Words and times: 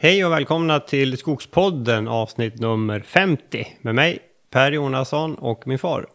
Hej 0.00 0.24
och 0.24 0.32
välkomna 0.32 0.80
till 0.80 1.18
Skogspodden 1.18 2.08
avsnitt 2.08 2.60
nummer 2.60 3.00
50 3.00 3.66
med 3.80 3.94
mig 3.94 4.18
Per 4.50 4.72
Jonasson 4.72 5.34
och 5.34 5.66
min 5.66 5.78
far. 5.78 6.06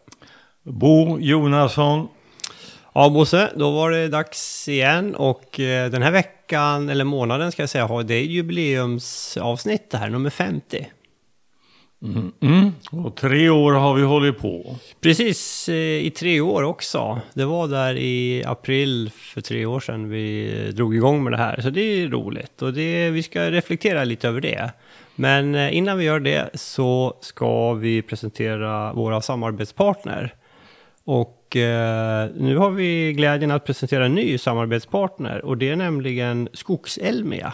Bo 0.62 1.18
Jonasson. 1.20 2.08
Ja 2.94 3.10
Bosse, 3.10 3.52
då 3.56 3.70
var 3.70 3.90
det 3.90 4.08
dags 4.08 4.68
igen 4.68 5.14
och 5.14 5.60
eh, 5.60 5.90
den 5.90 6.02
här 6.02 6.10
veckan, 6.10 6.88
eller 6.88 7.04
månaden 7.04 7.52
ska 7.52 7.62
jag 7.62 7.70
säga, 7.70 7.86
har 7.86 8.02
det 8.02 8.20
jubileumsavsnitt 8.20 9.90
det 9.90 9.98
här, 9.98 10.10
nummer 10.10 10.30
50. 10.30 10.86
Mm. 12.04 12.32
Mm. 12.40 12.72
Och 13.04 13.14
tre 13.14 13.48
år 13.48 13.72
har 13.72 13.94
vi 13.94 14.02
hållit 14.02 14.38
på. 14.38 14.76
Precis, 15.00 15.68
eh, 15.68 15.74
i 16.06 16.12
tre 16.16 16.40
år 16.40 16.62
också. 16.62 17.20
Det 17.34 17.44
var 17.44 17.68
där 17.68 17.96
i 17.96 18.44
april 18.46 19.10
för 19.14 19.40
tre 19.40 19.66
år 19.66 19.80
sedan 19.80 20.08
vi 20.08 20.50
drog 20.72 20.96
igång 20.96 21.24
med 21.24 21.32
det 21.32 21.36
här. 21.36 21.60
Så 21.60 21.70
det 21.70 21.80
är 21.80 22.08
roligt 22.08 22.62
och 22.62 22.72
det, 22.72 23.10
vi 23.10 23.22
ska 23.22 23.50
reflektera 23.50 24.04
lite 24.04 24.28
över 24.28 24.40
det. 24.40 24.72
Men 25.14 25.54
eh, 25.54 25.76
innan 25.76 25.98
vi 25.98 26.04
gör 26.04 26.20
det 26.20 26.50
så 26.54 27.16
ska 27.20 27.72
vi 27.72 28.02
presentera 28.02 28.92
våra 28.92 29.20
samarbetspartner. 29.20 30.34
Och 31.04 31.56
eh, 31.56 32.28
nu 32.36 32.56
har 32.56 32.70
vi 32.70 33.12
glädjen 33.12 33.50
att 33.50 33.64
presentera 33.64 34.06
en 34.06 34.14
ny 34.14 34.38
samarbetspartner 34.38 35.44
och 35.44 35.58
det 35.58 35.70
är 35.70 35.76
nämligen 35.76 36.48
Skogselmia. 36.52 37.52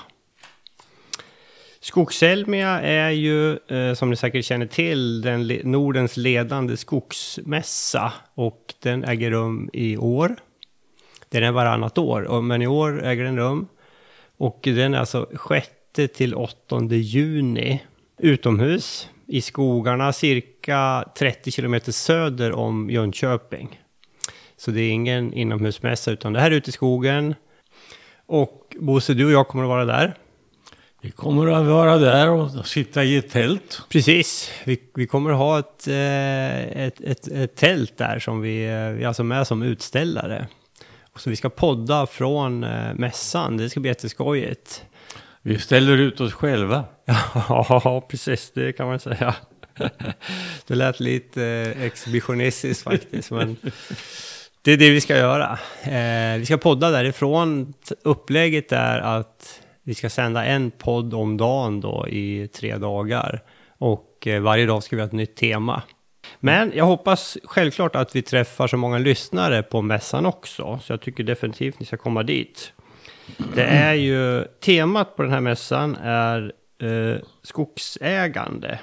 Skogselmia 1.82 2.80
är 2.80 3.10
ju, 3.10 3.58
eh, 3.68 3.94
som 3.94 4.10
ni 4.10 4.16
säkert 4.16 4.44
känner 4.44 4.66
till, 4.66 5.20
den 5.20 5.46
le 5.46 5.60
Nordens 5.64 6.16
ledande 6.16 6.76
skogsmässa. 6.76 8.12
Och 8.34 8.74
den 8.82 9.04
äger 9.04 9.30
rum 9.30 9.70
i 9.72 9.96
år. 9.96 10.36
Den 11.28 11.42
är 11.42 11.52
varannat 11.52 11.98
år, 11.98 12.42
men 12.42 12.62
i 12.62 12.66
år 12.66 13.04
äger 13.04 13.24
den 13.24 13.38
rum. 13.38 13.66
Och 14.36 14.60
den 14.62 14.94
är 14.94 14.98
alltså 14.98 15.28
6 15.48 15.68
till 16.14 16.34
8 16.34 16.86
juni 16.90 17.82
utomhus 18.18 19.08
i 19.26 19.40
skogarna 19.40 20.12
cirka 20.12 21.04
30 21.18 21.50
kilometer 21.50 21.92
söder 21.92 22.52
om 22.52 22.90
Jönköping. 22.90 23.80
Så 24.56 24.70
det 24.70 24.80
är 24.80 24.90
ingen 24.90 25.32
inomhusmässa 25.32 26.10
utan 26.10 26.32
det 26.32 26.40
här 26.40 26.50
är 26.50 26.54
ute 26.54 26.70
i 26.70 26.72
skogen. 26.72 27.34
Och 28.26 28.76
Bosse, 28.80 29.14
du 29.14 29.24
och 29.24 29.32
jag 29.32 29.48
kommer 29.48 29.64
att 29.64 29.68
vara 29.68 29.84
där. 29.84 30.14
Vi 31.02 31.10
kommer 31.10 31.46
att 31.46 31.66
vara 31.66 31.98
där 31.98 32.30
och 32.30 32.66
sitta 32.66 33.04
i 33.04 33.16
ett 33.16 33.30
tält. 33.30 33.82
Precis, 33.88 34.50
vi, 34.64 34.80
vi 34.94 35.06
kommer 35.06 35.30
ha 35.30 35.58
ett, 35.58 35.88
eh, 35.88 36.84
ett, 36.86 37.00
ett, 37.00 37.28
ett, 37.28 37.56
tält 37.56 37.96
där 37.96 38.18
som 38.18 38.40
vi, 38.40 38.64
eh, 38.64 38.88
vi 38.90 39.02
är 39.02 39.06
alltså 39.06 39.24
med 39.24 39.46
som 39.46 39.62
utställare. 39.62 40.46
Så 41.16 41.30
vi 41.30 41.36
ska 41.36 41.48
podda 41.48 42.06
från 42.06 42.64
eh, 42.64 42.94
mässan, 42.94 43.56
det 43.56 43.70
ska 43.70 43.80
bli 43.80 43.90
jätteskojigt. 43.90 44.84
Vi 45.42 45.58
ställer 45.58 45.96
ut 45.98 46.20
oss 46.20 46.32
själva. 46.32 46.84
Ja, 47.48 48.06
precis, 48.10 48.50
det 48.54 48.72
kan 48.72 48.86
man 48.86 49.00
säga. 49.00 49.34
Det 50.66 50.74
lät 50.74 51.00
lite 51.00 51.74
exhibitionistiskt 51.80 52.82
faktiskt, 52.82 53.30
men 53.30 53.56
det 54.62 54.72
är 54.72 54.76
det 54.76 54.90
vi 54.90 55.00
ska 55.00 55.16
göra. 55.16 55.58
Vi 56.38 56.46
ska 56.46 56.56
podda 56.56 56.90
därifrån. 56.90 57.74
Upplägget 58.02 58.72
är 58.72 58.98
att 58.98 59.59
vi 59.90 59.94
ska 59.94 60.10
sända 60.10 60.44
en 60.44 60.70
podd 60.70 61.14
om 61.14 61.36
dagen 61.36 61.80
då 61.80 62.08
i 62.08 62.48
tre 62.48 62.76
dagar. 62.76 63.42
Och 63.78 64.26
eh, 64.26 64.42
varje 64.42 64.66
dag 64.66 64.82
ska 64.82 64.96
vi 64.96 65.02
ha 65.02 65.06
ett 65.06 65.12
nytt 65.12 65.36
tema. 65.36 65.82
Men 66.40 66.72
jag 66.74 66.84
hoppas 66.84 67.38
självklart 67.44 67.96
att 67.96 68.16
vi 68.16 68.22
träffar 68.22 68.66
så 68.66 68.76
många 68.76 68.98
lyssnare 68.98 69.62
på 69.62 69.82
mässan 69.82 70.26
också. 70.26 70.78
Så 70.82 70.92
jag 70.92 71.00
tycker 71.00 71.24
definitivt 71.24 71.80
ni 71.80 71.86
ska 71.86 71.96
komma 71.96 72.22
dit. 72.22 72.72
Det 73.54 73.64
är 73.64 73.94
ju, 73.94 74.44
temat 74.44 75.16
på 75.16 75.22
den 75.22 75.32
här 75.32 75.40
mässan 75.40 75.96
är 76.02 76.52
eh, 76.82 77.20
skogsägande. 77.42 78.78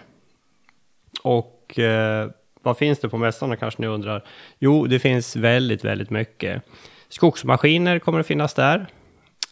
Och 1.23 1.79
eh, 1.79 2.29
vad 2.61 2.77
finns 2.77 2.99
det 2.99 3.09
på 3.09 3.17
mässan 3.17 3.57
kanske 3.57 3.81
ni 3.81 3.87
undrar? 3.87 4.23
Jo, 4.59 4.87
det 4.87 4.99
finns 4.99 5.35
väldigt, 5.35 5.85
väldigt 5.85 6.09
mycket. 6.09 6.63
Skogsmaskiner 7.09 7.99
kommer 7.99 8.19
att 8.19 8.27
finnas 8.27 8.53
där. 8.53 8.87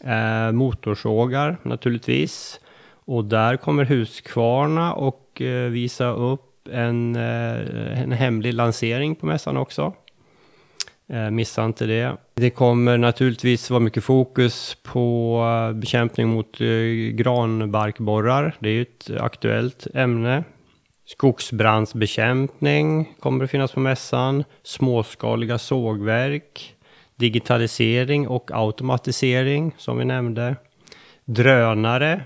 Eh, 0.04 0.52
motorsågar 0.52 1.58
naturligtvis. 1.64 2.60
Och 3.06 3.26
där 3.26 3.58
kommer 3.58 3.86
Husqvarna 3.86 4.94
och 4.94 5.42
eh, 5.42 5.70
visa 5.70 6.08
upp 6.08 6.68
en, 6.72 7.16
eh, 7.16 8.02
en 8.02 8.12
hemlig 8.12 8.54
lansering 8.54 9.16
på 9.16 9.26
mässan 9.26 9.58
också. 9.58 9.94
Eh, 11.10 11.32
missa 11.32 11.66
inte 11.66 11.86
det. 11.86 12.18
Det 12.34 12.50
kommer 12.50 12.98
naturligtvis 12.98 13.70
vara 13.70 13.80
mycket 13.80 14.04
fokus 14.04 14.78
på 14.84 15.40
eh, 15.44 15.74
bekämpning 15.74 16.28
mot 16.28 16.62
eh, 16.62 16.68
granbarkborrar. 17.14 18.56
Det 18.60 18.70
är 18.70 18.74
ju 18.74 18.82
ett 18.82 19.10
aktuellt 19.20 19.88
ämne. 19.94 20.44
Skogsbrandsbekämpning 21.06 23.16
kommer 23.20 23.44
att 23.44 23.52
finnas 23.52 23.72
på 23.72 23.80
mässan. 23.80 24.44
Småskaliga 24.64 25.58
sågverk 25.58 26.75
digitalisering 27.16 28.28
och 28.28 28.52
automatisering 28.54 29.76
som 29.78 29.98
vi 29.98 30.06
nämnde. 30.06 30.56
Drönare 31.26 32.22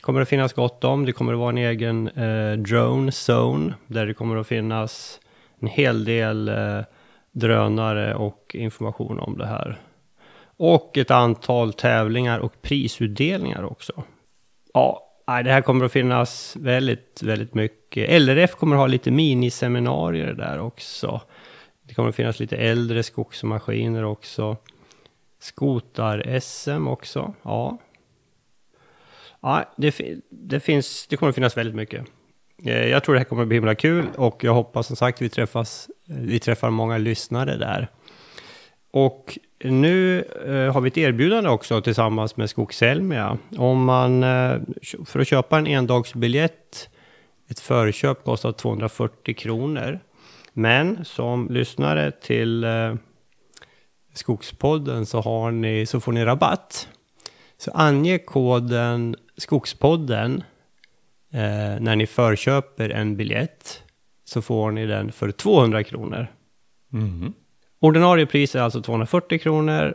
kommer 0.00 0.20
det 0.20 0.26
finnas 0.26 0.52
gott 0.52 0.84
om. 0.84 1.04
Det 1.04 1.12
kommer 1.12 1.32
att 1.32 1.38
vara 1.38 1.50
en 1.50 1.58
egen 1.58 2.08
eh, 2.08 2.52
drone 2.52 3.12
zone 3.28 3.74
där 3.86 4.06
det 4.06 4.14
kommer 4.14 4.36
att 4.36 4.46
finnas 4.46 5.20
en 5.60 5.68
hel 5.68 6.04
del 6.04 6.48
eh, 6.48 6.80
drönare 7.32 8.14
och 8.14 8.56
information 8.58 9.18
om 9.18 9.38
det 9.38 9.46
här. 9.46 9.78
Och 10.56 10.98
ett 10.98 11.10
antal 11.10 11.72
tävlingar 11.72 12.38
och 12.38 12.62
prisutdelningar 12.62 13.64
också. 13.64 14.04
Ja, 14.74 15.02
det 15.26 15.52
här 15.52 15.60
kommer 15.60 15.84
att 15.84 15.92
finnas 15.92 16.56
väldigt, 16.60 17.22
väldigt 17.22 17.54
mycket. 17.54 18.22
LRF 18.22 18.54
kommer 18.54 18.76
att 18.76 18.80
ha 18.80 18.86
lite 18.86 19.10
miniseminarier 19.10 20.32
där 20.32 20.60
också. 20.60 21.20
Det 21.96 21.98
kommer 21.98 22.08
att 22.08 22.16
finnas 22.16 22.40
lite 22.40 22.56
äldre 22.56 23.02
skogsmaskiner 23.02 24.04
också. 24.04 24.56
Skotar-SM 25.38 26.88
också, 26.88 27.34
ja. 27.42 27.78
Ja, 29.40 29.64
det, 29.76 30.00
det, 30.30 30.60
finns, 30.60 31.06
det 31.06 31.16
kommer 31.16 31.30
att 31.30 31.34
finnas 31.34 31.56
väldigt 31.56 31.74
mycket. 31.74 32.04
Eh, 32.64 32.86
jag 32.86 33.04
tror 33.04 33.14
det 33.14 33.20
här 33.20 33.24
kommer 33.24 33.42
att 33.42 33.48
bli 33.48 33.56
himla 33.56 33.74
kul 33.74 34.06
och 34.16 34.44
jag 34.44 34.54
hoppas 34.54 34.86
som 34.86 34.96
sagt 34.96 35.22
vi 35.22 35.28
träffas, 35.28 35.90
vi 36.04 36.38
träffar 36.40 36.70
många 36.70 36.98
lyssnare 36.98 37.56
där. 37.56 37.88
Och 38.90 39.38
nu 39.64 40.24
eh, 40.46 40.72
har 40.72 40.80
vi 40.80 40.88
ett 40.88 40.98
erbjudande 40.98 41.50
också 41.50 41.80
tillsammans 41.80 42.36
med 42.36 42.50
Skogshelmia. 42.50 43.38
Om 43.58 43.84
man, 43.84 44.22
eh, 44.22 44.60
för 45.06 45.20
att 45.20 45.28
köpa 45.28 45.58
en 45.58 45.66
endagsbiljett, 45.66 46.90
ett 47.48 47.60
förköp 47.60 48.24
kostar 48.24 48.52
240 48.52 49.34
kronor. 49.34 50.00
Men 50.58 51.04
som 51.04 51.48
lyssnare 51.50 52.10
till 52.10 52.64
eh, 52.64 52.94
Skogspodden 54.14 55.06
så, 55.06 55.50
ni, 55.50 55.86
så 55.86 56.00
får 56.00 56.12
ni 56.12 56.24
rabatt. 56.24 56.88
Så 57.58 57.70
ange 57.70 58.18
koden 58.18 59.16
Skogspodden 59.36 60.42
eh, 61.32 61.80
när 61.80 61.96
ni 61.96 62.06
förköper 62.06 62.90
en 62.90 63.16
biljett 63.16 63.82
så 64.24 64.42
får 64.42 64.70
ni 64.70 64.86
den 64.86 65.12
för 65.12 65.30
200 65.30 65.84
kronor. 65.84 66.26
Mm. 66.92 67.32
Ordinarie 67.78 68.26
pris 68.26 68.54
är 68.54 68.60
alltså 68.60 68.82
240 68.82 69.38
kronor 69.38 69.94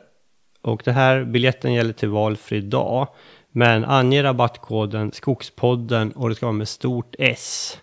och 0.62 0.82
det 0.86 0.92
här 0.92 1.24
biljetten 1.24 1.74
gäller 1.74 1.94
till 1.94 2.10
valfri 2.10 2.62
dag. 2.62 3.08
Men 3.52 3.86
ange 3.86 4.24
rabattkoden 4.24 5.12
Skogspodden 5.12 6.12
och 6.12 6.30
det 6.30 6.36
ska 6.36 6.46
vara 6.46 6.54
med 6.54 6.68
stort 6.68 7.16
S. 7.20 7.78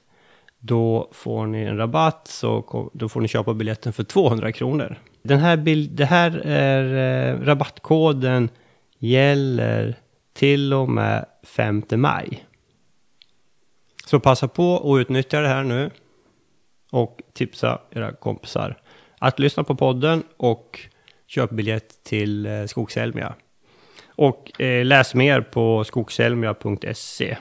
Då 0.68 1.08
får 1.12 1.46
ni 1.46 1.62
en 1.62 1.76
rabatt, 1.76 2.28
så 2.28 2.90
då 2.94 3.08
får 3.08 3.20
ni 3.20 3.28
köpa 3.28 3.54
biljetten 3.54 3.92
för 3.92 4.04
200 4.04 4.52
kronor. 4.52 4.98
Den 5.22 5.38
här 5.38 5.56
det 5.96 6.04
här 6.04 6.42
är 6.44 7.32
eh, 7.32 7.40
rabattkoden 7.40 8.48
gäller 8.98 9.96
till 10.32 10.74
och 10.74 10.88
med 10.88 11.26
5 11.42 11.82
maj. 11.90 12.44
Så 14.06 14.20
passa 14.20 14.48
på 14.48 14.72
och 14.72 14.94
utnyttja 14.94 15.40
det 15.40 15.48
här 15.48 15.64
nu. 15.64 15.90
Och 16.90 17.20
tipsa 17.32 17.80
era 17.90 18.12
kompisar 18.12 18.76
att 19.18 19.38
lyssna 19.38 19.64
på 19.64 19.76
podden 19.76 20.22
och 20.36 20.80
köp 21.26 21.50
biljett 21.50 22.04
till 22.04 22.46
eh, 22.46 22.64
Skogshelmia. 22.64 23.34
Och 24.06 24.60
eh, 24.60 24.84
läs 24.84 25.14
mer 25.14 25.40
på 25.40 25.84
skogshelmia.se. 25.84 27.36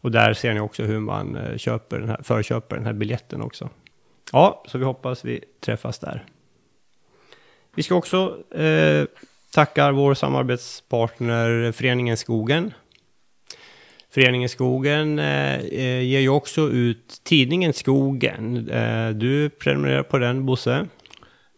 Och 0.00 0.10
där 0.10 0.34
ser 0.34 0.54
ni 0.54 0.60
också 0.60 0.82
hur 0.82 1.00
man 1.00 1.36
eh, 1.36 1.56
köper 1.56 1.98
den 1.98 2.08
här, 2.08 2.20
förköper 2.22 2.76
den 2.76 2.86
här 2.86 2.92
biljetten 2.92 3.42
också. 3.42 3.68
Ja, 4.32 4.64
så 4.66 4.78
vi 4.78 4.84
hoppas 4.84 5.24
vi 5.24 5.44
träffas 5.60 5.98
där. 5.98 6.24
Vi 7.74 7.82
ska 7.82 7.94
också 7.94 8.38
eh, 8.54 9.04
tacka 9.52 9.92
vår 9.92 10.14
samarbetspartner 10.14 11.72
Föreningen 11.72 12.16
Skogen. 12.16 12.72
Föreningen 14.10 14.48
Skogen 14.48 15.18
eh, 15.18 15.54
eh, 15.54 16.02
ger 16.02 16.20
ju 16.20 16.28
också 16.28 16.60
ut 16.60 17.20
tidningen 17.24 17.72
Skogen. 17.72 18.70
Eh, 18.70 19.08
du 19.08 19.50
prenumererar 19.50 20.02
på 20.02 20.18
den, 20.18 20.46
Bosse? 20.46 20.86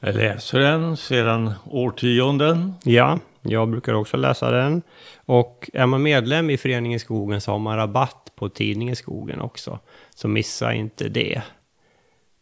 Jag 0.00 0.14
läser 0.14 0.58
den 0.58 0.96
sedan 0.96 1.52
årtionden. 1.66 2.74
Ja, 2.84 3.18
Jag 3.42 3.68
brukar 3.68 3.94
också 3.94 4.16
läsa 4.16 4.50
den. 4.50 4.82
Och 5.26 5.70
är 5.72 5.86
man 5.86 6.02
medlem 6.02 6.50
i 6.50 6.56
Föreningen 6.56 7.00
Skogen 7.00 7.40
så 7.40 7.50
har 7.50 7.58
man 7.58 7.76
rabatt 7.76 8.27
på 8.38 8.48
tidningen 8.48 8.96
Skogen 8.96 9.40
också. 9.40 9.78
Så 10.14 10.28
missa 10.28 10.74
inte 10.74 11.08
det. 11.08 11.42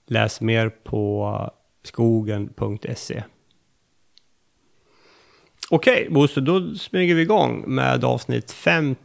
Läs 0.06 0.40
mer 0.40 0.68
på 0.68 1.50
skogen.se. 1.82 3.22
Okej, 5.70 6.08
Bosse, 6.10 6.40
då 6.40 6.74
smyger 6.74 7.14
vi 7.14 7.22
igång 7.22 7.64
med 7.66 8.04
avsnitt 8.04 8.52
50. 8.52 8.98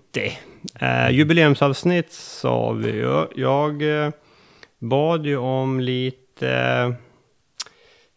Eh, 0.79 1.09
jubileumsavsnitt 1.11 2.11
sa 2.11 2.71
vi 2.71 2.91
ju. 2.91 3.25
Jag 3.35 4.03
eh, 4.05 4.11
bad 4.79 5.25
ju 5.25 5.37
om 5.37 5.79
lite... 5.79 6.49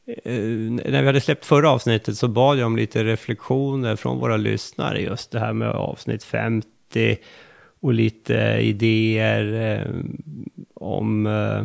Eh, 0.06 0.35
eh, 0.35 0.41
när 0.70 1.00
vi 1.00 1.06
hade 1.06 1.20
släppt 1.20 1.44
förra 1.44 1.70
avsnittet 1.70 2.17
så 2.19 2.29
bad 2.29 2.59
jag 2.59 2.67
om 2.67 2.77
lite 2.77 3.05
reflektioner 3.05 3.97
från 3.97 4.19
våra 4.19 4.37
lyssnare 4.37 5.00
just 5.00 5.31
det 5.31 5.41
här 5.41 5.53
med 5.53 5.69
avsnitt 5.69 6.25
50 6.25 7.17
och 7.85 7.95
lite 7.95 8.35
idéer 8.61 9.77
eh, 9.79 9.87
om 10.75 11.27
eh, 11.27 11.65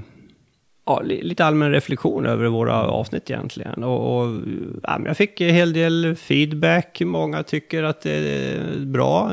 ja, 0.86 1.02
lite 1.02 1.46
allmän 1.46 1.72
reflektion 1.72 2.26
över 2.26 2.48
våra 2.48 2.84
avsnitt 2.84 3.30
egentligen. 3.30 3.84
Och, 3.84 4.20
och 4.20 4.42
ja, 4.84 5.00
jag 5.06 5.18
fick 5.18 5.42
en 5.42 5.56
hel 5.56 5.74
del 5.74 6.16
feedback. 6.16 7.02
Många 7.02 7.44
tycker 7.44 7.84
att 7.84 8.02
det 8.02 8.12
är 8.12 8.80
bra, 8.86 9.32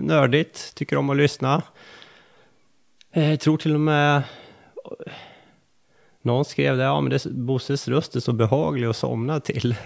nördigt, 0.00 0.74
tycker 0.74 0.96
om 0.96 1.10
att 1.10 1.16
lyssna. 1.16 1.62
Jag 3.12 3.40
tror 3.40 3.56
till 3.56 3.74
och 3.74 3.80
med 3.80 4.22
någon 6.22 6.44
skrev 6.44 6.76
det, 6.76 6.82
ja 6.82 7.00
men 7.00 7.10
det, 7.10 7.26
Bosses 7.26 7.88
röst 7.88 8.16
är 8.16 8.20
så 8.20 8.32
behaglig 8.32 8.86
att 8.86 8.96
somna 8.96 9.40
till. 9.40 9.74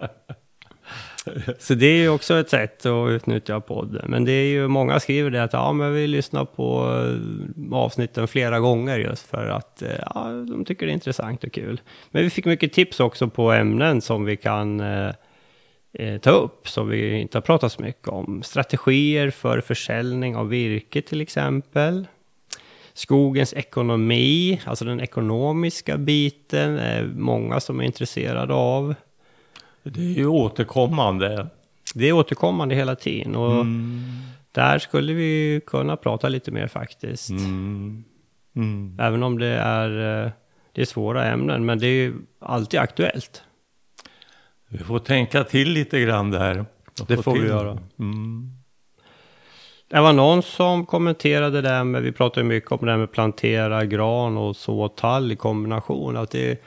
Så 1.58 1.74
det 1.74 1.86
är 1.86 1.96
ju 1.96 2.08
också 2.08 2.34
ett 2.34 2.50
sätt 2.50 2.86
att 2.86 3.10
utnyttja 3.10 3.60
podden. 3.60 4.10
Men 4.10 4.24
det 4.24 4.32
är 4.32 4.46
ju 4.46 4.68
många 4.68 5.00
skriver 5.00 5.30
det 5.30 5.42
att 5.42 5.52
ja, 5.52 5.72
men 5.72 5.94
vi 5.94 6.06
lyssnar 6.06 6.44
på 6.44 6.96
eh, 7.70 7.76
avsnitten 7.76 8.28
flera 8.28 8.60
gånger 8.60 8.98
just 8.98 9.26
för 9.26 9.46
att 9.46 9.82
eh, 9.82 9.88
ja, 10.14 10.24
de 10.48 10.64
tycker 10.64 10.86
det 10.86 10.92
är 10.92 10.94
intressant 10.94 11.44
och 11.44 11.52
kul. 11.52 11.80
Men 12.10 12.22
vi 12.22 12.30
fick 12.30 12.44
mycket 12.44 12.72
tips 12.72 13.00
också 13.00 13.28
på 13.28 13.52
ämnen 13.52 14.00
som 14.00 14.24
vi 14.24 14.36
kan 14.36 14.80
eh, 14.80 15.10
eh, 15.92 16.20
ta 16.20 16.30
upp, 16.30 16.68
som 16.68 16.88
vi 16.88 17.20
inte 17.20 17.38
har 17.38 17.42
pratat 17.42 17.72
så 17.72 17.82
mycket 17.82 18.08
om. 18.08 18.42
Strategier 18.42 19.30
för 19.30 19.60
försäljning 19.60 20.36
av 20.36 20.48
virke 20.48 21.02
till 21.02 21.20
exempel. 21.20 22.06
Skogens 22.92 23.54
ekonomi, 23.54 24.60
alltså 24.64 24.84
den 24.84 25.00
ekonomiska 25.00 25.98
biten, 25.98 26.78
är 26.78 27.04
många 27.16 27.60
som 27.60 27.80
är 27.80 27.84
intresserade 27.84 28.54
av. 28.54 28.94
Det 29.82 30.00
är 30.00 30.14
ju 30.14 30.26
återkommande. 30.26 31.46
Det 31.94 32.08
är 32.08 32.12
återkommande 32.12 32.74
hela 32.74 32.96
tiden 32.96 33.36
och 33.36 33.52
mm. 33.52 34.02
där 34.52 34.78
skulle 34.78 35.12
vi 35.12 35.60
kunna 35.66 35.96
prata 35.96 36.28
lite 36.28 36.50
mer 36.50 36.66
faktiskt. 36.66 37.30
Mm. 37.30 38.04
Mm. 38.56 38.96
Även 39.00 39.22
om 39.22 39.38
det 39.38 39.46
är, 39.46 40.24
eh, 40.24 40.30
det 40.72 40.80
är 40.80 40.86
svåra 40.86 41.24
ämnen, 41.24 41.64
men 41.64 41.78
det 41.78 41.86
är 41.86 41.94
ju 41.94 42.14
alltid 42.38 42.80
aktuellt. 42.80 43.42
Vi 44.68 44.78
får 44.78 44.98
tänka 44.98 45.44
till 45.44 45.70
lite 45.72 46.00
grann 46.00 46.30
där. 46.30 46.64
Det 47.08 47.16
får 47.16 47.32
till. 47.32 47.42
vi 47.42 47.48
göra. 47.48 47.78
Mm. 47.98 48.60
Det 49.88 50.00
var 50.00 50.12
någon 50.12 50.42
som 50.42 50.86
kommenterade 50.86 51.62
det 51.62 51.68
där 51.68 51.84
med, 51.84 52.02
vi 52.02 52.12
pratade 52.12 52.46
mycket 52.46 52.72
om 52.72 52.86
det 52.86 52.90
här 52.90 52.98
med 52.98 53.12
plantera 53.12 53.84
gran 53.84 54.36
och 54.36 54.56
så 54.56 54.88
tall 54.88 55.32
i 55.32 55.36
kombination. 55.36 56.16
Att 56.16 56.30
det 56.30 56.62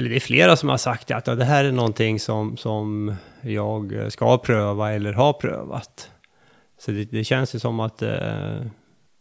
eller 0.00 0.10
det 0.10 0.16
är 0.16 0.20
flera 0.20 0.56
som 0.56 0.68
har 0.68 0.76
sagt 0.76 1.10
att 1.10 1.24
det 1.24 1.44
här 1.44 1.64
är 1.64 1.72
någonting 1.72 2.20
som, 2.20 2.56
som 2.56 3.14
jag 3.40 4.06
ska 4.08 4.38
pröva 4.38 4.92
eller 4.92 5.12
har 5.12 5.32
prövat. 5.32 6.10
Så 6.78 6.90
det, 6.90 7.04
det 7.04 7.24
känns 7.24 7.54
ju 7.54 7.58
som 7.58 7.80
att 7.80 8.02
eh, 8.02 8.60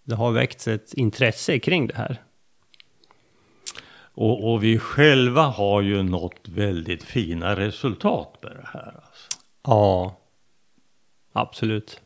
det 0.03 0.15
har 0.15 0.31
väckts 0.31 0.67
ett 0.67 0.93
intresse 0.93 1.59
kring 1.59 1.87
det 1.87 1.95
här. 1.95 2.21
Och, 3.99 4.51
och, 4.51 4.63
vi 4.63 4.79
själva 4.79 5.41
har 5.41 5.81
ju 5.81 6.03
nått 6.03 6.47
väldigt 6.47 7.03
fina 7.03 7.55
resultat 7.55 8.39
med 8.41 8.51
det 8.51 8.67
här. 8.73 8.93
Alltså. 8.95 9.27
Ja, 9.63 10.19
absolut. 11.33 12.01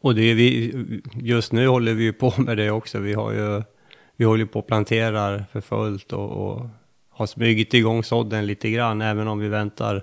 Och 0.00 0.14
det 0.14 0.34
vi, 0.34 0.72
just 1.14 1.52
nu 1.52 1.66
håller 1.66 1.94
vi 1.94 2.04
ju 2.04 2.12
på 2.12 2.34
med 2.36 2.56
det 2.56 2.70
också. 2.70 2.98
Vi 2.98 3.14
har 3.14 3.32
ju, 3.32 3.62
vi 4.16 4.24
håller 4.24 4.44
på 4.44 4.58
och 4.58 4.66
planterar 4.66 5.44
för 5.52 5.60
fullt 5.60 6.12
och, 6.12 6.30
och 6.30 6.66
har 7.20 7.26
smugit 7.26 7.74
igång 7.74 8.04
sådden 8.04 8.46
lite 8.46 8.70
grann, 8.70 9.02
även 9.02 9.28
om 9.28 9.38
vi 9.38 9.48
väntar 9.48 10.02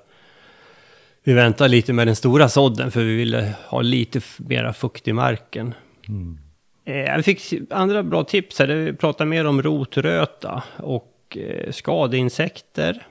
vi 1.24 1.34
väntar 1.34 1.68
lite 1.68 1.94
med 1.94 2.08
den 2.08 2.16
stora 2.16 2.50
sådden 2.50 2.92
för 2.92 3.04
vi 3.04 3.16
ville 3.16 3.54
ha 3.68 3.81
lite 3.81 4.22
mera 4.38 4.74
fukt 4.74 5.08
i 5.08 5.14
marken. 5.14 5.74
Mm. 6.08 6.38
Eh, 6.86 7.22
fick 7.22 7.54
andra 7.69 8.04
bra 8.04 8.24
tips 8.24 8.60
här. 8.60 8.68
Vi 8.68 8.94
pratar 8.94 9.25
mer 9.25 9.46
om 9.46 9.62
rotröta 9.62 10.64
och 10.78 11.38
eh, 11.40 11.72
skadeinsekter 11.72 13.08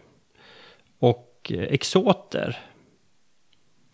och 0.99 1.53
eh, 1.55 1.61
exoter. 1.61 2.59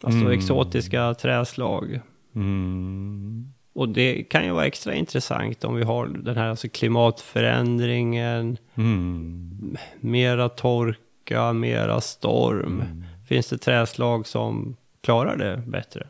Alltså 0.03 0.20
mm. 0.20 0.32
exotiska 0.32 1.14
träslag. 1.14 2.00
Mm. 2.35 3.53
Och 3.73 3.89
det 3.89 4.23
kan 4.23 4.45
ju 4.45 4.51
vara 4.51 4.67
extra 4.67 4.95
intressant 4.95 5.65
om 5.65 5.75
vi 5.75 5.83
har 5.83 6.07
den 6.07 6.37
här 6.37 6.49
alltså 6.49 6.69
klimatförändringen, 6.69 8.59
mm. 8.75 9.77
mera 10.01 10.49
torka, 10.49 11.53
mera 11.53 12.01
storm. 12.01 12.81
Mm. 12.81 13.05
Finns 13.29 13.49
det 13.49 13.59
träslag 13.59 14.27
som 14.27 14.77
klarar 15.01 15.37
det 15.37 15.63
bättre? 15.67 16.07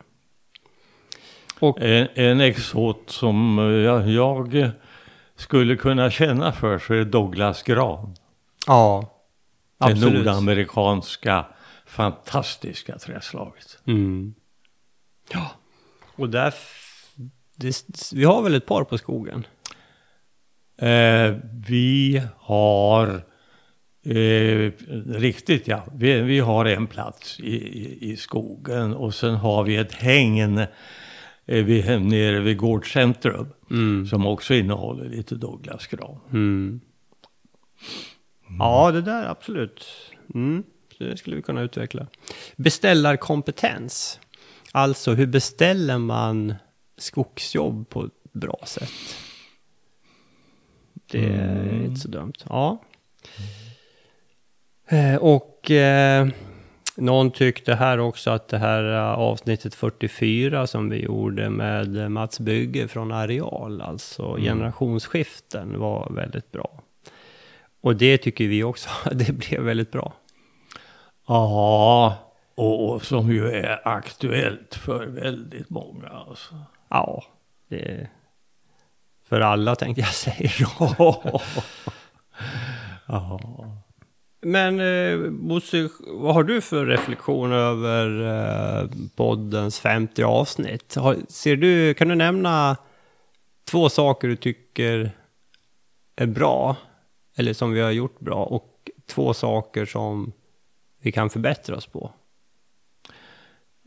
Och, 1.58 1.80
en, 1.80 2.08
en 2.14 2.40
exot 2.40 3.10
som 3.10 3.58
jag, 3.58 4.08
jag, 4.08 4.70
skulle 5.36 5.76
kunna 5.76 6.10
känna 6.10 6.52
för 6.52 6.78
så 6.78 6.94
är 6.94 7.04
Douglas 7.04 7.62
gran. 7.62 8.14
Ja, 8.66 9.12
absolut. 9.78 10.12
Det 10.12 10.18
nordamerikanska 10.18 11.44
fantastiska 11.86 12.98
träslaget. 12.98 13.78
Mm. 13.86 14.34
Ja, 15.32 15.50
och 16.16 16.28
där 16.28 16.54
det, 17.56 17.84
vi 18.14 18.24
har 18.24 18.42
väl 18.42 18.54
ett 18.54 18.66
par 18.66 18.84
på 18.84 18.98
skogen? 18.98 19.46
Eh, 20.76 21.36
vi 21.66 22.22
har 22.38 23.22
eh, 24.04 24.72
riktigt 25.06 25.68
ja, 25.68 25.84
vi, 25.94 26.20
vi, 26.20 26.38
har 26.38 26.64
en 26.64 26.86
plats 26.86 27.40
i, 27.40 27.56
i, 27.56 28.12
i, 28.12 28.16
skogen 28.16 28.94
och 28.94 29.14
sen 29.14 29.34
har 29.34 29.64
vi 29.64 29.76
ett 29.76 29.92
häng 29.92 30.38
eh, 30.38 30.68
vid, 31.46 32.02
nere 32.02 32.40
vid 32.40 32.56
Gårdcentrum 32.56 33.52
mm. 33.70 34.06
som 34.06 34.26
också 34.26 34.54
innehåller 34.54 35.08
lite 35.08 35.34
Douglasgran. 35.34 36.20
Mm. 36.30 36.80
Mm. 38.46 38.58
Ja, 38.58 38.90
det 38.90 39.02
där 39.02 39.26
absolut. 39.26 39.86
Mm. 40.34 40.62
Det 40.98 41.16
skulle 41.16 41.36
vi 41.36 41.42
kunna 41.42 41.62
utveckla. 41.62 42.06
Beställarkompetens. 42.56 44.20
Alltså 44.72 45.12
hur 45.12 45.26
beställer 45.26 45.98
man 45.98 46.54
skogsjobb 47.02 47.88
på 47.88 48.04
ett 48.04 48.32
bra 48.32 48.58
sätt. 48.64 49.16
Det 51.10 51.24
är 51.24 51.60
mm. 51.60 51.84
inte 51.84 52.00
så 52.00 52.08
dumt. 52.08 52.32
Ja. 52.48 52.78
Eh, 54.88 55.16
och 55.16 55.70
eh, 55.70 56.28
någon 56.96 57.30
tyckte 57.30 57.74
här 57.74 57.98
också 57.98 58.30
att 58.30 58.48
det 58.48 58.58
här 58.58 58.94
eh, 58.94 59.12
avsnittet 59.12 59.74
44 59.74 60.66
som 60.66 60.88
vi 60.88 61.02
gjorde 61.02 61.50
med 61.50 62.10
Mats 62.10 62.40
Bygge 62.40 62.88
från 62.88 63.12
Areal, 63.12 63.80
alltså 63.80 64.26
mm. 64.28 64.42
generationsskiften, 64.42 65.78
var 65.78 66.08
väldigt 66.10 66.52
bra. 66.52 66.82
Och 67.80 67.96
det 67.96 68.18
tycker 68.18 68.48
vi 68.48 68.62
också, 68.62 68.88
det 69.12 69.32
blev 69.32 69.62
väldigt 69.62 69.90
bra. 69.90 70.12
Ja, 71.26 72.16
och 72.54 73.04
som 73.04 73.32
ju 73.32 73.50
är 73.50 73.88
aktuellt 73.88 74.74
för 74.74 75.06
väldigt 75.06 75.70
många. 75.70 76.08
Alltså. 76.08 76.54
Ja, 76.92 77.24
det 77.68 78.08
för 79.28 79.40
alla 79.40 79.74
tänkte 79.74 80.00
jag 80.00 80.14
säga. 80.14 80.50
ja. 83.06 83.40
Men 84.40 84.80
eh, 84.80 85.30
Bosse, 85.30 85.88
vad 86.06 86.34
har 86.34 86.42
du 86.42 86.60
för 86.60 86.86
reflektion 86.86 87.52
över 87.52 88.22
eh, 88.82 88.88
poddens 89.16 89.80
50 89.80 90.22
avsnitt? 90.22 90.94
Har, 90.94 91.16
ser 91.28 91.56
du, 91.56 91.94
kan 91.94 92.08
du 92.08 92.14
nämna 92.14 92.76
två 93.64 93.88
saker 93.88 94.28
du 94.28 94.36
tycker 94.36 95.10
är 96.16 96.26
bra, 96.26 96.76
eller 97.36 97.52
som 97.52 97.72
vi 97.72 97.80
har 97.80 97.90
gjort 97.90 98.20
bra, 98.20 98.44
och 98.44 98.90
två 99.06 99.34
saker 99.34 99.86
som 99.86 100.32
vi 101.00 101.12
kan 101.12 101.30
förbättra 101.30 101.76
oss 101.76 101.86
på? 101.86 102.12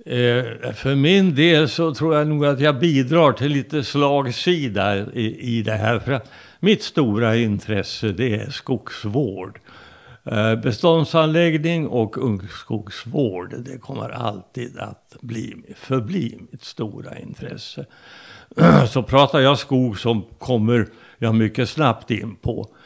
Eh, 0.08 0.74
för 0.74 0.96
min 0.96 1.36
del 1.36 1.70
så 1.70 1.94
tror 1.94 2.16
jag 2.16 2.28
nog 2.28 2.46
att 2.46 2.60
jag 2.60 2.80
bidrar 2.80 3.32
till 3.34 3.52
lite 3.52 3.84
slagsida 3.84 4.98
i, 5.14 5.58
i 5.58 5.62
det 5.62 5.72
här. 5.72 6.00
För 6.00 6.22
mitt 6.60 6.84
stora 6.84 7.36
intresse 7.36 8.08
det 8.08 8.36
är 8.36 8.50
skogsvård. 8.50 9.60
Eh, 10.24 10.56
beståndsanläggning 10.56 11.88
och 11.88 12.18
ungskogsvård, 12.18 13.56
det 13.58 13.78
kommer 13.78 14.10
alltid 14.10 14.80
att 14.80 15.16
bli, 15.22 15.56
förbli 15.76 16.38
mitt 16.52 16.64
stora 16.64 17.20
intresse. 17.20 17.86
Så 18.90 19.04
pratar 19.04 19.40
jag 19.40 19.60
skog 19.60 20.00
så 20.00 20.22
kommer 20.40 20.88
jag 21.18 21.36
mycket 21.36 21.70
snabbt 21.70 22.12
in 22.12 22.36
på 22.36 22.60
eh, 22.62 22.85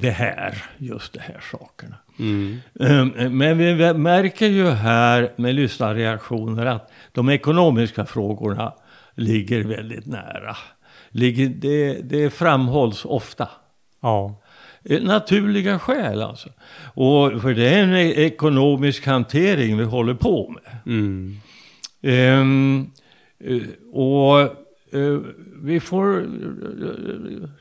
det 0.00 0.10
här, 0.10 0.64
just 0.78 1.12
de 1.12 1.18
här 1.20 1.40
sakerna. 1.50 1.96
Mm. 2.18 2.58
Eh, 2.80 3.30
Men 3.30 3.58
vi 3.58 3.94
märker 3.94 4.46
ju 4.46 4.68
här 4.70 5.32
med 5.36 5.54
lyssnarreaktioner 5.54 6.66
att 6.66 6.92
de 7.12 7.28
ekonomiska 7.28 8.06
frågorna 8.06 8.74
ligger 9.14 9.64
väldigt 9.64 10.06
nära. 10.06 10.56
Det, 11.12 12.00
det 12.02 12.30
framhålls 12.30 13.04
ofta. 13.04 13.48
Ja. 14.00 14.40
Eh, 14.84 15.02
Naturliga 15.02 15.78
skäl 15.78 16.22
alltså. 16.22 16.48
Och 16.94 17.42
för 17.42 17.54
det 17.54 17.68
är 17.68 17.82
en 17.82 17.94
e- 17.94 18.14
ekonomisk 18.24 19.06
hantering 19.06 19.78
vi 19.78 19.84
håller 19.84 20.14
på 20.14 20.48
med. 20.54 20.76
Mm. 20.86 21.36
Ehm, 22.02 22.90
eh, 23.44 23.62
och 23.92 24.40
eh, 24.40 25.18
vi 25.62 25.80
får, 25.80 26.28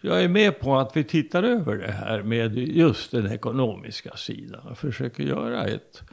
jag 0.02 0.24
är 0.24 0.28
med 0.28 0.60
på 0.60 0.78
att 0.78 0.98
vi 0.98 1.04
tittar 1.04 1.44
över 1.44 1.78
det 1.78 1.92
här 1.92 2.24
med 2.24 2.58
just 2.58 3.12
den 3.12 3.32
ekonomiska 3.32 4.16
sidan 4.16 4.68
och 4.68 4.78
försöker 4.78 5.24
göra 5.24 5.66
ett, 5.66 6.04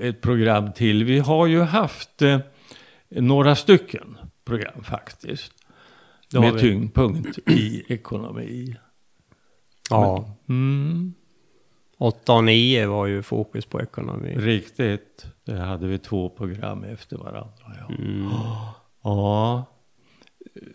ett 0.00 0.20
program 0.20 0.72
till. 0.72 1.04
Vi 1.04 1.18
har 1.18 1.46
ju 1.46 1.60
haft 1.60 2.22
eh, 2.22 2.38
några 3.08 3.56
stycken 3.56 4.18
program 4.44 4.82
faktiskt. 4.82 5.52
Med 6.32 6.54
vi. 6.54 6.60
tyngdpunkt 6.60 7.38
i 7.48 7.84
ekonomi. 7.88 8.76
Ja. 9.90 10.36
Mm, 10.48 11.14
8 11.98 12.32
och 12.32 12.44
9 12.44 12.86
var 12.86 13.06
ju 13.06 13.22
fokus 13.22 13.66
på 13.66 13.80
ekonomi. 13.80 14.34
riktigt. 14.38 15.26
Det 15.44 15.58
hade 15.58 15.86
vi 15.86 15.98
två 15.98 16.28
program 16.28 16.84
efter 16.84 17.16
varandra. 17.16 17.52
Ja. 17.88 17.94
Mm. 17.94 18.28
Ja. 19.02 19.64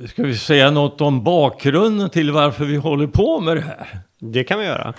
Ska 0.07 0.23
vi 0.23 0.37
säga 0.37 0.71
något 0.71 1.01
om 1.01 1.23
bakgrunden 1.23 2.09
till 2.09 2.31
varför 2.31 2.65
vi 2.65 2.75
håller 2.75 3.07
på 3.07 3.39
med 3.39 3.57
det 3.57 3.61
här? 3.61 3.99
Det 4.19 4.43
kan 4.43 4.59
vi 4.59 4.65
göra. 4.65 4.93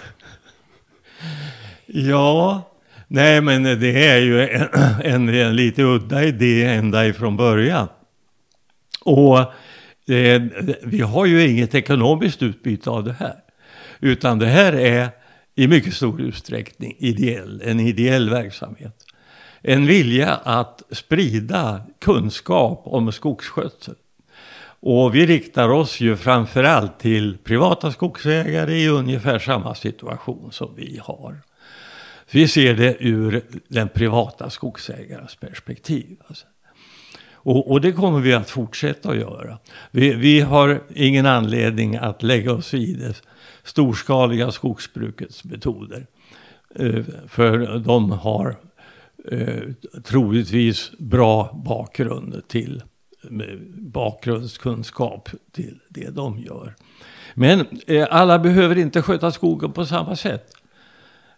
Ja, 1.86 2.62
nej 3.08 3.40
men 3.40 3.62
det 3.62 4.06
är 4.06 4.18
ju 4.18 4.48
en, 4.48 4.68
en, 5.04 5.28
en 5.28 5.56
lite 5.56 5.82
udda 5.82 6.24
idé 6.24 6.64
ända 6.64 7.06
ifrån 7.06 7.36
början. 7.36 7.88
Och 9.00 9.38
eh, 10.12 10.42
vi 10.82 11.00
har 11.00 11.26
ju 11.26 11.48
inget 11.48 11.74
ekonomiskt 11.74 12.42
utbyte 12.42 12.90
av 12.90 13.04
det 13.04 13.12
här. 13.12 13.36
Utan 14.00 14.38
det 14.38 14.46
här 14.46 14.72
är 14.72 15.08
i 15.54 15.68
mycket 15.68 15.94
stor 15.94 16.20
utsträckning 16.20 16.96
ideell, 16.98 17.62
en 17.64 17.80
ideell 17.80 18.30
verksamhet. 18.30 19.02
En 19.62 19.86
vilja 19.86 20.34
att 20.34 20.82
sprida 20.90 21.80
kunskap 22.00 22.82
om 22.84 23.12
skogsskötsel. 23.12 23.94
Och 24.80 25.14
vi 25.14 25.26
riktar 25.26 25.68
oss 25.68 26.00
ju 26.00 26.16
framförallt 26.16 26.98
till 26.98 27.38
privata 27.44 27.92
skogsägare 27.92 28.74
i 28.74 28.88
ungefär 28.88 29.38
samma 29.38 29.74
situation 29.74 30.52
som 30.52 30.74
vi 30.76 31.00
har. 31.02 31.40
Vi 32.30 32.48
ser 32.48 32.74
det 32.74 32.96
ur 33.00 33.42
den 33.68 33.88
privata 33.88 34.50
skogsägarens 34.50 35.36
perspektiv. 35.36 36.16
Alltså. 36.26 36.46
Och, 37.32 37.70
och 37.70 37.80
det 37.80 37.92
kommer 37.92 38.20
vi 38.20 38.34
att 38.34 38.50
fortsätta 38.50 39.10
att 39.10 39.16
göra. 39.16 39.58
Vi, 39.90 40.14
vi 40.14 40.40
har 40.40 40.82
ingen 40.94 41.26
anledning 41.26 41.96
att 41.96 42.22
lägga 42.22 42.52
oss 42.52 42.74
i 42.74 42.92
det 42.92 43.22
storskaliga 43.62 44.50
skogsbrukets 44.50 45.44
metoder. 45.44 46.06
Eh, 46.74 47.04
för 47.28 47.78
de 47.78 48.10
har 48.10 48.56
eh, 49.30 49.62
troligtvis 50.04 50.92
bra 50.98 51.62
bakgrund 51.64 52.48
till 52.48 52.82
bakgrundskunskap 53.74 55.28
till 55.52 55.78
det 55.88 56.10
de 56.10 56.38
gör. 56.38 56.74
Men 57.34 57.66
eh, 57.86 58.06
alla 58.10 58.38
behöver 58.38 58.78
inte 58.78 59.02
sköta 59.02 59.32
skogen 59.32 59.72
på 59.72 59.86
samma 59.86 60.16
sätt. 60.16 60.52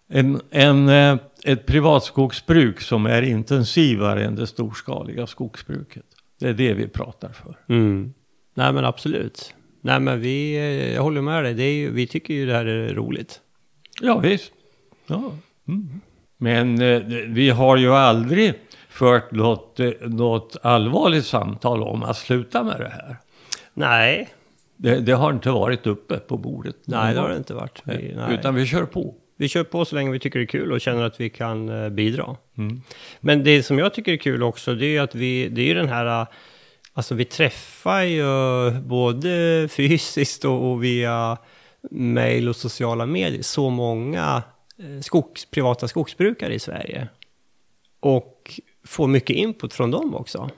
En, 0.09 0.41
en, 0.51 0.89
eh, 0.89 1.19
ett 1.45 1.67
privatskogsbruk 1.67 2.81
som 2.81 3.07
är 3.07 3.23
intensivare 3.23 4.25
än 4.25 4.35
det 4.35 4.47
storskaliga 4.47 5.27
skogsbruket. 5.27 6.05
Det 6.41 6.49
är 6.49 6.55
det 6.55 6.75
vi 6.75 6.89
pratar 6.89 7.29
för. 7.29 7.59
Mm. 7.69 8.15
Nej 8.55 8.73
men 8.73 8.85
absolut. 8.85 9.55
Nej 9.81 10.01
men 10.01 10.21
vi, 10.21 10.57
eh, 10.57 10.95
jag 10.95 11.03
håller 11.03 11.21
med 11.21 11.45
dig. 11.45 11.55
Det 11.55 11.63
är 11.63 11.75
ju, 11.75 11.91
vi 11.91 12.07
tycker 12.07 12.35
ju 12.35 12.47
det 12.47 12.53
här 12.53 12.67
är 12.67 12.95
roligt. 12.95 13.41
Ja 14.01 14.19
visst. 14.19 14.53
Ja. 15.07 15.33
Mm. 15.69 16.01
Men 16.37 16.83
eh, 16.83 17.03
vi 17.27 17.51
har 17.51 17.77
ju 17.77 17.93
aldrig 17.95 18.55
fört 18.99 19.31
något, 19.31 19.81
något 20.01 20.57
allvarligt 20.63 21.27
samtal 21.27 21.83
om 21.83 22.03
att 22.03 22.17
sluta 22.17 22.63
med 22.63 22.81
det 22.81 22.89
här. 22.89 23.17
Nej, 23.75 24.29
Det, 24.77 25.01
det 25.01 25.13
har 25.13 25.33
inte 25.33 25.51
varit 25.51 25.87
uppe 25.87 26.17
på 26.17 26.37
bordet. 26.37 26.77
nej 26.85 27.15
det 27.15 27.21
har 27.21 27.29
det 27.29 27.37
inte 27.37 27.55
varit. 27.55 27.83
Vi. 27.85 28.17
Utan 28.31 28.55
vi 28.55 28.67
kör 28.67 28.85
på. 28.85 29.15
vi 29.37 29.49
kör 29.49 29.65
på 29.65 29.85
så 29.85 29.95
länge 29.95 30.11
vi 30.11 30.19
tycker 30.19 30.39
det 30.39 30.45
är 30.45 30.47
kul 30.47 30.73
och 30.73 30.81
känner 30.81 31.03
att 31.03 31.21
vi 31.21 31.31
kan 31.31 31.69
eh, 31.69 31.89
bidra. 31.89 32.37
Mm. 32.59 32.83
Men 33.21 33.45
det 33.45 33.63
som 33.63 33.79
jag 33.79 33.95
tycker 33.95 34.13
är 34.13 34.17
kul 34.17 34.43
också, 34.43 34.75
det 34.75 34.97
är 34.97 35.01
att 35.01 35.15
vi, 35.15 35.49
det 35.49 35.61
är 35.61 35.67
ju 35.67 35.75
den 35.75 35.89
här, 35.89 36.21
eh, 36.21 36.27
alltså 36.93 37.15
vi 37.15 37.25
träffar 37.25 38.03
ju 38.03 38.71
både 38.81 39.69
fysiskt 39.71 40.45
och, 40.45 40.85
via 40.85 41.39
mail 41.91 42.49
och 42.49 42.57
sociala 42.57 43.07
medier 43.07 43.43
så 43.43 43.71
många 43.71 44.43
eh, 44.79 45.01
skogs, 45.01 45.51
privata 45.51 45.89
skogsbrukare 45.89 46.55
i 46.55 46.59
Sverige. 46.59 47.09
Och 48.01 48.61
får 48.89 49.07
mycket 49.07 49.37
input 49.37 49.75
från 49.75 49.91
dem 49.91 50.15
också. 50.15 50.51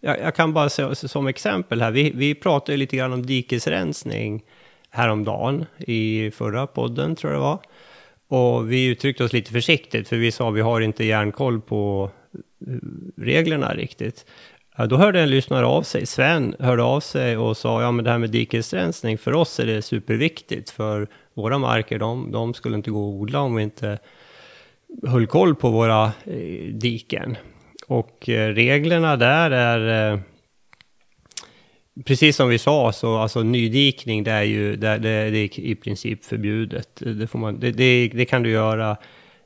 Jag, 0.00 0.20
jag 0.20 0.34
kan 0.34 0.52
bara 0.52 0.68
säga 0.68 0.94
som 0.94 1.26
exempel 1.26 1.82
här, 1.82 1.90
vi, 1.90 2.12
vi 2.14 2.34
pratade 2.34 2.72
ju 2.72 2.78
lite 2.78 2.96
grann 2.96 3.12
om 3.12 3.26
dikesrensning 3.26 4.42
häromdagen 4.90 5.66
i 5.78 6.30
förra 6.30 6.66
podden 6.66 7.16
tror 7.16 7.32
jag 7.32 7.40
det 7.40 7.44
var. 7.44 7.60
Och 8.28 8.72
vi 8.72 8.86
uttryckte 8.86 9.24
oss 9.24 9.32
lite 9.32 9.52
försiktigt 9.52 10.08
för 10.08 10.16
vi 10.16 10.32
sa 10.32 10.50
vi 10.50 10.60
har 10.60 10.80
inte 10.80 11.04
järnkoll 11.04 11.60
på 11.60 12.10
eh, 12.66 12.74
reglerna 13.16 13.74
riktigt. 13.74 14.26
Då 14.88 14.96
hörde 14.96 15.20
en 15.20 15.30
lyssnare 15.30 15.66
av 15.66 15.82
sig, 15.82 16.06
Sven 16.06 16.56
hörde 16.58 16.82
av 16.82 17.00
sig 17.00 17.36
och 17.36 17.56
sa 17.56 17.82
ja 17.82 17.90
men 17.90 18.04
det 18.04 18.10
här 18.10 18.18
med 18.18 18.30
dikesrensning 18.30 19.18
för 19.18 19.32
oss 19.32 19.60
är 19.60 19.66
det 19.66 19.82
superviktigt 19.82 20.70
för 20.70 21.08
våra 21.34 21.58
marker 21.58 21.98
de, 21.98 22.32
de 22.32 22.54
skulle 22.54 22.76
inte 22.76 22.90
gå 22.90 23.08
att 23.08 23.20
odla 23.20 23.40
om 23.40 23.54
vi 23.54 23.62
inte 23.62 23.98
höll 25.06 25.26
koll 25.26 25.54
på 25.54 25.70
våra 25.70 26.04
eh, 26.24 26.72
diken. 26.72 27.36
Och 27.86 28.28
eh, 28.28 28.54
reglerna 28.54 29.16
där 29.16 29.50
är 29.50 30.12
eh, 30.12 30.20
Precis 32.04 32.36
som 32.36 32.48
vi 32.48 32.58
sa, 32.58 32.92
så 32.92 33.16
alltså 33.16 33.42
nydikning, 33.42 34.24
det 34.24 34.30
är 34.30 34.42
ju 34.42 34.76
det, 34.76 34.98
det, 34.98 35.30
det 35.30 35.38
är 35.38 35.60
i 35.60 35.74
princip 35.74 36.24
förbjudet. 36.24 36.88
Det, 36.94 37.26
får 37.26 37.38
man, 37.38 37.60
det, 37.60 37.70
det, 37.70 38.08
det 38.08 38.24
kan 38.24 38.42
du 38.42 38.50
göra. 38.50 38.96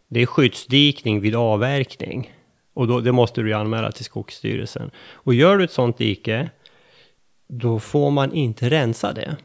Det 0.08 0.20
är 0.20 0.26
skyddsdikning 0.26 1.20
vid 1.20 1.34
avverkning. 1.34 2.32
Och 2.74 2.86
då, 2.88 3.00
det 3.00 3.12
måste 3.12 3.40
du 3.40 3.48
ju 3.48 3.54
anmäla 3.54 3.92
till 3.92 4.04
Skogsstyrelsen. 4.04 4.90
Och 5.12 5.34
gör 5.34 5.56
du 5.56 5.64
ett 5.64 5.72
sånt 5.72 5.98
dike, 5.98 6.50
då 7.48 7.78
får 7.78 8.10
man 8.10 8.32
inte 8.32 8.70
rensa 8.70 9.12
det. 9.12 9.36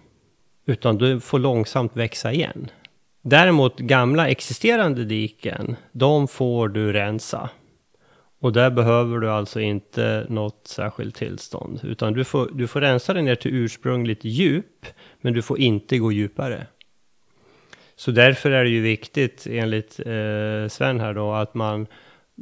Utan 0.66 0.98
du 0.98 1.20
får 1.20 1.40
långsamt 1.40 1.96
växa 1.96 2.34
igen. 2.34 2.70
Däremot 3.22 3.80
gamla 3.80 4.28
existerande 4.28 5.06
diken, 5.06 5.76
de 5.92 6.28
får 6.28 6.68
du 6.68 6.94
rensa. 6.94 7.50
Och 8.44 8.54
där 8.54 8.70
behöver 8.70 9.20
du 9.20 9.30
alltså 9.30 9.60
inte 9.60 10.26
något 10.30 10.68
särskilt 10.68 11.16
tillstånd. 11.16 11.80
Utan 11.84 12.14
du 12.14 12.24
får, 12.24 12.50
du 12.54 12.68
får 12.68 12.82
rensa 12.82 13.14
det 13.14 13.22
ner 13.22 13.36
till 13.36 13.56
ursprungligt 13.56 14.24
djup, 14.24 14.86
men 15.22 15.34
du 15.34 15.42
får 15.42 15.60
inte 15.60 15.98
gå 15.98 16.12
djupare. 16.12 16.68
Så 17.96 18.12
därför 18.12 18.52
är 18.52 18.64
det 18.64 18.70
ju 18.70 18.82
viktigt, 18.82 19.48
enligt 19.50 20.00
eh, 20.00 20.68
Sven 20.70 21.00
här 21.00 21.14
då, 21.14 21.34
att 21.34 21.54
man 21.54 21.88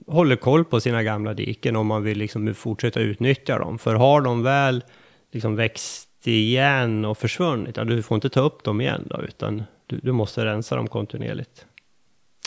håller 0.08 0.36
koll 0.36 0.66
på 0.66 0.80
sina 0.80 1.04
gamla 1.04 1.34
diken 1.34 1.76
om 1.76 1.88
man 1.88 2.04
vill 2.04 2.18
liksom 2.18 2.54
fortsätta 2.54 3.00
utnyttja 3.00 3.60
dem. 3.60 3.80
För 3.80 3.96
har 3.96 4.22
de 4.22 4.44
väl 4.44 4.84
liksom 5.32 5.56
växt 5.56 6.28
igen 6.28 7.06
och 7.06 7.18
försvunnit, 7.18 7.78
ja, 7.78 7.84
du 7.84 8.04
får 8.04 8.16
inte 8.16 8.30
ta 8.30 8.42
upp 8.42 8.64
dem 8.64 8.82
igen 8.82 9.08
då, 9.10 9.22
utan 9.22 9.64
du, 9.88 10.00
du 10.04 10.12
måste 10.12 10.46
rensa 10.46 10.76
dem 10.76 10.88
kontinuerligt. 10.88 11.66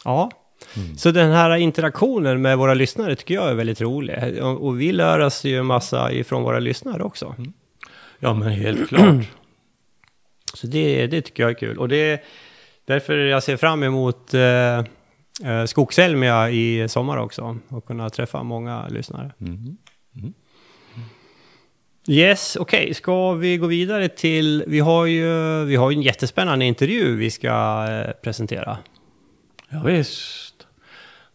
Ja, 0.05 0.31
så 0.97 1.11
den 1.11 1.33
här 1.33 1.57
interaktionen 1.57 2.43
med 2.43 2.59
våra 2.59 2.75
lyssnare 2.75 3.17
tycker 3.17 3.35
jag 3.35 3.51
är 3.51 3.55
väldigt 3.55 3.81
rolig. 3.81 4.43
Och, 4.43 4.81
vi 4.81 4.93
lär 4.93 5.19
oss 5.19 5.45
ju 5.45 5.59
en 5.59 5.67
massa 5.67 6.13
ifrån 6.13 6.43
våra 6.43 6.59
lyssnare 6.59 7.03
också. 7.03 7.35
Ja 8.19 8.35
men 8.35 8.49
helt 8.49 8.89
klart. 8.89 9.25
Så 10.55 10.67
det, 10.67 11.07
det 11.07 11.23
tycker 11.23 11.43
jag 11.43 11.51
är 11.51 11.55
kul. 11.55 11.79
Och 11.79 11.89
det 11.89 11.97
är 11.97 12.23
därför 12.85 13.19
jag 13.19 13.43
ser 13.43 13.57
fram 13.57 13.83
emot 13.83 14.35
eh, 14.35 14.79
eh, 15.45 15.65
Skogselmia 15.67 16.51
i 16.51 16.89
sommar 16.89 17.17
också. 17.17 17.59
Och 17.69 17.87
kunna 17.87 18.11
träffa 18.11 18.43
många 18.43 18.89
lyssnare. 18.89 19.33
Mm. 19.41 19.77
Yes, 22.09 22.57
okej. 22.57 22.95
Ska 22.95 23.33
vi 23.33 23.57
gå 23.57 23.67
vidare 23.67 24.09
till... 24.09 24.65
Vi 24.67 24.81
har 24.81 25.07
ju 25.07 25.65
vi 25.65 25.77
har 25.77 25.93
en 25.93 26.03
jättespännande 26.03 26.65
intervju 26.65 27.17
vi 27.17 27.31
ska 27.31 27.87
eh, 27.89 28.11
presentera. 28.23 28.79
Ja, 29.69 29.83
visst. 29.83 30.44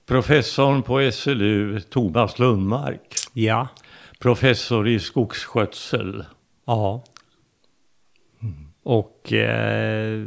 Professorn 0.10 0.84
på 0.84 1.12
SLU, 1.12 1.80
Thomas 1.80 2.40
Lundmark. 2.40 3.16
Ja. 3.34 3.68
Professor 4.20 4.88
i 4.88 5.00
skogsskötsel. 5.00 6.26
Ja. 6.66 7.04
Och 8.84 9.34
eh, 9.34 10.26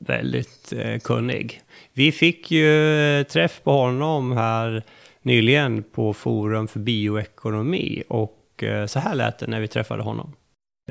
väldigt 0.00 0.72
eh, 0.76 0.98
kunnig. 0.98 1.60
Vi 1.92 2.12
fick 2.12 2.50
ju 2.50 2.98
eh, 3.18 3.22
träff 3.22 3.60
på 3.62 3.70
honom 3.70 4.32
här 4.32 4.82
nyligen 5.22 5.82
på 5.82 6.12
Forum 6.12 6.68
för 6.68 6.80
bioekonomi 6.80 8.02
och 8.08 8.62
eh, 8.62 8.86
så 8.86 8.98
här 8.98 9.14
lät 9.14 9.38
det 9.38 9.46
när 9.46 9.60
vi 9.60 9.68
träffade 9.68 10.02
honom. 10.02 10.32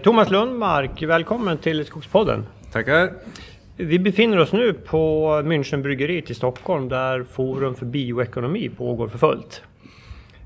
Thomas 0.04 0.32
Lundmark, 0.32 1.02
välkommen 1.04 1.58
till 1.58 1.86
Skogspodden. 1.86 2.46
Tackar. 2.72 3.12
Vi 3.78 4.00
befinner 4.00 4.38
oss 4.38 4.54
nu 4.54 4.74
på 4.74 5.28
Münchenbryggeriet 5.46 6.32
i 6.32 6.34
Stockholm 6.34 6.90
där 6.90 7.24
Forum 7.24 7.76
för 7.76 7.86
bioekonomi 7.86 8.70
pågår 8.70 9.08
för 9.08 9.18
fullt. 9.18 9.62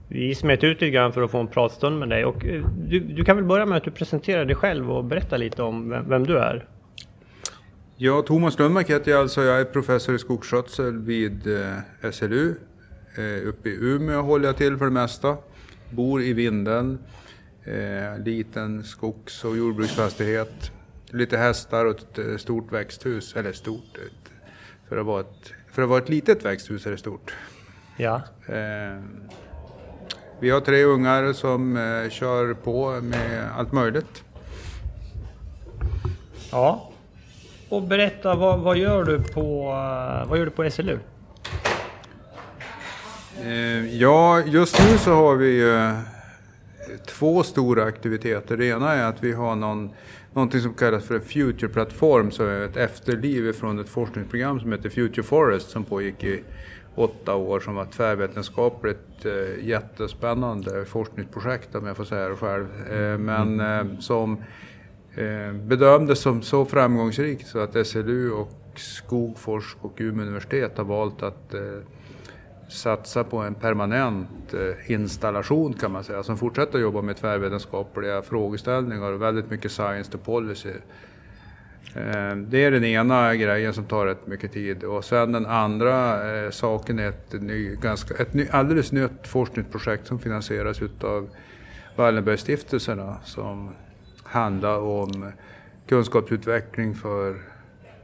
Vi 0.08 0.36
smet 0.36 0.64
ut 0.64 0.82
lite 0.82 0.90
grann 0.90 1.14
för 1.14 1.22
att 1.22 1.32
få 1.32 1.38
en 1.38 1.48
pratstund 1.48 2.00
med 2.00 2.10
dig 2.10 2.26
och 2.26 2.46
eh, 2.46 2.66
du, 2.88 3.00
du 3.00 3.24
kan 3.24 3.36
väl 3.36 3.46
börja 3.46 3.66
med 3.66 3.78
att 3.78 3.84
du 3.84 3.92
presenterar 3.92 4.46
dig 4.46 4.56
själv 4.56 4.92
och 4.92 5.06
berätta 5.06 5.38
lite 5.38 5.64
om 5.64 5.90
vem, 5.90 6.10
vem 6.10 6.28
du 6.28 6.38
är. 6.38 6.68
Ja, 7.98 8.22
Thomas 8.22 8.60
Lundmark 8.60 8.90
heter 8.90 9.12
jag 9.12 9.20
alltså. 9.20 9.44
Jag 9.44 9.62
är 9.62 9.66
professor 9.66 10.16
i 10.16 10.20
skogsskötsel 10.20 10.98
vid 10.98 11.48
eh, 11.48 12.12
SLU. 12.12 12.56
Eh, 13.18 13.48
uppe 13.48 13.70
i 13.70 13.78
Umeå 13.82 14.22
håller 14.22 14.46
jag 14.46 14.58
till 14.58 14.78
för 14.78 14.86
det 14.86 14.92
mesta. 14.92 15.38
Bor 15.90 16.22
i 16.22 16.34
Vindeln. 16.34 17.00
Liten 18.26 18.84
skogs 18.84 19.44
och 19.44 19.58
jordbruksfastighet. 19.58 20.72
Lite 21.10 21.38
hästar 21.38 21.86
och 21.86 22.00
ett 22.00 22.18
eh, 22.18 22.38
stort 22.38 22.72
växthus. 22.72 23.36
Eller 23.36 23.54
stort, 23.54 23.98
ett, 23.98 24.32
för, 24.90 24.98
att 24.98 25.06
vara 25.06 25.22
ett, 25.22 25.54
för 25.72 25.82
att 25.82 25.90
vara 25.90 26.02
ett 26.02 26.10
litet 26.10 26.46
växthus 26.46 26.86
är 26.86 26.92
det 26.92 26.98
stort. 26.98 27.34
Ja. 27.98 28.22
Eh, 28.48 29.04
vi 30.40 30.50
har 30.50 30.62
tre 30.62 30.84
ungar 30.84 31.34
som 31.34 31.78
eh, 31.78 32.10
kör 32.10 32.54
på 32.54 33.02
med 33.02 33.50
allt 33.58 33.72
möjligt. 33.72 34.24
Ja. 36.52 36.92
Och 37.70 37.82
berätta, 37.82 38.36
vad, 38.36 38.60
vad, 38.60 38.78
gör, 38.78 39.04
du 39.04 39.24
på, 39.24 39.64
vad 40.28 40.38
gör 40.38 40.46
du 40.46 40.52
på 40.52 40.70
SLU? 40.70 41.00
Eh, 43.44 43.96
ja, 43.96 44.42
just 44.42 44.80
nu 44.80 44.98
så 44.98 45.14
har 45.14 45.36
vi 45.36 45.70
eh, 45.70 46.00
två 47.06 47.44
stora 47.44 47.84
aktiviteter. 47.84 48.58
Det 48.58 48.66
ena 48.66 48.94
är 48.94 49.04
att 49.04 49.24
vi 49.24 49.34
har 49.34 49.56
någon, 49.56 49.90
någonting 50.34 50.62
som 50.62 50.74
kallas 50.74 51.06
för 51.06 51.16
en 51.16 51.22
Future-plattform, 51.22 52.32
så 52.32 52.44
är 52.44 52.66
ett 52.66 52.78
efterliv 52.78 53.54
från 53.54 53.80
ett 53.80 53.90
forskningsprogram 53.90 54.60
som 54.60 54.72
heter 54.72 54.90
Future 54.90 55.24
Forest 55.24 55.70
som 55.70 55.84
pågick 55.84 56.24
i 56.24 56.44
åtta 56.96 57.36
år 57.36 57.60
som 57.60 57.76
var 57.76 57.86
tvärvetenskapligt 57.86 59.26
eh, 59.26 59.66
jättespännande 59.68 60.86
forskningsprojekt 60.86 61.76
om 61.76 61.86
jag 61.86 61.98
får 61.98 62.04
säga 62.04 62.30
det 62.30 62.36
själv. 62.36 62.68
Eh, 62.92 63.18
men 63.18 63.60
eh, 63.60 64.00
som 64.00 64.38
eh, 65.16 65.54
bedömdes 65.54 66.20
som 66.20 66.42
så 66.42 66.66
framgångsrikt 66.66 67.48
så 67.48 67.60
att 67.60 67.88
SLU 67.88 68.32
och 68.32 68.52
Skogforsk 68.76 69.78
och 69.82 69.94
Umeå 69.98 70.26
universitet 70.26 70.78
har 70.78 70.86
valt 70.86 71.24
att 71.24 71.54
eh, 71.54 71.62
satsa 72.70 73.24
på 73.24 73.38
en 73.38 73.54
permanent 73.56 74.54
eh, 74.54 74.92
installation 74.92 75.74
kan 75.74 75.92
man 75.92 76.04
säga 76.04 76.24
som 76.24 76.38
fortsätter 76.38 76.80
jobba 76.80 77.02
med 77.02 77.18
tvärvetenskapliga 77.18 78.22
frågeställningar 78.22 79.12
och 79.12 79.22
väldigt 79.22 79.50
mycket 79.50 79.72
science 79.72 80.12
to 80.12 80.18
policy. 80.18 80.74
Eh, 81.96 82.36
det 82.36 82.64
är 82.64 82.72
den 82.72 82.84
ena 82.84 83.36
grejen 83.36 83.74
som 83.74 83.86
tar 83.86 84.06
rätt 84.06 84.28
mycket 84.28 84.54
tid 84.54 84.84
och 84.84 85.06
sen 85.06 85.32
den 85.32 85.46
andra 85.46 86.28
eh, 86.36 86.50
saken 86.50 87.00
är 87.00 87.10
ett, 87.10 87.34
ny, 87.42 87.76
ganska, 87.76 88.16
ett 88.16 88.34
ny, 88.34 88.48
alldeles 88.52 88.92
nytt 88.92 89.28
forskningsprojekt 89.28 90.08
som 90.08 90.20
finansieras 90.20 90.82
utav 90.82 91.30
Wallenbergstiftelserna 91.96 93.18
som 93.24 93.76
handlar 94.24 94.78
om 94.78 95.32
kunskapsutveckling 95.88 96.96
för 96.96 97.49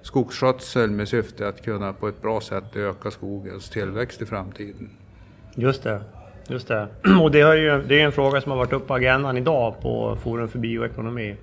skogsskötsel 0.06 0.92
med 0.92 1.08
syfte 1.08 1.48
att 1.48 1.62
kunna 1.62 1.94
på 1.94 2.08
ett 2.08 2.22
bra 2.22 2.42
sätt 2.42 2.76
öka 2.76 3.12
skogens 3.12 3.70
tillväxt 3.70 4.22
i 4.22 4.26
framtiden. 4.26 4.90
Just 5.56 5.84
det. 5.84 6.02
Just 6.48 6.68
det. 6.68 6.88
Och 7.22 7.32
det, 7.32 7.42
är 7.42 7.56
ju, 7.56 7.84
det 7.88 8.02
är 8.02 8.06
en 8.06 8.12
fråga 8.12 8.42
som 8.42 8.52
har 8.52 8.58
varit 8.58 8.74
uppe 8.74 8.88
på 8.88 8.94
agendan 8.94 9.38
idag 9.38 9.76
på 9.82 10.18
Forum 10.24 10.48
för 10.48 10.60
bioekonomi. 10.60 11.36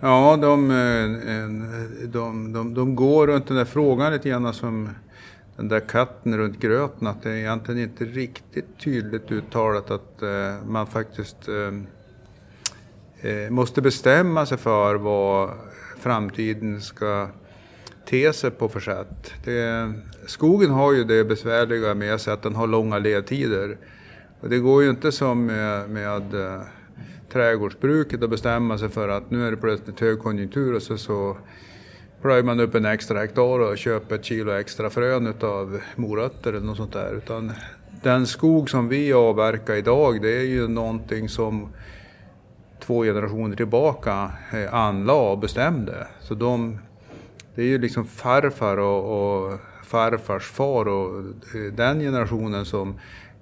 Ja, 0.00 0.38
de, 0.40 0.70
eh, 0.70 1.06
de, 2.08 2.52
de, 2.52 2.74
de 2.74 2.96
går 2.96 3.26
runt 3.26 3.46
den 3.46 3.56
där 3.56 3.64
frågan 3.64 4.12
lite 4.12 4.28
grann 4.28 4.54
som 4.54 4.90
den 5.56 5.68
där 5.68 5.80
katten 5.80 6.38
runt 6.38 6.60
gröten. 6.60 7.06
Att 7.06 7.22
det 7.22 7.30
är 7.30 7.36
egentligen 7.36 7.80
inte 7.80 8.04
riktigt 8.04 8.78
tydligt 8.84 9.32
uttalat 9.32 9.90
att 9.90 10.22
eh, 10.22 10.54
man 10.66 10.86
faktiskt 10.86 11.48
eh, 11.48 11.70
måste 13.50 13.82
bestämma 13.82 14.46
sig 14.46 14.58
för 14.58 14.94
vad 14.94 15.50
framtiden 16.00 16.80
ska 16.80 17.28
te 18.04 18.32
sig 18.32 18.50
på 18.50 18.68
för 18.68 18.80
sätt. 18.80 19.32
Det, 19.44 19.92
skogen 20.26 20.70
har 20.70 20.92
ju 20.92 21.04
det 21.04 21.24
besvärliga 21.24 21.94
med 21.94 22.20
sig 22.20 22.32
att 22.32 22.42
den 22.42 22.54
har 22.54 22.66
långa 22.66 22.98
ledtider. 22.98 23.76
Och 24.40 24.48
det 24.48 24.58
går 24.58 24.82
ju 24.82 24.90
inte 24.90 25.12
som 25.12 25.46
med, 25.46 25.90
med 25.90 26.34
äh, 26.34 26.60
trädgårdsbruket 27.32 28.22
att 28.22 28.30
bestämma 28.30 28.78
sig 28.78 28.88
för 28.88 29.08
att 29.08 29.30
nu 29.30 29.46
är 29.46 29.50
det 29.50 29.56
plötsligt 29.56 30.00
högkonjunktur 30.00 30.74
och 30.74 30.82
så, 30.82 30.98
så 30.98 31.36
plöjer 32.22 32.42
man 32.42 32.60
upp 32.60 32.74
en 32.74 32.84
extra 32.84 33.18
hektar 33.18 33.60
och 33.60 33.78
köper 33.78 34.14
ett 34.14 34.24
kilo 34.24 34.52
extra 34.52 34.90
frön 34.90 35.34
av 35.40 35.80
morötter 35.96 36.52
eller 36.52 36.66
något 36.66 36.76
sånt 36.76 36.92
där. 36.92 37.14
Utan 37.16 37.52
den 38.02 38.26
skog 38.26 38.70
som 38.70 38.88
vi 38.88 39.12
avverkar 39.12 39.74
idag 39.74 40.22
det 40.22 40.36
är 40.36 40.44
ju 40.44 40.68
någonting 40.68 41.28
som 41.28 41.68
två 42.90 43.04
generationer 43.04 43.56
tillbaka 43.56 44.30
eh, 44.52 44.74
anlade 44.74 45.18
och 45.18 45.38
bestämde. 45.38 46.06
Så 46.20 46.34
de, 46.34 46.78
det 47.54 47.62
är 47.62 47.66
ju 47.66 47.78
liksom 47.78 48.04
farfar 48.04 48.76
och, 48.76 49.02
och 49.20 49.60
farfars 49.84 50.46
far 50.50 50.88
och 50.88 51.18
eh, 51.54 51.72
den 51.72 52.00
generationen 52.00 52.64
som 52.64 52.94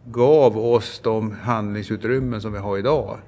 gav 0.05 0.59
oss 0.59 1.01
de 1.05 1.33
handlingsutrymmen 1.43 2.41
som 2.41 2.53
vi 2.53 2.59
har 2.59 2.79
idag. 2.79 3.19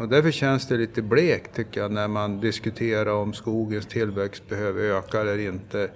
Och 0.00 0.08
därför 0.08 0.30
känns 0.30 0.68
det 0.68 0.76
lite 0.76 1.02
blekt 1.02 1.56
tycker 1.56 1.80
jag 1.80 1.92
när 1.92 2.08
man 2.08 2.40
diskuterar 2.40 3.12
om 3.12 3.32
skogens 3.32 3.86
tillväxt 3.86 4.48
behöver 4.48 4.82
öka 4.82 5.20
eller 5.20 5.38
inte 5.38 5.90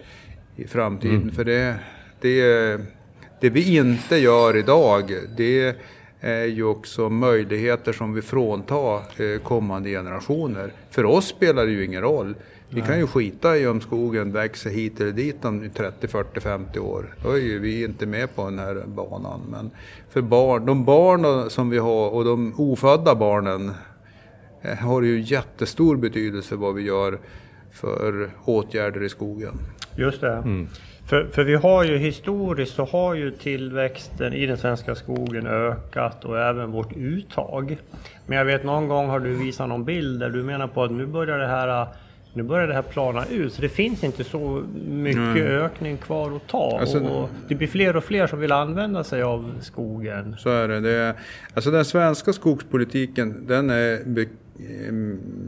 i 0.56 0.66
framtiden. 0.66 1.22
Mm. 1.22 1.34
För 1.34 1.44
det, 1.44 1.76
det, 2.20 2.80
det 3.40 3.50
vi 3.50 3.76
inte 3.76 4.16
gör 4.16 4.56
idag, 4.56 5.12
det 5.36 5.76
är 6.24 6.44
ju 6.44 6.64
också 6.64 7.08
möjligheter 7.08 7.92
som 7.92 8.14
vi 8.14 8.22
fråntar 8.22 8.96
eh, 8.96 9.40
kommande 9.42 9.90
generationer. 9.90 10.72
För 10.90 11.04
oss 11.04 11.28
spelar 11.28 11.66
det 11.66 11.72
ju 11.72 11.84
ingen 11.84 12.02
roll. 12.02 12.34
Vi 12.68 12.80
kan 12.80 12.98
ju 12.98 13.06
skita 13.06 13.56
i 13.56 13.66
om 13.66 13.80
skogen 13.80 14.32
växer 14.32 14.70
hit 14.70 15.00
eller 15.00 15.12
dit 15.12 15.44
om 15.44 15.70
30, 15.70 16.08
40, 16.08 16.40
50 16.40 16.78
år. 16.78 17.14
Då 17.22 17.30
är 17.30 17.36
ju 17.36 17.58
vi 17.58 17.84
inte 17.84 18.06
med 18.06 18.34
på 18.34 18.44
den 18.44 18.58
här 18.58 18.82
banan. 18.86 19.40
Men 19.50 19.70
för 20.10 20.20
barn, 20.20 20.66
de 20.66 20.84
barn 20.84 21.50
som 21.50 21.70
vi 21.70 21.78
har 21.78 22.10
och 22.10 22.24
de 22.24 22.54
ofödda 22.56 23.14
barnen 23.14 23.72
eh, 24.62 24.76
har 24.76 25.02
ju 25.02 25.20
jättestor 25.20 25.96
betydelse 25.96 26.56
vad 26.56 26.74
vi 26.74 26.82
gör 26.82 27.18
för 27.72 28.30
åtgärder 28.44 29.02
i 29.02 29.08
skogen. 29.08 29.54
Just 29.96 30.20
det. 30.20 30.32
Mm. 30.32 30.68
För, 31.06 31.26
för 31.26 31.44
vi 31.44 31.54
har 31.54 31.84
ju 31.84 31.96
historiskt 31.98 32.74
så 32.74 32.84
har 32.84 33.14
ju 33.14 33.30
tillväxten 33.30 34.32
i 34.32 34.46
den 34.46 34.56
svenska 34.56 34.94
skogen 34.94 35.46
ökat 35.46 36.24
och 36.24 36.40
även 36.40 36.72
vårt 36.72 36.96
uttag. 36.96 37.78
Men 38.26 38.38
jag 38.38 38.44
vet 38.44 38.64
någon 38.64 38.88
gång 38.88 39.08
har 39.08 39.20
du 39.20 39.34
visat 39.34 39.68
någon 39.68 39.84
bild 39.84 40.20
där 40.20 40.30
du 40.30 40.42
menar 40.42 40.66
på 40.66 40.84
att 40.84 40.90
nu 40.90 41.06
börjar 41.06 41.38
det 41.38 41.46
här 41.46 41.86
nu 42.36 42.42
börjar 42.42 42.66
det 42.66 42.74
här 42.74 42.82
plana 42.82 43.24
ut, 43.26 43.52
så 43.52 43.62
det 43.62 43.68
finns 43.68 44.04
inte 44.04 44.24
så 44.24 44.62
mycket 44.88 45.16
mm. 45.16 45.46
ökning 45.46 45.96
kvar 45.96 46.36
att 46.36 46.46
ta. 46.48 46.78
Alltså, 46.80 46.98
och 46.98 47.30
det 47.48 47.54
blir 47.54 47.68
fler 47.68 47.96
och 47.96 48.04
fler 48.04 48.26
som 48.26 48.40
vill 48.40 48.52
använda 48.52 49.04
sig 49.04 49.22
av 49.22 49.52
skogen. 49.60 50.36
Så 50.38 50.50
är 50.50 50.68
det. 50.68 50.80
det 50.80 50.90
är, 50.90 51.14
alltså 51.54 51.70
den 51.70 51.84
svenska 51.84 52.32
skogspolitiken, 52.32 53.46
den 53.46 53.70
är 53.70 53.98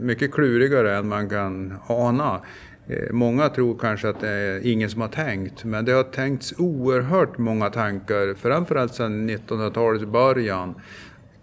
mycket 0.01 0.31
klurigare 0.31 0.97
än 0.97 1.07
man 1.07 1.29
kan 1.29 1.73
ana. 1.87 2.41
Eh, 2.89 3.11
många 3.11 3.49
tror 3.49 3.77
kanske 3.77 4.09
att 4.09 4.19
det 4.19 4.29
är 4.29 4.67
ingen 4.67 4.89
som 4.89 5.01
har 5.01 5.07
tänkt, 5.07 5.63
men 5.63 5.85
det 5.85 5.91
har 5.91 6.03
tänkts 6.03 6.53
oerhört 6.57 7.37
många 7.37 7.69
tankar, 7.69 8.33
framförallt 8.33 8.93
sedan 8.93 9.29
1900-talets 9.29 10.05
början. 10.05 10.75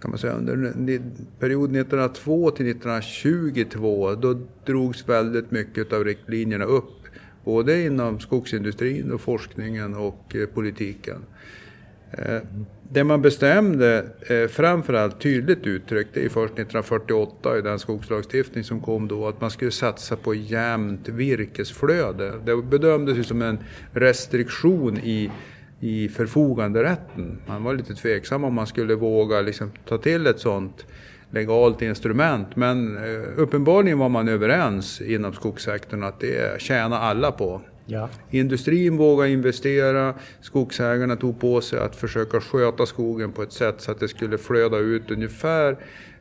Kan 0.01 0.11
man 0.11 0.19
säga. 0.19 0.33
Under 0.33 1.03
perioden 1.39 1.77
1902 1.77 2.51
till 2.51 2.71
1922, 2.71 4.15
då 4.15 4.41
drogs 4.67 5.09
väldigt 5.09 5.51
mycket 5.51 5.93
av 5.93 6.05
riktlinjerna 6.05 6.65
upp, 6.65 7.03
både 7.45 7.83
inom 7.83 8.21
skogsindustrin 8.21 9.13
och 9.13 9.21
forskningen 9.21 9.95
och 9.95 10.37
eh, 10.37 10.47
politiken. 10.47 11.25
Eh, 12.11 12.41
det 12.89 13.05
man 13.05 13.23
bestämde, 13.23 14.07
eh, 14.29 14.49
framförallt 14.49 15.21
tydligt 15.21 15.67
uttryckt, 15.67 16.11
det 16.15 16.25
är 16.25 16.29
först 16.29 16.55
1948 16.55 17.59
i 17.59 17.61
den 17.61 17.79
skogslagstiftning 17.79 18.65
som 18.65 18.81
kom 18.81 19.09
då, 19.09 19.29
att 19.29 19.41
man 19.41 19.51
skulle 19.51 19.71
satsa 19.71 20.17
på 20.17 20.35
jämnt 20.35 21.09
virkesflöde. 21.09 22.33
Det 22.45 22.57
bedömdes 22.57 23.19
ju 23.19 23.25
som 23.25 23.43
en 23.43 23.59
restriktion 23.93 24.99
i, 24.99 25.31
i 25.81 26.09
förfoganderätten. 26.09 27.39
Man 27.47 27.65
var 27.65 27.75
lite 27.75 27.95
tveksam 27.95 28.45
om 28.45 28.55
man 28.55 28.67
skulle 28.67 28.95
våga 28.95 29.41
liksom, 29.41 29.71
ta 29.89 29.99
till 29.99 30.27
ett 30.27 30.41
sånt 30.41 30.87
legalt 31.31 31.83
instrument. 31.83 32.57
Men 32.57 32.97
eh, 32.97 33.23
uppenbarligen 33.37 33.99
var 33.99 34.09
man 34.09 34.29
överens 34.29 35.01
inom 35.01 35.33
skogssektorn 35.33 36.03
att 36.03 36.21
det 36.21 36.61
tjänar 36.61 37.01
alla 37.01 37.33
på. 37.33 37.61
Ja. 37.87 38.09
Industrin 38.31 38.97
vågade 38.97 39.31
investera, 39.31 40.15
skogsägarna 40.41 41.17
tog 41.17 41.41
på 41.41 41.61
sig 41.61 41.79
att 41.79 41.97
försöka 41.97 42.41
sköta 42.41 42.87
skogen 42.87 43.33
på 43.33 43.43
ett 43.43 43.53
sätt 43.53 43.75
så 43.79 43.91
att 43.91 44.01
det 44.01 44.09
skulle 44.09 44.39
flöda 44.39 44.79
ut 44.79 45.11
ungefär 45.11 45.77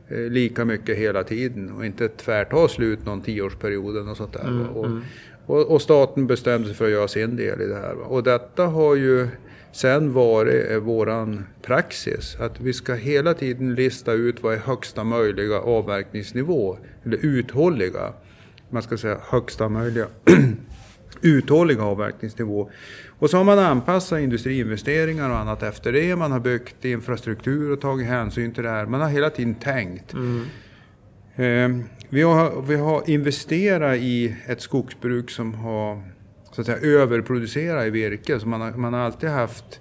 eh, 0.08 0.18
lika 0.18 0.64
mycket 0.64 0.98
hela 0.98 1.24
tiden 1.24 1.72
och 1.72 1.86
inte 1.86 2.08
tvärta 2.08 2.68
slut 2.68 3.04
någon 3.04 3.22
tioårsperiod 3.22 4.08
och 4.08 4.16
sånt 4.16 4.32
där. 4.32 4.48
Mm, 4.48 4.68
och, 4.68 4.86
mm. 4.86 5.02
och, 5.46 5.70
och, 5.70 5.82
staten 5.82 6.26
bestämde 6.26 6.68
sig 6.68 6.76
för 6.76 6.84
att 6.84 6.90
göra 6.90 7.08
sin 7.08 7.36
del 7.36 7.60
i 7.60 7.66
det 7.66 7.74
här. 7.74 7.96
Och 7.96 8.22
detta 8.22 8.66
har 8.66 8.94
ju 8.94 9.28
sen 9.72 10.12
varit 10.12 10.70
eh, 10.70 10.76
våran 10.76 11.44
praxis, 11.62 12.36
att 12.40 12.60
vi 12.60 12.72
ska 12.72 12.94
hela 12.94 13.34
tiden 13.34 13.74
lista 13.74 14.12
ut 14.12 14.42
vad 14.42 14.54
är 14.54 14.58
högsta 14.58 15.04
möjliga 15.04 15.58
avverkningsnivå, 15.58 16.78
eller 17.04 17.18
uthålliga, 17.22 18.12
man 18.70 18.82
ska 18.82 18.96
säga 18.96 19.18
högsta 19.22 19.68
möjliga 19.68 20.06
uthållig 21.24 21.78
avverkningsnivå. 21.78 22.70
Och 23.18 23.30
så 23.30 23.36
har 23.36 23.44
man 23.44 23.58
anpassat 23.58 24.20
industriinvesteringar 24.20 25.30
och 25.30 25.36
annat 25.36 25.62
efter 25.62 25.92
det. 25.92 26.16
Man 26.16 26.32
har 26.32 26.40
byggt 26.40 26.84
infrastruktur 26.84 27.72
och 27.72 27.80
tagit 27.80 28.06
hänsyn 28.06 28.52
till 28.52 28.62
det 28.62 28.70
här. 28.70 28.86
Man 28.86 29.00
har 29.00 29.08
hela 29.08 29.30
tiden 29.30 29.54
tänkt. 29.54 30.12
Mm. 30.12 30.44
Eh, 31.36 31.86
vi, 32.08 32.22
har, 32.22 32.62
vi 32.62 32.76
har 32.76 33.10
investerat 33.10 33.96
i 33.96 34.36
ett 34.46 34.60
skogsbruk 34.60 35.30
som 35.30 35.54
har 35.54 36.02
så 36.52 36.60
att 36.60 36.66
säga, 36.66 36.78
överproducerat 36.78 37.86
i 37.86 37.90
virke. 37.90 38.40
Så 38.40 38.48
man, 38.48 38.60
har, 38.60 38.70
man 38.72 38.94
har 38.94 39.00
alltid 39.00 39.28
haft 39.28 39.80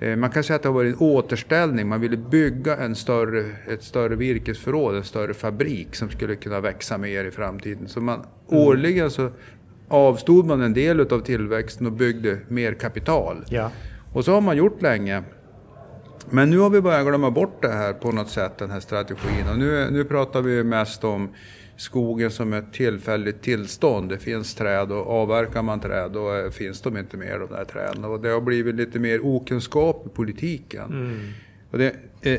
eh, 0.00 0.16
man 0.16 0.30
kan 0.30 0.44
säga 0.44 0.56
att 0.56 0.62
det 0.62 0.68
har 0.68 0.74
varit 0.74 0.94
en 0.94 1.00
återställning. 1.00 1.88
Man 1.88 2.00
ville 2.00 2.16
bygga 2.16 2.76
en 2.76 2.94
större, 2.94 3.44
ett 3.68 3.82
större 3.82 4.16
virkesförråd, 4.16 4.96
en 4.96 5.04
större 5.04 5.34
fabrik 5.34 5.94
som 5.94 6.10
skulle 6.10 6.36
kunna 6.36 6.60
växa 6.60 6.98
mer 6.98 7.24
i 7.24 7.30
framtiden. 7.30 7.88
Så 7.88 8.00
man, 8.00 8.14
mm. 8.14 8.62
årligen 8.62 9.10
så 9.10 9.30
avstod 9.88 10.46
man 10.46 10.62
en 10.62 10.74
del 10.74 11.00
av 11.00 11.20
tillväxten 11.20 11.86
och 11.86 11.92
byggde 11.92 12.38
mer 12.48 12.74
kapital. 12.74 13.44
Ja. 13.48 13.70
Och 14.12 14.24
så 14.24 14.32
har 14.32 14.40
man 14.40 14.56
gjort 14.56 14.82
länge. 14.82 15.22
Men 16.30 16.50
nu 16.50 16.58
har 16.58 16.70
vi 16.70 16.80
börjat 16.80 17.06
glömma 17.06 17.30
bort 17.30 17.62
det 17.62 17.72
här 17.72 17.92
på 17.92 18.12
något 18.12 18.28
sätt, 18.28 18.58
den 18.58 18.70
här 18.70 18.80
strategin. 18.80 19.48
Och 19.50 19.58
nu, 19.58 19.90
nu 19.90 20.04
pratar 20.04 20.42
vi 20.42 20.64
mest 20.64 21.04
om 21.04 21.28
skogen 21.76 22.30
som 22.30 22.52
ett 22.52 22.72
tillfälligt 22.72 23.42
tillstånd. 23.42 24.08
Det 24.08 24.18
finns 24.18 24.54
träd 24.54 24.92
och 24.92 25.10
avverkar 25.10 25.62
man 25.62 25.80
träd 25.80 26.10
då 26.12 26.50
finns 26.50 26.80
de 26.80 26.96
inte 26.96 27.16
mer 27.16 27.38
de 27.38 27.56
där 27.56 27.64
träden. 27.64 28.04
Och 28.04 28.20
det 28.20 28.28
har 28.28 28.40
blivit 28.40 28.74
lite 28.74 28.98
mer 28.98 29.26
okunskap 29.26 30.06
i 30.06 30.08
politiken. 30.08 30.84
Mm. 30.84 31.32
Det, 31.70 31.86
eh, 31.86 31.92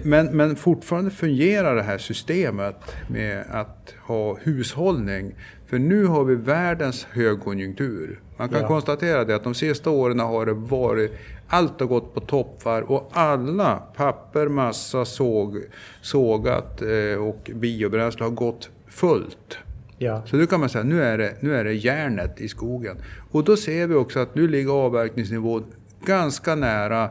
men, 0.04 0.38
men 0.38 0.56
fortfarande 0.56 1.12
fungerar 1.12 1.76
det 1.76 1.84
här 1.84 1.98
systemet 1.98 2.76
med 3.08 3.46
att 3.52 3.94
ha 4.06 4.38
hushållning. 4.38 5.36
För 5.68 5.80
nu 5.80 6.06
har 6.06 6.24
vi 6.24 6.36
världens 6.36 7.08
högkonjunktur. 7.12 8.20
Man 8.38 8.50
kan 8.50 8.62
ja. 8.62 8.68
konstatera 8.68 9.26
det 9.26 9.36
att 9.36 9.44
de 9.44 9.54
sista 9.54 9.90
åren 9.90 10.20
har 10.20 10.46
det 10.46 10.54
varit, 10.54 11.12
allt 11.48 11.80
har 11.80 11.88
gått 11.88 12.14
på 12.14 12.20
toppvarv 12.20 12.86
och 12.86 13.10
alla, 13.14 13.76
papper, 13.96 14.48
massa, 14.48 15.06
såg, 15.06 15.58
sågat 16.02 16.82
eh, 16.82 17.24
och 17.24 17.52
biobränsle 17.56 18.26
har 18.26 18.32
gått 18.32 18.70
fullt. 18.88 19.58
Ja. 19.98 20.22
Så 20.26 20.36
nu 20.36 20.48
kan 20.48 20.60
man 20.60 20.70
säga 20.70 20.84
nu 20.84 21.04
är, 21.04 21.18
det, 21.18 21.36
nu 21.40 21.56
är 21.56 21.64
det 21.64 21.74
järnet 21.74 22.42
i 22.42 22.48
skogen. 22.48 22.98
Och 23.32 23.44
då 23.44 23.58
ser 23.58 23.88
vi 23.88 23.96
också 23.96 24.20
att 24.20 24.36
nu 24.36 24.48
ligger 24.48 24.72
avverkningsnivån 24.72 25.64
ganska 26.06 26.56
nära 26.56 27.10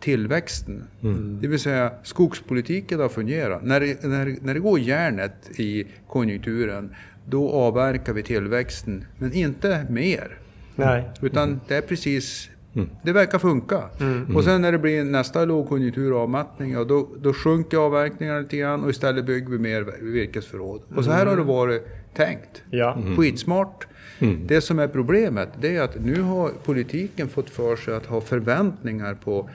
tillväxten. 0.00 0.84
Mm. 1.02 1.38
Det 1.40 1.48
vill 1.48 1.58
säga 1.58 1.92
skogspolitiken 2.02 3.00
har 3.00 3.08
fungerat. 3.08 3.62
När 3.62 3.80
det, 3.80 4.02
när, 4.04 4.36
när 4.42 4.54
det 4.54 4.60
går 4.60 4.78
järnet 4.78 5.60
i 5.60 5.86
konjunkturen 6.08 6.94
då 7.24 7.50
avverkar 7.50 8.12
vi 8.12 8.22
tillväxten, 8.22 9.04
men 9.18 9.32
inte 9.32 9.86
mer. 9.90 10.38
Nej. 10.76 11.10
Utan 11.22 11.60
det 11.68 11.76
är 11.76 11.80
precis, 11.80 12.50
mm. 12.74 12.88
det 13.02 13.12
verkar 13.12 13.38
funka. 13.38 13.82
Mm. 14.00 14.36
Och 14.36 14.44
sen 14.44 14.62
när 14.62 14.72
det 14.72 14.78
blir 14.78 15.04
nästa 15.04 15.44
lågkonjunktur 15.44 16.12
och 16.12 16.20
avmattning, 16.20 16.72
ja, 16.72 16.84
då, 16.84 17.08
då 17.18 17.32
sjunker 17.32 17.76
avverkningarna 17.76 18.40
lite 18.40 18.56
grann 18.56 18.84
och 18.84 18.90
istället 18.90 19.24
bygger 19.24 19.48
vi 19.48 19.58
mer 19.58 19.86
virkesförråd. 20.00 20.82
Och 20.94 21.04
så 21.04 21.10
här 21.10 21.26
har 21.26 21.36
det 21.36 21.42
varit 21.42 21.86
tänkt. 22.14 22.62
Ja. 22.70 22.94
Mm. 22.94 23.16
Skitsmart. 23.16 23.86
Mm. 24.18 24.46
Det 24.46 24.60
som 24.60 24.78
är 24.78 24.88
problemet, 24.88 25.48
det 25.60 25.76
är 25.76 25.82
att 25.82 26.00
nu 26.00 26.22
har 26.22 26.50
politiken 26.64 27.28
fått 27.28 27.50
för 27.50 27.76
sig 27.76 27.94
att 27.94 28.06
ha 28.06 28.20
förväntningar 28.20 29.14
på 29.14 29.50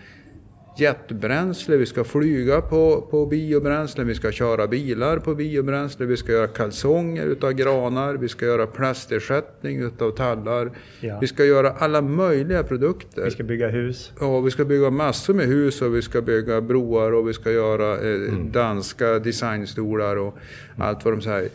jetbränsle, 0.78 1.78
vi 1.78 1.86
ska 1.86 2.04
flyga 2.04 2.62
på, 2.62 3.08
på 3.12 3.26
biobränsle, 3.26 4.04
vi 4.04 4.16
ska 4.16 4.32
köra 4.32 4.68
bilar 4.68 5.18
på 5.18 5.36
biobränsle, 5.36 6.06
vi 6.06 6.18
ska 6.18 6.32
göra 6.32 6.48
kalsonger 6.48 7.26
utav 7.26 7.52
granar, 7.52 8.14
vi 8.14 8.30
ska 8.30 8.46
göra 8.46 8.68
plastersättning 8.68 9.82
utav 9.82 10.12
tallar. 10.12 10.72
Ja. 11.00 11.20
Vi 11.22 11.28
ska 11.28 11.46
göra 11.46 11.72
alla 11.72 12.02
möjliga 12.02 12.64
produkter. 12.64 13.26
Vi 13.26 13.32
ska 13.32 13.44
bygga 13.44 13.70
hus. 13.70 14.12
Ja, 14.20 14.40
vi 14.40 14.52
ska 14.52 14.66
bygga 14.66 14.90
massor 14.90 15.34
med 15.34 15.46
hus 15.46 15.82
och 15.82 15.96
vi 15.96 16.02
ska 16.02 16.22
bygga 16.22 16.62
broar 16.62 17.12
och 17.12 17.30
vi 17.30 17.34
ska 17.34 17.52
göra 17.52 17.98
eh, 17.98 18.16
mm. 18.16 18.52
danska 18.52 19.20
designstolar 19.20 20.18
och 20.18 20.38
allt 20.78 21.06
vad 21.06 21.14
de 21.14 21.22
säger. 21.22 21.50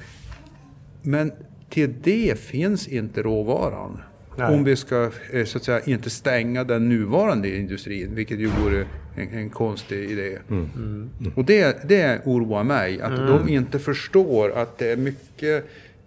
Men 1.02 1.33
till 1.68 1.94
det 2.02 2.38
finns 2.38 2.88
inte 2.88 3.22
råvaran. 3.22 4.00
Nej. 4.38 4.55
Om 4.55 4.64
vi 4.64 4.77
ska 4.77 5.11
eh, 5.33 5.44
så 5.44 5.59
att 5.59 5.64
säga, 5.64 5.81
inte 5.85 6.11
stänga 6.11 6.64
den 6.64 6.88
nuvarande 6.88 7.57
industrin, 7.57 8.14
vilket 8.14 8.38
ju 8.38 8.46
vore 8.46 8.87
en, 9.16 9.29
en 9.38 9.51
konstig 9.51 10.11
idé. 10.11 10.38
Mm. 10.51 10.70
Mm. 10.77 11.33
Och 11.35 11.44
det, 11.44 11.88
det 11.88 12.20
oroar 12.24 12.64
mig, 12.64 13.01
att 13.01 13.18
mm. 13.18 13.27
de 13.27 13.48
inte 13.48 13.79
förstår 13.79 14.51
att 14.51 14.79
det 14.79 14.92
är 14.92 14.96
mycket 14.96 15.64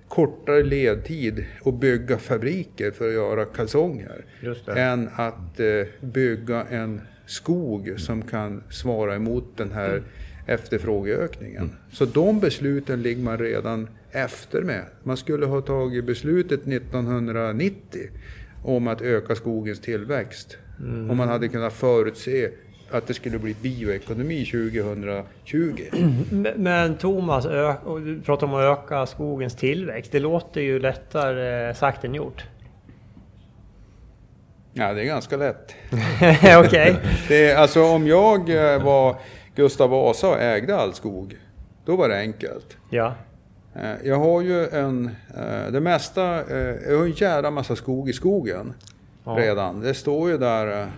kortare 0.08 0.64
ledtid 0.64 1.46
att 1.66 1.80
bygga 1.80 2.18
fabriker 2.18 2.92
för 2.92 3.08
att 3.08 3.14
göra 3.14 3.46
kalsonger. 3.46 4.26
Än 4.76 5.10
att 5.16 5.60
eh, 5.60 5.68
bygga 6.02 6.64
en 6.64 7.02
skog 7.26 7.94
som 7.98 8.22
kan 8.22 8.64
svara 8.70 9.16
emot 9.16 9.58
den 9.58 9.72
här 9.72 9.90
mm. 9.90 10.04
efterfrågeökningen. 10.46 11.64
Mm. 11.64 11.76
Så 11.92 12.06
de 12.06 12.40
besluten 12.40 13.02
ligger 13.02 13.24
man 13.24 13.38
redan 13.38 13.88
efter 14.12 14.62
med. 14.62 14.86
Man 15.04 15.18
skulle 15.18 15.46
ha 15.46 15.62
tagit 15.62 16.06
beslutet 16.06 16.68
1990 16.68 18.02
om 18.64 18.88
att 18.88 19.02
öka 19.02 19.36
skogens 19.36 19.82
tillväxt. 19.82 20.58
Mm. 20.80 21.10
Om 21.10 21.18
man 21.18 21.28
hade 21.28 21.48
kunnat 21.48 21.74
förutse 21.74 22.50
att 22.92 23.08
det 23.08 23.14
skulle 23.14 23.40
bli 23.40 23.56
bioekonomi 23.62 24.46
2020. 24.46 25.84
Men 26.56 26.98
Thomas, 26.98 27.46
du 27.86 28.22
pratar 28.26 28.48
om 28.48 28.54
att 28.54 28.80
öka 28.80 29.06
skogens 29.06 29.56
tillväxt. 29.56 30.12
Det 30.12 30.20
låter 30.20 30.62
ju 30.62 30.80
lättare 30.80 31.74
sagt 31.74 32.04
än 32.04 32.16
gjort. 32.16 32.46
Ja, 34.74 34.94
det 34.94 35.02
är 35.02 35.06
ganska 35.06 35.38
lätt. 35.38 35.76
Okej. 36.66 36.96
Okay. 37.26 37.52
alltså 37.52 37.84
om 37.84 38.08
jag 38.08 38.50
eh, 38.50 38.84
var 38.84 39.16
Gustav 39.56 39.90
Vasa 39.90 40.30
och 40.30 40.42
ägde 40.42 40.76
all 40.76 40.94
skog, 40.94 41.38
då 41.86 41.96
var 41.96 42.10
det 42.10 42.20
enkelt. 42.20 42.78
Ja. 42.90 43.16
Eh, 43.76 43.94
jag 44.04 44.20
har 44.20 44.42
ju 44.42 44.68
en, 44.68 45.06
eh, 45.36 45.72
det 45.72 45.82
mesta, 45.82 46.22
jag 46.90 46.98
har 46.98 47.06
en 47.06 47.12
jävla 47.12 47.52
massa 47.52 47.76
skog 47.76 48.10
i 48.10 48.14
skogen 48.14 48.74
ja. 49.24 49.36
redan. 49.38 49.82
Det 49.82 49.94
står 49.94 50.30
ju 50.30 50.38
där 50.38 50.92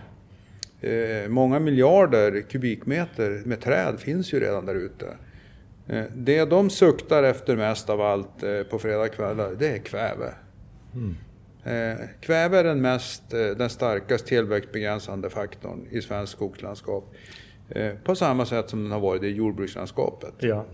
Eh, 0.84 1.30
många 1.30 1.60
miljarder 1.60 2.42
kubikmeter 2.42 3.42
med 3.46 3.62
träd 3.62 4.00
finns 4.00 4.34
ju 4.34 4.40
redan 4.40 4.66
där 4.66 4.76
ute. 4.76 5.08
Eh, 5.88 6.04
det 6.16 6.46
de 6.46 6.70
suktar 6.70 7.24
efter 7.24 7.56
mest 7.56 7.90
av 7.90 8.02
allt 8.02 8.44
eh, 8.44 8.64
på 8.64 8.80
fredagskvällar, 8.80 9.56
det 9.60 9.68
är 9.68 9.78
kväve. 9.78 10.34
Mm. 10.94 11.16
Kväve 12.22 12.60
är 12.60 12.64
den, 12.64 12.82
mest, 12.82 13.30
den 13.30 13.70
starkast 13.70 14.26
tillväxtbegränsande 14.26 15.30
faktorn 15.30 15.88
i 15.92 16.02
svenskt 16.02 16.34
skogslandskap. 16.34 17.14
På 18.04 18.16
samma 18.16 18.46
sätt 18.46 18.70
som 18.70 18.84
den 18.84 18.92
har 18.92 19.00
varit 19.00 19.24
i 19.24 19.28
jordbrukslandskapet. 19.28 20.34
Ja. 20.40 20.66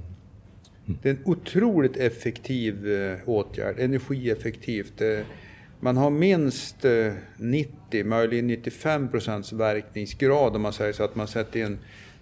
Det 1.02 1.10
är 1.10 1.14
en 1.14 1.20
otroligt 1.26 1.98
effektiv 1.98 2.88
åtgärd, 3.26 3.80
energieffektivt. 3.80 5.02
Man 5.80 5.98
har 5.98 6.10
minst 6.10 6.86
90, 7.38 7.74
eh, 7.92 8.06
möjligen 8.06 8.48
95 8.48 9.08
procents 9.08 9.54
verkningsgrad 9.54 10.56
om 10.56 10.62
man 10.62 10.74
säger 10.74 10.94
så 10.94 11.04
att 11.04 11.16
man 11.16 11.28
sätter 11.28 11.60
in 11.60 11.78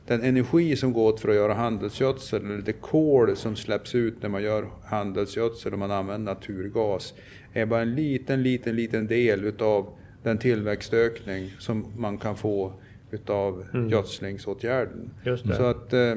den 0.07 0.23
energi 0.23 0.75
som 0.75 0.93
går 0.93 1.13
åt 1.13 1.19
för 1.19 1.29
att 1.29 1.35
göra 1.35 1.53
handelsgödsel, 1.53 2.45
eller 2.45 2.57
det 2.61 2.73
kol 2.73 3.35
som 3.35 3.55
släpps 3.55 3.95
ut 3.95 4.21
när 4.21 4.29
man 4.29 4.43
gör 4.43 4.67
handelsgödsel 4.85 5.73
och 5.73 5.79
man 5.79 5.91
använder 5.91 6.33
naturgas, 6.33 7.13
är 7.53 7.65
bara 7.65 7.81
en 7.81 7.95
liten, 7.95 8.43
liten, 8.43 8.75
liten 8.75 9.07
del 9.07 9.43
utav 9.45 9.89
den 10.23 10.37
tillväxtökning 10.37 11.51
som 11.59 11.85
man 11.97 12.17
kan 12.17 12.35
få 12.35 12.73
utav 13.11 13.65
Mm. 13.73 13.89
gödslingsåtgärden. 13.89 15.09
Så 15.57 15.63
att 15.63 15.93
eh, 15.93 16.13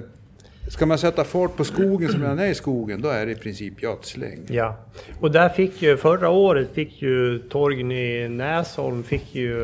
ska 0.69 0.87
man 0.87 0.99
sätta 0.99 1.25
fart 1.25 1.57
på 1.57 1.65
skogen 1.65 2.09
som 2.09 2.23
redan 2.23 2.39
är 2.39 2.47
i 2.47 2.55
skogen, 2.55 3.01
då 3.03 3.09
är 3.09 3.27
det 3.27 3.33
i 3.33 3.35
princip 3.35 3.83
gödsling. 3.83 4.47
Ja, 4.49 4.77
och 5.21 5.31
där 5.31 5.49
fick 5.49 5.83
ju 5.83 5.97
förra 5.97 6.29
året 6.29 6.69
fick 6.75 7.03
ju 7.03 7.39
Torgny 7.39 8.29
Näsholm 8.29 9.03
fick 9.03 9.35
ju 9.35 9.55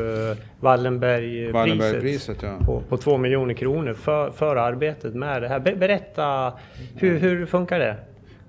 Wallenbergpriset 0.59 1.53
Wallenbergpriset, 1.53 2.37
ja. 2.41 2.57
på, 2.65 2.81
på 2.89 2.97
två 2.97 3.17
miljoner 3.17 3.53
kronor 3.53 3.93
för, 3.93 4.31
för 4.31 4.55
arbetet 4.55 5.13
med 5.15 5.41
det 5.41 5.47
här. 5.47 5.59
Be, 5.59 5.75
berätta, 5.75 6.53
hur, 6.95 7.19
hur 7.19 7.45
funkar 7.45 7.79
det? 7.79 7.95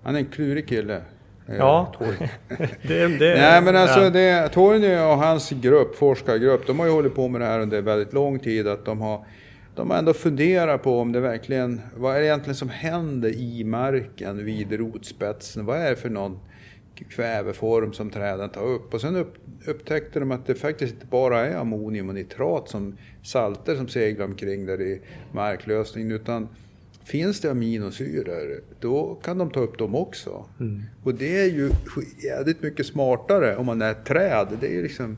Han 0.02 0.14
är 0.14 0.18
en 0.18 0.26
klurig 0.26 0.68
kille. 0.68 0.96
eh, 1.48 1.56
Ja, 1.58 1.92
det, 2.82 3.06
det, 3.18 3.34
Nej 3.34 3.62
men 3.62 3.76
alltså 3.76 4.00
ja. 4.00 4.10
det, 4.10 4.48
Torgny 4.48 4.96
och 4.96 5.18
hans 5.18 5.50
grupp, 5.50 5.96
forskargrupp, 5.96 6.66
de 6.66 6.78
har 6.78 6.86
ju 6.86 6.92
hållit 6.92 7.14
på 7.14 7.28
med 7.28 7.40
det 7.40 7.46
här 7.46 7.60
under 7.60 7.82
väldigt 7.82 8.12
lång 8.12 8.38
tid. 8.38 8.68
Att 8.68 8.84
de 8.84 9.00
har, 9.00 9.24
de 9.78 9.90
har 9.90 9.98
ändå 9.98 10.12
funderat 10.12 10.82
på 10.82 11.00
om 11.00 11.12
det 11.12 11.20
verkligen, 11.20 11.80
vad 11.96 12.16
är 12.16 12.20
det 12.20 12.26
egentligen 12.26 12.54
som 12.54 12.68
händer 12.68 13.28
i 13.28 13.64
marken 13.64 14.44
vid 14.44 14.72
rotspetsen? 14.72 15.66
Vad 15.66 15.78
är 15.78 15.90
det 15.90 15.96
för 15.96 16.10
någon 16.10 16.38
kväveform 17.08 17.92
som 17.92 18.10
träden 18.10 18.50
tar 18.50 18.66
upp? 18.66 18.94
Och 18.94 19.00
sen 19.00 19.16
upp, 19.16 19.34
upptäckte 19.66 20.20
de 20.20 20.30
att 20.30 20.46
det 20.46 20.54
faktiskt 20.54 20.94
inte 20.94 21.06
bara 21.06 21.46
är 21.46 21.56
ammonium 21.56 22.08
och 22.08 22.14
nitrat 22.14 22.68
som 22.68 22.96
salter 23.22 23.76
som 23.76 23.88
seglar 23.88 24.24
omkring 24.24 24.66
där 24.66 24.80
i 24.80 25.00
marklösningen. 25.32 26.12
Utan 26.12 26.48
finns 27.04 27.40
det 27.40 27.50
aminosyror, 27.50 28.60
då 28.80 29.18
kan 29.22 29.38
de 29.38 29.50
ta 29.50 29.60
upp 29.60 29.78
dem 29.78 29.94
också. 29.94 30.44
Och 31.04 31.14
det 31.14 31.40
är 31.40 31.50
ju 31.50 31.70
jävligt 32.24 32.62
mycket 32.62 32.86
smartare 32.86 33.56
om 33.56 33.66
man 33.66 33.82
är 33.82 33.90
ett 33.90 34.04
träd. 34.04 34.48
Det 34.60 34.76
är 34.76 34.82
liksom 34.82 35.16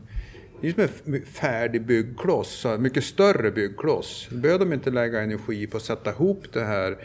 det 0.61 0.69
är 0.69 0.89
som 1.05 1.15
en 1.15 1.23
färdig 1.23 1.83
byggkloss, 1.83 2.67
mycket 2.79 3.05
större 3.05 3.51
byggkloss. 3.51 4.29
Då 4.31 4.37
behöver 4.37 4.65
de 4.65 4.73
inte 4.73 4.91
lägga 4.91 5.21
energi 5.21 5.67
på 5.67 5.77
att 5.77 5.83
sätta 5.83 6.11
ihop 6.11 6.45
det 6.53 6.65
här, 6.65 6.97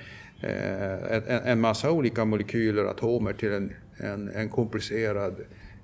eh, 0.42 1.52
en, 1.52 1.62
massa 1.62 1.92
olika 1.92 2.26
molekyler, 2.26 2.84
atomer 2.84 3.34
till 3.34 3.52
en, 3.52 3.74
en, 3.98 4.30
en 4.30 4.50
komplicerad 4.50 5.36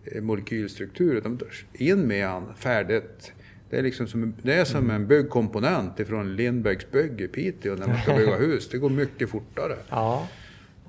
eh, 0.06 0.22
molekylstruktur. 0.22 1.16
Utan 1.16 1.40
in 1.74 2.08
med 2.08 2.28
han, 2.28 2.56
färdigt. 2.56 3.32
Det 3.70 3.78
är, 3.78 3.84
liksom 3.84 4.08
som, 4.08 4.36
det 4.42 4.54
är 4.54 4.66
som 4.66 4.90
en 4.90 5.08
byggkomponent 5.08 6.00
ifrån 6.00 6.36
Lindbäcks 6.36 6.92
bygg 6.92 7.22
i 7.22 7.28
Piteå 7.28 7.76
när 7.76 7.88
man 7.88 7.98
ska 7.98 8.16
bygga 8.16 8.36
hus. 8.38 8.70
Det 8.70 8.78
går 8.78 8.90
mycket 8.90 9.30
fortare. 9.30 9.76
Ja, 9.90 10.28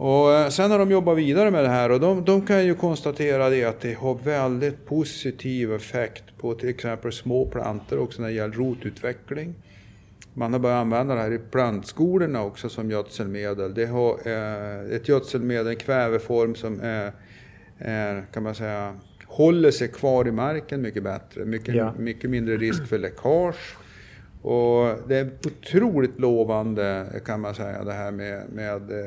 Och 0.05 0.33
eh, 0.33 0.49
sen 0.49 0.71
har 0.71 0.79
de 0.79 0.91
jobbat 0.91 1.19
vidare 1.19 1.51
med 1.51 1.65
det 1.65 1.69
här 1.69 1.91
och 1.91 2.01
de, 2.01 2.25
de 2.25 2.47
kan 2.47 2.65
ju 2.67 2.75
konstatera 2.75 3.49
det 3.49 3.65
att 3.65 3.81
det 3.81 3.95
har 3.95 4.15
väldigt 4.15 4.87
positiv 4.87 5.75
effekt 5.75 6.25
på 6.39 6.55
till 6.55 6.69
exempel 6.69 7.13
små 7.13 7.47
plantor 7.47 7.99
också 7.99 8.23
när 8.23 8.29
det 8.29 8.35
gäller 8.35 8.55
rotutveckling. 8.55 9.55
Man 10.35 10.53
har 10.53 10.61
börjat 10.61 10.81
använda 10.81 11.15
det 11.15 11.21
här 11.21 11.33
i 11.33 11.39
plantskolorna 11.39 12.43
också 12.43 12.69
som 12.69 12.91
gödselmedel. 12.91 13.75
Det 13.75 13.87
har 13.87 14.19
eh, 14.25 14.97
ett 14.97 15.09
gödselmedel, 15.09 15.67
en 15.67 15.77
kväveform 15.77 16.55
som 16.55 16.81
är, 16.81 17.13
är, 17.79 18.27
kan 18.33 18.43
man 18.43 18.55
säga, 18.55 18.95
håller 19.27 19.71
sig 19.71 19.89
kvar 19.89 20.29
i 20.29 20.33
marken 20.33 20.83
mycket 20.83 21.03
bättre. 21.03 21.45
Mycket, 21.45 21.75
Ja. 21.75 21.95
mycket 21.99 22.31
mindre 22.31 22.57
risk 22.57 22.87
för 22.87 22.99
läckage. 22.99 23.77
Och 24.43 25.09
det 25.09 25.17
är 25.17 25.31
otroligt 25.47 26.21
lovande 26.21 27.07
kan 27.25 27.41
man 27.41 27.55
säga 27.55 27.85
det 27.85 27.93
här 27.93 28.11
med, 28.11 28.43
med 28.53 28.91
eh, 28.91 29.07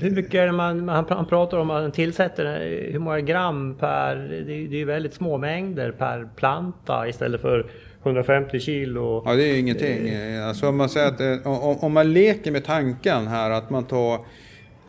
hur 0.00 0.10
mycket 0.10 0.34
är 0.34 0.46
det 0.46 0.52
man, 0.52 0.88
han, 0.88 1.26
pratar 1.26 1.58
om 1.58 1.70
att 1.70 1.82
han 1.82 1.92
tillsätter, 1.92 2.44
eh, 2.44 2.92
hur 2.92 2.98
många 2.98 3.20
gram 3.20 3.74
per, 3.74 4.16
det, 4.46 4.52
är- 4.52 4.56
ju 4.78 4.84
väldigt 4.84 5.14
små 5.14 5.38
mängder 5.38 5.90
per 5.92 6.28
planta 6.36 7.08
istället 7.08 7.40
för 7.40 7.70
150 8.02 8.60
kilo. 8.60 9.22
Ja, 9.26 9.34
det 9.34 9.42
är 9.44 9.52
ju 9.52 9.58
ingenting. 9.58 10.10
Alltså 10.48 10.68
om 10.68 10.76
man 10.76 10.88
säger 10.88 11.08
att 11.08 11.20
eh, 11.20 11.46
om, 11.52 11.76
om 11.78 11.92
man 11.92 12.12
leker 12.12 12.50
med 12.50 12.64
tanken 12.64 13.26
här 13.26 13.50
att 13.50 13.70
man 13.70 13.84
tar 13.84 14.14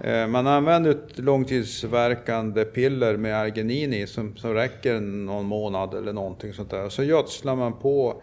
eh, 0.02 0.28
man 0.28 0.48
använder 0.48 0.92
ett 0.92 1.20
långtidsverkande 1.20 2.64
piller 2.66 3.18
med 3.18 3.36
arginin 3.38 3.94
i 3.94 4.08
som, 4.08 4.36
som 4.38 4.54
räcker 4.54 5.00
någon 5.00 5.46
månad 5.46 5.94
eller 5.94 6.14
någonting 6.14 6.54
sånt 6.54 6.70
där. 6.70 6.90
Så 6.90 7.04
gödslar 7.04 7.56
man 7.56 7.80
på 7.80 8.22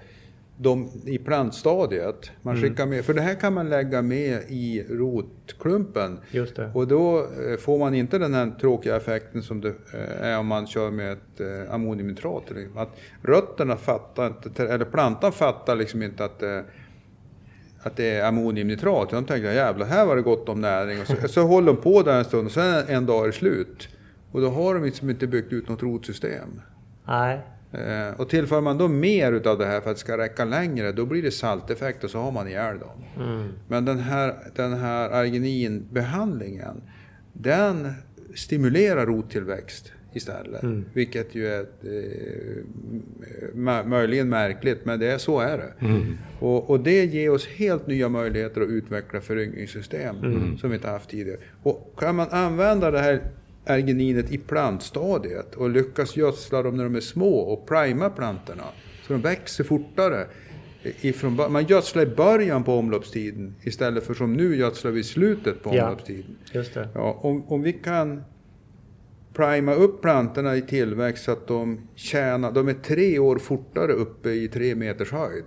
dem 0.57 0.91
i 1.05 1.19
plantstadiet. 1.19 2.31
Man 2.43 2.57
skickar 2.57 2.87
med, 2.87 3.05
för 3.05 3.15
det 3.15 3.21
här 3.21 3.35
kan 3.35 3.55
man 3.55 3.69
lägga 3.69 4.03
med 4.03 4.43
i 4.49 4.87
rotklumpen. 4.91 6.19
Just 6.31 6.57
det. 6.57 6.71
Och 6.75 6.89
då 6.89 7.19
eh, 7.19 7.57
får 7.59 7.79
man 7.79 7.95
inte 7.95 8.19
den 8.19 8.35
här 8.35 8.51
tråkiga 8.61 8.97
effekten 8.97 9.43
som 9.43 9.61
det 9.61 9.69
eh, 9.69 10.27
är 10.27 10.39
om 10.39 10.47
man 10.47 10.67
kör 10.67 10.91
med 10.91 11.13
ett 11.13 11.41
eh, 11.41 11.75
ammoniumnitrat. 11.75 12.43
Att 12.77 12.97
rötterna 13.23 13.77
fattar 13.77 14.27
inte, 14.27 14.69
eller 14.69 14.85
plantan 14.85 15.33
fattar 15.33 15.77
liksom 15.77 16.03
inte 16.03 16.25
att 16.25 16.39
det, 16.39 16.65
att 17.83 17.97
det 17.97 18.11
är 18.11 18.29
ammoniumnitrat. 18.29 19.11
De 19.11 19.25
tänker 19.25 19.53
jävlar, 19.53 19.87
här 19.87 20.07
var 20.07 20.17
det 20.17 20.23
gott 20.23 20.49
om 20.49 20.61
näring. 20.61 21.01
Och 21.01 21.07
så, 21.07 21.15
så 21.29 21.43
håller 21.43 21.67
de 21.67 21.77
på 21.77 22.03
där 22.03 22.19
en 22.19 22.25
stund 22.25 22.47
och 22.47 22.53
sen 22.53 22.85
en 22.89 23.07
dag 23.07 23.23
är 23.23 23.27
det 23.27 23.33
slut. 23.33 23.89
Och 24.33 24.41
då 24.41 24.49
har 24.49 24.75
de 24.75 24.85
liksom 24.85 25.11
inte 25.11 25.27
byggt 25.27 25.53
ut 25.53 25.69
något 25.69 25.83
rotsystem. 25.83 26.61
Nej, 27.07 27.41
och 28.17 28.29
tillför 28.29 28.61
man 28.61 28.79
då 28.79 28.89
mer 28.89 29.33
utav 29.33 29.59
det 29.59 29.67
här 29.67 29.81
för 29.81 29.91
att 29.91 29.97
det 29.97 30.01
ska 30.01 30.19
räcka 30.19 30.45
längre, 30.45 30.93
då 30.93 31.07
blir 31.07 31.23
det 31.23 31.31
salteffekt 31.31 32.05
och 32.05 32.11
så 32.11 32.19
har 32.19 32.33
man 32.33 32.49
ihjäl 32.49 32.79
dem. 32.79 33.05
Men 33.69 33.85
den 33.85 33.99
här, 33.99 34.35
den 34.57 34.73
här 34.73 35.11
argininbehandlingen, 35.11 36.83
den 37.33 37.93
stimulerar 38.35 39.07
rottillväxt 39.07 39.93
istället. 40.13 40.61
Vilket 40.93 41.35
ju 41.35 41.47
är 41.47 41.61
eh, 41.61 42.65
mö- 43.55 43.87
möjligen 43.87 44.29
märkligt, 44.29 44.85
men 44.85 44.99
det 45.01 45.07
är, 45.07 45.19
så 45.19 45.41
är 45.41 45.59
det. 45.59 45.73
Och, 46.41 46.71
och 46.71 46.81
det 46.81 47.05
ger 47.05 47.31
oss 47.31 47.47
helt 47.47 47.87
nya 47.87 48.09
möjligheter 48.09 48.61
att 48.61 48.69
utveckla 48.69 49.21
föryngringssystem 49.21 50.17
som 50.61 50.71
vi 50.71 50.77
inte 50.77 50.89
haft 50.89 51.11
tidigare. 51.11 51.39
Och 51.63 51.95
kan 51.99 52.15
man 52.17 52.27
använda 52.31 52.91
det 52.91 52.99
här 52.99 53.23
argininet 53.67 54.33
i 54.33 54.39
plantstadiet 54.39 55.55
och 55.55 55.71
lyckas 55.71 56.17
gödsla 56.17 56.63
dem 56.63 56.77
när 56.77 56.85
de 56.85 56.95
är 56.95 57.01
små 57.01 57.39
och 57.39 57.69
prima 57.69 58.11
plantorna 58.11 58.65
så 59.07 59.13
de 59.13 59.23
växer 59.23 59.65
fortare. 59.65 60.27
Ifrån, 61.01 61.53
man 61.53 61.65
gödslar 61.67 62.03
i 62.03 62.07
början 62.07 62.65
på 62.65 62.75
omloppstiden 62.75 63.55
istället 63.63 64.05
för 64.07 64.15
som 64.15 64.33
nu 64.33 64.57
gödslar 64.57 64.91
vi 64.91 65.01
i 65.01 65.05
slutet 65.05 65.63
på 65.63 65.75
Ja. 65.75 65.85
omloppstiden. 65.85 66.37
just 66.53 66.75
det. 66.75 66.89
Ja, 66.95 67.19
om, 67.23 67.45
om 67.47 67.63
vi 67.63 67.73
kan 67.73 68.23
prima 69.35 69.75
upp 69.75 70.03
plantorna 70.03 70.57
i 70.57 70.63
tillväxt 70.63 71.25
så 71.25 71.33
att 71.33 71.47
de 71.47 71.81
tjänar, 71.95 72.53
de 72.53 72.69
är 72.69 72.73
tre 72.75 73.19
år 73.19 73.39
fortare 73.39 73.93
uppe 73.93 74.31
i 74.31 74.49
tre 74.49 74.75
meters 74.75 75.13
höjd. 75.13 75.45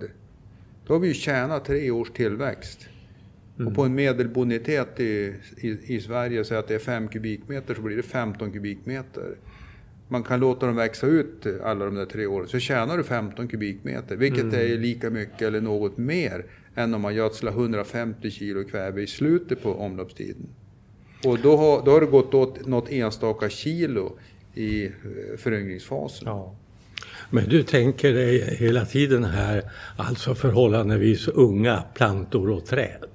Då 0.86 0.94
har 0.94 1.00
vi 1.00 1.08
ju 1.08 1.14
tjänat 1.14 1.64
tre 1.64 1.90
års 1.90 2.10
tillväxt. 2.10 2.88
Och 3.66 3.74
på 3.74 3.82
en 3.82 3.94
medelbonitet 3.94 5.00
i, 5.00 5.34
i, 5.56 5.94
i 5.94 6.00
Sverige, 6.00 6.44
så 6.44 6.54
att 6.54 6.68
det 6.68 6.74
är 6.74 6.78
5 6.78 7.08
kubikmeter, 7.08 7.74
så 7.74 7.82
blir 7.82 7.96
det 7.96 8.02
15 8.02 8.52
kubikmeter. 8.52 9.36
Man 10.08 10.22
kan 10.22 10.40
låta 10.40 10.66
dem 10.66 10.76
växa 10.76 11.06
ut 11.06 11.46
alla 11.64 11.84
de 11.84 11.94
där 11.94 12.06
tre 12.06 12.26
åren, 12.26 12.48
så 12.48 12.58
tjänar 12.58 12.96
du 12.96 13.04
15 13.04 13.48
kubikmeter, 13.48 14.16
vilket 14.16 14.52
är 14.52 14.78
lika 14.78 15.10
mycket 15.10 15.42
eller 15.42 15.60
något 15.60 15.98
mer 15.98 16.44
än 16.74 16.94
om 16.94 17.00
man 17.00 17.14
gödslar 17.14 17.52
150 17.52 18.30
kilo 18.30 18.64
kväve 18.64 19.02
i 19.02 19.06
slutet 19.06 19.62
på 19.62 19.74
omloppstiden. 19.74 20.48
Och 21.24 21.38
då 21.38 21.56
har, 21.56 21.84
då 21.84 21.90
har 21.90 22.00
det 22.00 22.06
gått 22.06 22.34
åt 22.34 22.66
något 22.66 22.90
enstaka 22.90 23.48
kilo 23.48 24.18
i 24.54 24.84
eh, 24.84 24.92
föryngringsfasen. 25.38 26.28
Ja. 26.28 26.54
Men 27.30 27.48
du 27.48 27.62
tänker 27.62 28.12
dig 28.12 28.56
hela 28.58 28.84
tiden 28.84 29.24
här, 29.24 29.62
alltså 29.96 30.34
förhållandevis 30.34 31.28
unga 31.28 31.82
plantor 31.94 32.50
och 32.50 32.66
träd. 32.66 33.08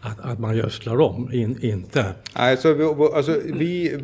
Att, 0.00 0.20
att 0.20 0.38
man 0.38 0.56
gödslar 0.56 1.00
om, 1.00 1.32
in, 1.32 1.58
inte... 1.60 2.14
Nej, 2.38 2.56
så 2.56 2.72
vi, 2.72 2.84
alltså 2.84 3.40
vi, 3.44 3.96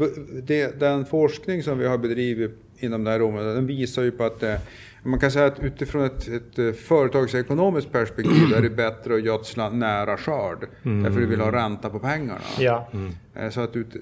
det, 0.43 0.81
den 0.81 1.05
forskning 1.05 1.63
som 1.63 1.79
vi 1.79 1.87
har 1.87 1.99
bedrivit 1.99 2.51
inom 2.79 3.05
det 3.05 3.11
här 3.11 3.23
området, 3.23 3.55
den 3.55 3.67
visar 3.67 4.03
ju 4.03 4.11
på 4.11 4.25
att 4.25 4.43
eh, 4.43 4.55
man 5.03 5.21
kan 5.21 5.31
säga 5.31 5.47
att 5.47 5.61
utifrån 5.61 6.05
ett, 6.05 6.29
ett 6.29 6.59
eh, 6.59 6.73
företagsekonomiskt 6.73 7.93
perspektiv 7.93 8.53
är 8.57 8.63
det 8.63 8.71
bättre 8.77 9.15
att 9.15 9.25
gödsla 9.25 9.71
nära 9.71 10.17
skörd. 10.17 10.69
Därför 10.83 11.21
du 11.21 11.27
vill 11.27 11.41
ha 11.41 11.53
ränta 11.53 11.91
på 11.91 11.99
pengarna. 11.99 12.41
Ja. 12.59 12.89
Eh, 13.35 13.51
Så, 13.51 13.61
att 13.61 13.77
ut, 13.77 13.97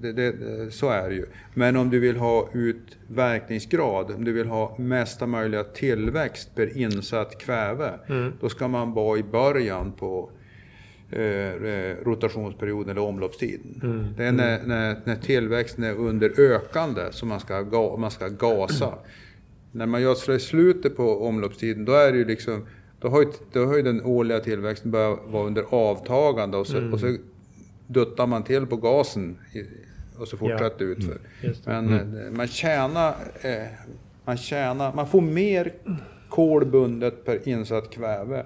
det, 0.00 0.12
det, 0.12 0.34
så 0.70 0.90
är 0.90 1.08
det 1.08 1.14
ju. 1.14 1.26
Men 1.54 1.76
om 1.76 1.90
du 1.90 2.00
vill 2.00 2.16
ha 2.16 2.48
ut 2.52 2.96
verkningsgrad, 3.08 4.10
om 4.10 4.24
du 4.24 4.32
vill 4.32 4.46
ha 4.46 4.76
mesta 4.78 5.26
möjliga 5.26 5.64
tillväxt 5.64 6.54
per 6.54 6.78
insatt 6.78 7.38
kväve, 7.38 7.90
då 8.40 8.48
ska 8.48 8.68
man 8.68 8.92
vara 8.92 9.18
i 9.18 9.22
början 9.22 9.92
på 9.92 10.30
rotationsperioden 12.02 12.90
eller 12.90 13.00
omloppstiden. 13.00 13.80
Det 14.16 14.24
är 14.24 14.32
när, 14.32 14.62
när, 14.66 14.96
när 15.04 15.16
tillväxten 15.16 15.84
är 15.84 15.94
under 15.94 16.40
ökande 16.40 17.02
som 17.10 17.28
man 17.28 17.40
ska, 17.40 17.62
ga, 17.62 17.96
man 17.96 18.10
ska 18.10 18.28
gasa. 18.28 18.94
När 19.72 19.86
man 19.86 20.02
gödslar 20.02 20.34
i 20.34 20.40
slutet 20.40 20.96
på 20.96 21.26
omloppstiden, 21.26 21.84
då 21.84 21.92
är 21.92 22.12
det 22.12 22.18
ju 22.18 22.24
liksom 22.24 22.66
då 23.04 23.08
har, 23.08 23.22
ju, 23.22 23.28
då 23.52 23.64
har 23.64 23.76
ju 23.76 23.82
den 23.82 24.04
årliga 24.04 24.40
tillväxten 24.40 24.90
börjat 24.90 25.18
vara 25.26 25.46
under 25.46 25.62
avtagande 25.70 26.56
och 26.56 26.66
så, 26.66 26.92
och 26.92 27.00
så 27.00 27.16
duttar 27.86 28.26
man 28.26 28.42
till 28.42 28.66
på 28.66 28.76
gasen 28.76 29.38
och 30.18 30.28
så 30.28 30.36
fortsätter 30.36 30.78
det 30.78 30.84
utför. 30.84 31.18
Det. 31.42 31.66
Men 31.66 31.92
eh, 31.92 32.30
man 32.30 32.48
tjänar, 32.48 33.14
eh, 33.42 33.66
man 34.24 34.36
tjänar, 34.36 34.94
man 34.94 35.06
får 35.06 35.20
mer 35.20 35.72
kol 36.28 36.64
bundet 36.64 37.24
per 37.24 37.48
insatt 37.48 37.90
kväve 37.90 38.44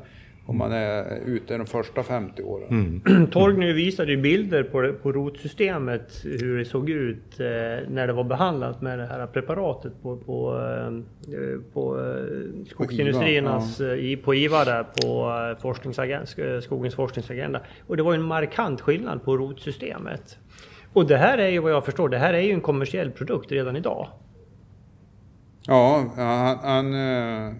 om 0.48 0.58
man 0.58 0.72
är 0.72 1.18
ute 1.26 1.56
de 1.56 1.66
första 1.66 2.02
50 2.02 2.42
åren. 2.42 3.00
Mm. 3.04 3.26
Torgny 3.30 3.72
visade 3.72 4.11
ju 4.12 4.16
bilder 4.16 4.62
på, 4.62 4.92
på 5.02 5.12
rotsystemet 5.12 6.20
hur 6.24 6.58
det 6.58 6.64
såg 6.64 6.90
ut 6.90 7.40
eh, 7.40 7.46
när 7.90 8.06
det 8.06 8.12
var 8.12 8.24
behandlat 8.24 8.82
med 8.82 8.98
det 8.98 9.06
här 9.06 9.26
preparatet 9.26 9.92
på, 10.02 10.16
på, 10.16 10.56
eh, 10.56 11.61
på 11.72 11.98
eh, 12.00 12.66
skogsindustriernas, 12.70 13.80
IVA, 13.80 13.92
eh, 13.92 13.98
i, 13.98 14.16
på 14.16 14.34
IVA 14.34 14.64
där 14.64 14.82
på 14.82 15.30
eh, 15.56 15.62
forskningsagenda, 15.62 16.24
sk- 16.24 16.61
skogens 16.61 16.94
forskningsagenda. 16.94 17.61
Och 17.87 17.96
det 17.96 18.02
var 18.02 18.12
ju 18.12 18.16
en 18.20 18.26
markant 18.26 18.80
skillnad 18.80 19.24
på 19.24 19.37
rotsystemet. 19.37 20.38
Och 20.92 21.06
det 21.06 21.16
här 21.16 21.38
är 21.38 21.48
ju 21.48 21.58
vad 21.58 21.72
jag 21.72 21.84
förstår, 21.84 22.08
det 22.08 22.18
här 22.18 22.34
är 22.34 22.40
ju 22.42 22.52
en 22.52 22.61
kommersiell 22.61 23.11
produkt 23.11 23.52
redan 23.52 23.76
idag. 23.76 24.08
Ja, 25.66 26.04
han, 26.16 26.58
han, 26.62 26.94
eh, 26.94 27.52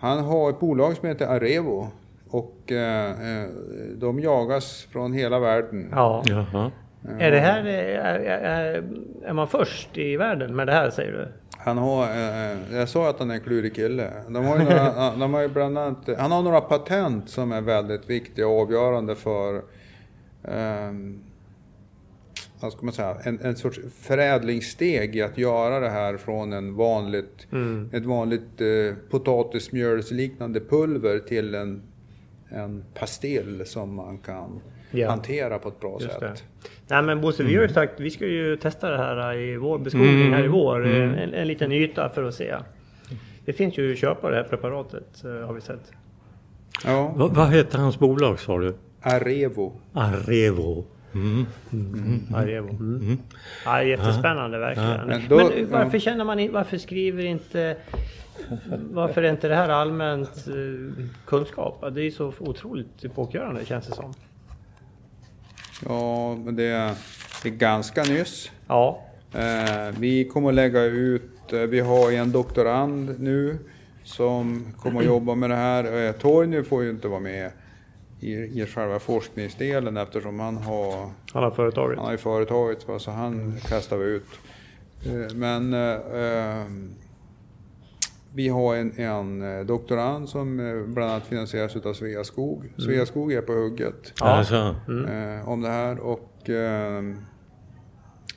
han 0.00 0.24
har 0.24 0.50
ett 0.50 0.60
bolag 0.60 0.96
som 0.96 1.08
heter 1.08 1.26
Arevo. 1.26 1.88
Och 2.30 2.72
eh, 2.72 3.10
eh, 3.10 3.48
de 3.94 4.20
jagas 4.20 4.86
från 4.92 5.12
hela 5.12 5.38
världen. 5.38 5.88
Ja. 5.92 6.22
Jaha. 6.26 6.70
Är 7.18 7.30
det 7.30 7.38
här, 7.38 7.66
eh, 7.66 8.06
är, 8.06 8.20
är, 8.20 8.84
är 9.24 9.32
man 9.32 9.48
först 9.48 9.98
i 9.98 10.16
världen 10.16 10.56
med 10.56 10.66
det 10.66 10.72
här 10.72 10.90
säger 10.90 11.12
du? 11.12 11.28
Han 11.58 11.78
har, 11.78 12.02
eh, 12.02 12.76
jag 12.76 12.88
sa 12.88 13.10
att 13.10 13.18
han 13.18 13.30
är 13.30 13.34
en 13.34 13.40
klurig 13.40 13.74
kille. 13.74 14.10
De 14.28 14.44
har 14.44 14.58
några, 14.58 15.10
de 15.16 15.34
har 15.34 15.48
bland 15.48 15.78
annat, 15.78 16.08
han 16.18 16.32
har 16.32 16.42
några 16.42 16.60
patent 16.60 17.30
som 17.30 17.52
är 17.52 17.60
väldigt 17.60 18.10
viktiga 18.10 18.48
och 18.48 18.60
avgörande 18.60 19.14
för 19.14 19.54
eh, 20.44 20.92
vad 22.60 22.72
ska 22.72 22.82
man 22.84 22.92
säga, 22.92 23.16
en, 23.24 23.40
en 23.42 23.56
sorts 23.56 23.80
förädlingssteg 24.00 25.16
i 25.16 25.22
att 25.22 25.38
göra 25.38 25.80
det 25.80 25.88
här 25.90 26.16
från 26.16 26.52
en 26.52 26.74
vanligt, 26.76 27.46
ett 27.92 28.06
vanligt 28.06 28.60
eh, 28.60 28.94
potatismjölsliknande 29.10 30.60
pulver 30.60 31.18
till 31.18 31.54
en, 31.54 31.82
en 32.48 32.84
pastill 32.94 33.62
som 33.66 33.94
man 33.94 34.18
kan 34.18 34.60
Ja. 34.92 35.10
hantera 35.10 35.58
på 35.58 35.68
ett 35.68 35.80
bra 35.80 35.98
Just 36.00 36.12
sätt. 36.12 36.20
det. 36.20 36.34
Nej 36.94 37.02
men 37.02 37.20
Bosse, 37.20 37.42
vi 37.42 37.54
har 37.56 37.62
ju 37.62 37.68
sagt 37.68 38.00
vi 38.00 38.10
ska 38.10 38.26
ju 38.26 38.56
testa 38.56 38.90
det 38.90 38.96
här 38.98 39.36
i 39.38 39.56
vår 39.56 39.78
beskogning 39.78 40.32
här 40.32 40.44
i 40.44 40.48
vår. 40.48 40.86
En, 40.86 41.34
en 41.34 41.48
liten 41.48 41.72
yta 41.72 42.08
för 42.08 42.24
att 42.24 42.34
se. 42.34 42.54
Det 43.44 43.52
finns 43.52 43.78
ju 43.78 43.92
att 43.92 43.98
köpa 43.98 44.30
det 44.30 44.36
här 44.36 44.42
preparatet 44.44 45.24
eh, 45.24 45.46
har 45.46 45.52
vi 45.54 45.60
sett. 45.60 45.92
Ja, 46.84 47.14
Va, 47.16 47.30
vad 47.34 47.50
heter 47.52 47.78
hans 47.78 47.98
bolag 47.98 48.40
sa 48.40 48.58
du? 48.58 48.74
Arevo. 49.00 49.72
Arevo. 49.92 50.84
Mm. 51.14 51.46
Arevo. 52.34 52.68
Mm. 52.70 53.18
Ja, 53.64 53.82
jättespännande 53.82 54.58
verkligen. 54.58 55.06
Men 55.06 55.28
då- 55.28 55.36
men 55.36 55.70
varför 55.70 55.98
känner 55.98 56.24
man 56.24 56.38
in- 56.38 56.52
varför 56.52 56.78
skriver 56.78 57.24
inte 57.24 57.76
varför 58.92 59.22
är 59.22 59.30
inte 59.30 59.48
det 59.48 59.54
här 59.54 59.68
allmänt 59.68 60.46
eh, 60.48 61.04
kunskap? 61.26 61.84
Det 61.94 62.02
är 62.02 62.10
så 62.10 62.32
otroligt 62.38 63.04
epokgörande 63.04 63.64
känns 63.64 63.86
det 63.86 63.94
som. 63.94 64.14
Ja, 65.84 66.34
men 66.36 66.56
det 66.56 66.64
är, 66.64 66.94
det 67.42 67.48
är 67.48 67.52
ganska 67.52 68.02
nyss. 68.02 68.50
Ja, 68.68 69.00
Eh, 69.34 69.94
vi 69.98 70.24
kommer 70.24 70.48
att 70.48 70.54
lägga 70.54 70.82
ut, 70.82 71.52
eh, 71.52 71.58
vi 71.60 71.80
har 71.80 72.12
en 72.12 72.32
doktorand 72.32 73.20
nu 73.20 73.58
som 74.04 74.66
kommer 74.78 75.00
att 75.00 75.06
jobba 75.06 75.34
med 75.34 75.50
det 75.50 75.56
här. 75.56 76.06
Eh, 76.06 76.12
Torgny 76.12 76.62
får 76.62 76.82
ju 76.82 76.90
inte 76.90 77.08
vara 77.08 77.20
med 77.20 77.50
i, 78.20 78.32
i 78.62 78.66
själva 78.66 78.98
forskningsdelen 78.98 79.96
eftersom 79.96 80.40
han 80.40 80.56
har, 80.56 81.10
han 81.32 81.42
har 81.42 81.50
företaget. 81.50 81.96
han 81.96 82.04
har 82.04 82.12
ju 82.12 82.18
företaget 82.18 82.88
va, 82.88 82.98
så 82.98 83.10
han 83.10 83.56
kastar 83.68 83.96
vi 83.96 84.04
ut. 84.04 84.26
Eh, 85.06 85.34
men 85.36 85.74
eh, 85.74 86.64
vi 88.34 88.48
har 88.48 88.76
en, 88.76 88.98
en 88.98 89.58
eh, 89.58 89.66
doktorand 89.66 90.28
som 90.28 90.60
eh, 90.60 90.86
bland 90.86 91.10
annat 91.10 91.26
finansieras 91.26 91.76
av 91.76 91.94
Sveaskog. 91.94 92.72
Sveaskog 92.78 93.32
är 93.32 93.42
på 93.42 93.52
hugget 93.52 94.12
Ja. 94.20 94.26
Alltså, 94.26 94.76
eh, 95.08 95.48
om 95.48 95.62
det 95.62 95.68
här 95.68 95.98
och 95.98 96.50
eh, 96.50 97.02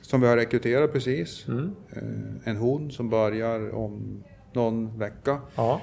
som 0.02 0.20
vi 0.20 0.26
har 0.26 0.36
rekryterat 0.36 0.92
precis. 0.92 1.46
Eh, 1.48 2.02
en 2.44 2.56
hon 2.56 2.90
som 2.90 3.10
börjar 3.10 3.74
om 3.74 4.24
någon 4.52 4.98
vecka. 4.98 5.40
Ja. 5.54 5.80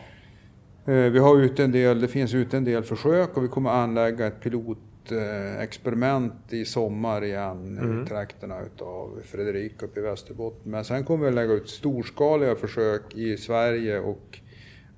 Eh, 0.86 0.94
vi 0.94 1.20
har 1.20 1.42
ut 1.42 1.60
en 1.60 1.72
del, 1.72 2.02
det 2.02 2.08
finns 2.08 2.34
ute 2.34 2.58
en 2.58 2.64
del 2.64 2.84
försök 2.84 3.38
och 3.38 3.44
vi 3.44 3.48
kommer 3.48 3.70
anlägga 3.70 4.28
ett 4.28 4.42
pilotexperiment 4.42 6.34
i 6.54 6.66
sommar 6.66 7.24
igen 7.24 8.04
i 8.06 8.10
trakterna 8.10 8.62
utav 8.62 9.20
Fredrika 9.24 9.86
uppe 9.86 10.00
i 10.00 10.04
Västerbotten. 10.04 10.72
Men 10.72 10.86
sen 10.86 11.04
kommer 11.04 11.26
vi 11.26 11.32
lägga 11.32 11.54
ut 11.54 11.70
storskaliga 11.70 12.56
försök 12.56 13.16
i 13.16 13.38
Sverige 13.38 14.00
och 14.00 14.40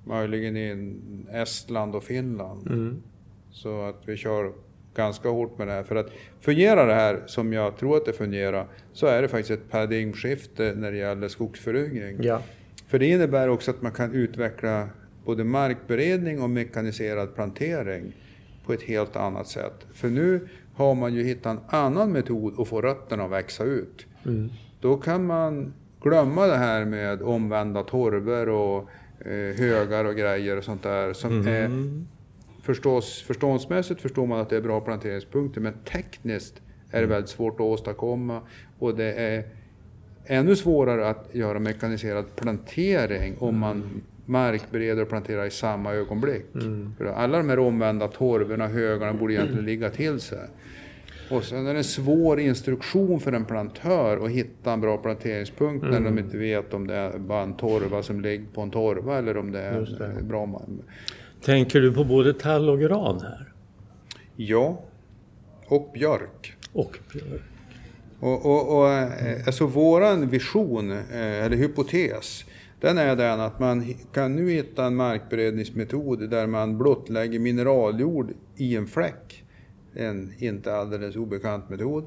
möjligen 0.04 0.56
i 0.56 0.96
Estland 1.32 1.94
och 1.94 2.04
Finland. 2.04 2.68
Så 3.50 3.82
att 3.82 4.02
vi 4.06 4.16
kör 4.16 4.52
ganska 4.94 5.28
hårt 5.28 5.58
med 5.58 5.66
det 5.66 5.72
här. 5.72 5.82
För 5.82 5.96
att 5.96 6.10
fungerar 6.40 6.86
det 6.86 6.94
här 6.94 7.22
som 7.26 7.52
jag 7.52 7.76
tror 7.76 7.96
att 7.96 8.04
det 8.04 8.12
fungerar 8.12 8.66
så 8.92 9.06
är 9.06 9.22
det 9.22 9.28
faktiskt 9.28 9.50
ett 9.50 9.70
paradigmskifte 9.70 10.74
när 10.76 10.92
det 10.92 10.98
gäller 10.98 11.28
skogsföryngring. 11.28 12.16
ja. 12.20 12.42
För 12.86 12.98
det 12.98 13.06
innebär 13.06 13.48
också 13.48 13.70
att 13.70 13.82
man 13.82 13.92
kan 13.92 14.14
utveckla 14.14 14.88
både 15.24 15.44
markberedning 15.44 16.42
och 16.42 16.50
mekaniserad 16.50 17.34
plantering 17.34 18.12
på 18.66 18.72
ett 18.72 18.82
helt 18.82 19.16
annat 19.16 19.48
sätt. 19.48 19.86
För 19.92 20.08
nu 20.08 20.48
har 20.74 20.94
man 20.94 21.14
ju 21.14 21.22
hittat 21.22 21.46
en 21.56 21.60
annan 21.66 22.12
metod 22.12 22.60
att 22.60 22.68
få 22.68 22.82
rötterna 22.82 23.24
att 23.24 23.30
växa 23.30 23.64
ut. 23.64 24.06
Då 24.80 24.96
kan 24.96 25.26
man 25.26 25.72
glömma 26.02 26.46
det 26.46 26.56
här 26.56 26.84
med 26.84 27.22
omvända 27.22 27.82
torver 27.82 28.48
och 28.48 28.90
eh, 29.20 29.56
högar 29.56 30.04
och 30.04 30.16
grejer 30.16 30.56
och 30.56 30.64
sånt 30.64 30.82
där 30.82 31.12
som 31.12 31.48
är 31.48 31.70
förstås, 32.62 33.22
förståndsmässigt 33.22 34.00
förstår 34.00 34.26
man 34.26 34.40
att 34.40 34.50
det 34.50 34.56
är 34.56 34.60
bra 34.60 34.80
planteringspunkter 34.80 35.60
men 35.60 35.74
tekniskt 35.92 36.62
är 36.90 37.00
det 37.00 37.06
väldigt 37.06 37.30
svårt 37.30 37.54
att 37.54 37.60
åstadkomma 37.60 38.40
och 38.78 38.96
det 38.96 39.12
är 39.12 39.44
ännu 40.26 40.56
svårare 40.56 41.08
att 41.08 41.28
göra 41.32 41.58
mekaniserad 41.58 42.36
plantering 42.36 43.36
om 43.38 43.58
man 43.58 44.02
markbereder 44.26 45.02
och 45.02 45.08
planterar 45.08 45.46
i 45.46 45.50
samma 45.50 45.92
ögonblick. 45.92 46.46
För 46.98 47.04
alla 47.04 47.38
de 47.38 47.48
här 47.48 47.58
omvända 47.58 48.08
torvorna, 48.08 48.68
högarna, 48.68 49.12
borde 49.14 49.32
egentligen 49.34 49.64
ligga 49.64 49.90
till 49.90 50.20
sig. 50.20 50.38
Och 51.30 51.44
sen 51.44 51.66
är 51.66 51.72
det 51.72 51.80
en 51.80 51.84
svår 51.84 52.40
instruktion 52.40 53.20
för 53.20 53.32
en 53.32 53.44
plantör 53.44 54.24
att 54.24 54.30
hitta 54.30 54.72
en 54.72 54.80
bra 54.80 54.96
planteringspunkt 54.96 55.86
när 55.90 56.00
de 56.00 56.18
inte 56.18 56.36
vet 56.36 56.74
om 56.74 56.86
det 56.86 56.94
är 56.94 57.18
bara 57.18 57.42
en 57.42 57.56
torva 57.56 58.02
som 58.02 58.20
ligger 58.20 58.46
på 58.54 58.60
en 58.60 58.70
torva 58.70 59.18
eller 59.18 59.36
om 59.36 59.52
det 59.52 59.60
är 59.60 60.02
en 60.18 60.28
bra 60.28 60.46
man. 60.46 60.82
tänker 61.44 61.80
du 61.80 61.92
på 61.92 62.04
både 62.04 62.34
tall 62.34 62.70
och 62.70 62.80
gran 62.80 63.20
här? 63.20 63.52
Ja, 64.36 64.82
och 65.66 65.90
björk. 65.94 66.56
Och 66.72 66.98
Och, 68.20 68.46
och, 68.46 68.78
och 68.78 68.88
eh, 68.92 69.46
alltså 69.46 69.66
våran 69.66 70.28
vision, 70.28 70.90
eh, 70.90 71.44
eller 71.44 71.56
hypotes, 71.56 72.44
den 72.84 72.98
är 72.98 73.16
den 73.16 73.40
att 73.40 73.60
man 73.60 73.84
kan 74.12 74.36
nu 74.36 74.50
hitta 74.50 74.84
en 74.86 74.96
markberedningsmetod 74.96 76.30
där 76.30 76.46
man 76.46 76.78
blottlägger 76.78 77.38
mineraljord 77.38 78.32
i 78.56 78.76
en 78.76 78.86
fläck. 78.86 79.44
En 79.94 80.32
inte 80.38 80.74
alldeles 80.76 81.16
obekant 81.16 81.70
metod 81.70 82.04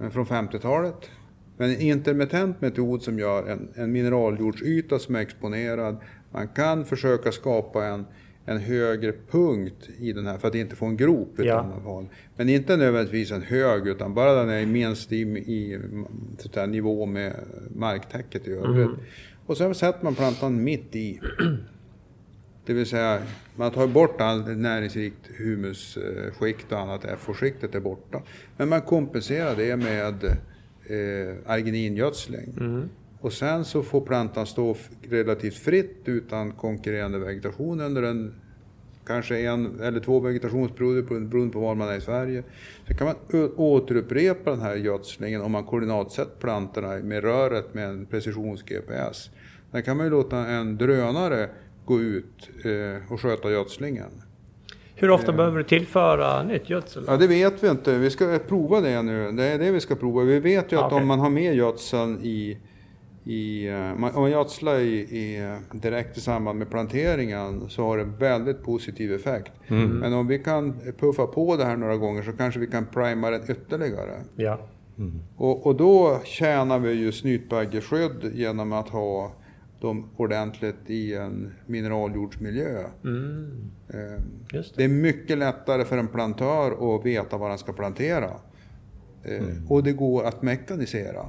eh, 0.00 0.10
från 0.10 0.26
50-talet. 0.26 1.10
Men 1.56 1.70
en 1.70 1.80
intermittent 1.80 2.60
metod 2.60 3.02
som 3.02 3.18
gör 3.18 3.46
en, 3.46 3.68
en 3.74 3.92
mineraljordsyta 3.92 4.98
som 4.98 5.14
är 5.16 5.20
exponerad. 5.20 5.96
Man 6.32 6.48
kan 6.48 6.84
försöka 6.84 7.32
skapa 7.32 7.84
en, 7.86 8.04
en 8.46 8.58
högre 8.58 9.12
punkt 9.30 9.88
i 9.98 10.12
den 10.12 10.26
här 10.26 10.38
för 10.38 10.48
att 10.48 10.54
inte 10.54 10.76
få 10.76 10.86
en 10.86 10.96
grop. 10.96 11.32
Ja. 11.36 11.42
Utan 11.44 11.72
har- 11.84 12.06
Men 12.36 12.48
inte 12.48 12.76
nödvändigtvis 12.76 13.30
en 13.32 13.42
hög 13.42 13.86
utan 13.86 14.14
bara 14.14 14.34
den 14.34 14.48
är 14.50 14.66
minst 14.66 15.12
i, 15.12 15.20
i 15.30 15.78
nivå 16.68 17.06
med 17.06 17.32
marktäcket 17.76 18.48
i 18.48 18.52
övrigt. 18.52 18.90
Och 19.46 19.56
sen 19.56 19.74
sätter 19.74 20.04
man 20.04 20.14
plantan 20.14 20.64
mitt 20.64 20.96
i. 20.96 21.20
Det 22.66 22.72
vill 22.72 22.86
säga, 22.86 23.22
man 23.56 23.70
tar 23.70 23.86
bort 23.86 24.20
allt 24.20 24.46
näringsrikt 24.46 25.30
humusskikt 25.38 26.72
och 26.72 26.78
annat, 26.78 27.04
FO-skiktet 27.18 27.74
är 27.74 27.80
borta. 27.80 28.22
Men 28.56 28.68
man 28.68 28.80
kompenserar 28.80 29.56
det 29.56 29.76
med 29.76 30.24
eh, 30.24 31.36
arginingödsling. 31.46 32.54
Och 33.20 33.32
sen 33.32 33.64
så 33.64 33.82
får 33.82 34.00
plantan 34.00 34.46
stå 34.46 34.76
relativt 35.10 35.54
fritt 35.54 36.02
utan 36.04 36.52
konkurrerande 36.52 37.18
vegetation 37.18 37.80
under 37.80 38.02
en 38.02 38.34
kanske 39.06 39.38
en 39.38 39.80
eller 39.80 40.00
två 40.00 40.20
vegetationsperioder 40.20 41.02
bero- 41.02 41.28
beroende 41.28 41.52
på 41.52 41.60
var 41.60 41.74
man 41.74 41.88
är 41.88 41.96
i 41.96 42.00
Sverige. 42.00 42.42
Så 42.88 42.94
kan 42.94 43.06
man 43.06 43.16
återupprepa 43.56 44.50
den 44.50 44.60
här 44.60 44.74
gödslingen 44.76 45.42
om 45.42 45.52
man 45.52 45.64
koordinatsätter 45.64 46.40
plantorna 46.40 46.88
med 46.88 47.24
röret 47.24 47.74
med 47.74 47.88
en 47.88 48.06
precisions-GPS. 48.06 49.30
Sen 49.72 49.82
kan 49.82 49.96
man 49.96 50.06
ju 50.06 50.10
låta 50.10 50.36
en 50.38 50.76
drönare 50.78 51.48
gå 51.84 52.00
ut 52.00 52.50
eh, 52.64 53.12
och 53.12 53.20
sköta 53.20 53.50
gödslingen. 53.50 54.10
Hur 54.94 55.10
ofta 55.10 55.32
behöver 55.32 55.58
du 55.58 55.64
tillföra 55.64 56.42
nytt 56.42 56.70
gödsel? 56.70 57.04
Ja, 57.06 57.16
det 57.16 57.26
vet 57.26 57.62
vi 57.64 57.68
inte. 57.68 57.98
Vi 57.98 58.10
ska 58.10 58.38
prova 58.48 58.80
det 58.80 59.02
nu. 59.02 59.32
Det 59.32 59.44
är 59.44 59.58
det 59.58 59.70
vi 59.70 59.80
ska 59.80 59.94
prova. 59.94 60.22
Vi 60.24 60.38
vet 60.40 60.72
ju 60.72 60.76
att 60.76 60.80
Ja, 60.82 60.86
okej. 60.86 61.00
om 61.00 61.06
man 61.06 61.20
har 61.20 61.30
med 61.30 61.54
gödseln 61.54 62.20
i, 62.22 62.58
i, 63.24 63.68
eh, 63.68 63.74
man- 63.74 64.14
om 64.14 64.22
man 64.22 64.30
gödslar 64.30 64.78
i, 64.78 64.94
i, 65.00 65.38
eh, 65.40 65.78
direkt 65.80 66.16
i 66.18 66.20
samband 66.20 66.58
med 66.58 66.70
planteringen 66.70 67.68
så 67.68 67.84
har 67.84 67.98
det 67.98 68.04
väldigt 68.04 68.62
positiv 68.62 69.12
effekt. 69.12 69.52
Men 70.00 70.12
om 70.12 70.26
vi 70.26 70.38
kan 70.38 70.74
puffa 70.98 71.26
på 71.26 71.56
det 71.56 71.64
här 71.64 71.76
några 71.76 71.96
gånger 71.96 72.22
så 72.22 72.32
kanske 72.32 72.60
vi 72.60 72.66
kan 72.66 72.86
prima 72.86 73.30
den 73.30 73.42
ytterligare. 73.50 74.20
Ja. 74.36 74.58
Och, 75.36 75.66
och 75.66 75.76
då 75.76 76.20
tjänar 76.24 76.78
vi 76.78 76.92
ju 76.92 77.12
snytbaggeskydd 77.12 78.30
genom 78.34 78.72
att 78.72 78.88
ha 78.88 79.32
dem 79.80 80.06
ordentligt 80.16 80.76
i 80.90 81.14
en 81.14 81.52
mineraljordsmiljö. 81.66 82.84
Mm. 83.04 83.70
Eh, 83.88 84.22
Just 84.52 84.76
Det 84.76 84.84
är 84.84 84.88
mycket 84.88 85.38
lättare 85.38 85.84
för 85.84 85.98
en 85.98 86.08
plantör 86.08 86.96
att 86.96 87.06
veta 87.06 87.38
vad 87.38 87.48
han 87.48 87.58
ska 87.58 87.72
plantera. 87.72 88.30
Eh, 89.24 89.42
Och 89.68 89.82
det 89.82 89.92
går 89.92 90.24
att 90.24 90.42
mekanisera. 90.42 91.26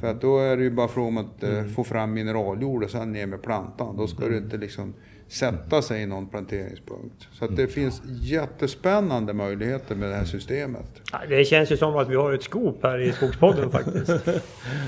För 0.00 0.06
att 0.06 0.20
då 0.20 0.38
är 0.38 0.56
det 0.56 0.62
ju 0.62 0.70
bara 0.70 0.88
fråga 0.88 1.08
om 1.08 1.18
att 1.18 1.42
eh, 1.42 1.64
få 1.64 1.84
fram 1.84 2.12
mineraljord 2.14 2.84
och 2.84 2.90
sen 2.90 3.12
ner 3.12 3.26
med 3.26 3.42
plantan. 3.42 3.96
Då 3.96 4.06
ska 4.06 4.28
det 4.28 4.36
inte 4.36 4.56
liksom 4.56 4.94
sätta 5.28 5.82
sig 5.82 6.02
i 6.02 6.06
någon 6.06 6.26
planteringspunkt. 6.28 7.28
Så 7.32 7.44
att 7.44 7.56
det 7.56 7.66
finns 7.66 8.02
jättespännande 8.06 9.32
möjligheter 9.32 9.94
med 9.94 10.08
det 10.10 10.14
här 10.16 10.24
systemet. 10.24 10.86
Ja, 11.12 11.18
Det 11.28 11.44
känns 11.44 11.72
ju 11.72 11.76
som 11.76 11.96
att 11.96 12.08
vi 12.08 12.14
har 12.16 12.32
ett 12.32 12.42
scoop 12.42 12.82
här 12.82 12.98
i 12.98 13.12
Skogspodden 13.12 13.70
faktiskt. 13.70 14.10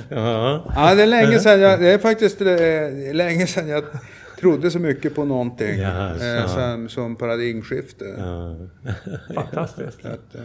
Ja. 0.08 0.64
Ja, 0.76 0.94
det 0.94 1.02
är 1.02 1.06
länge 1.06 1.38
sedan 1.38 1.60
jag, 1.60 1.80
det 1.80 1.88
är 1.92 1.98
faktiskt 1.98 2.40
eh, 2.40 3.14
länge 3.14 3.46
sedan 3.46 3.68
jag 3.68 3.84
trodde 4.40 4.70
så 4.70 4.78
mycket 4.78 5.14
på 5.14 5.24
någonting 5.24 5.78
Ja, 5.78 6.08
eh, 6.10 6.42
så. 6.46 6.48
som, 6.48 6.88
som 6.88 7.16
paradigmskifte. 7.16 8.04
Ja. 8.18 8.56
Fantastiskt. 9.34 10.04
Att, 10.04 10.34
eh, 10.34 10.40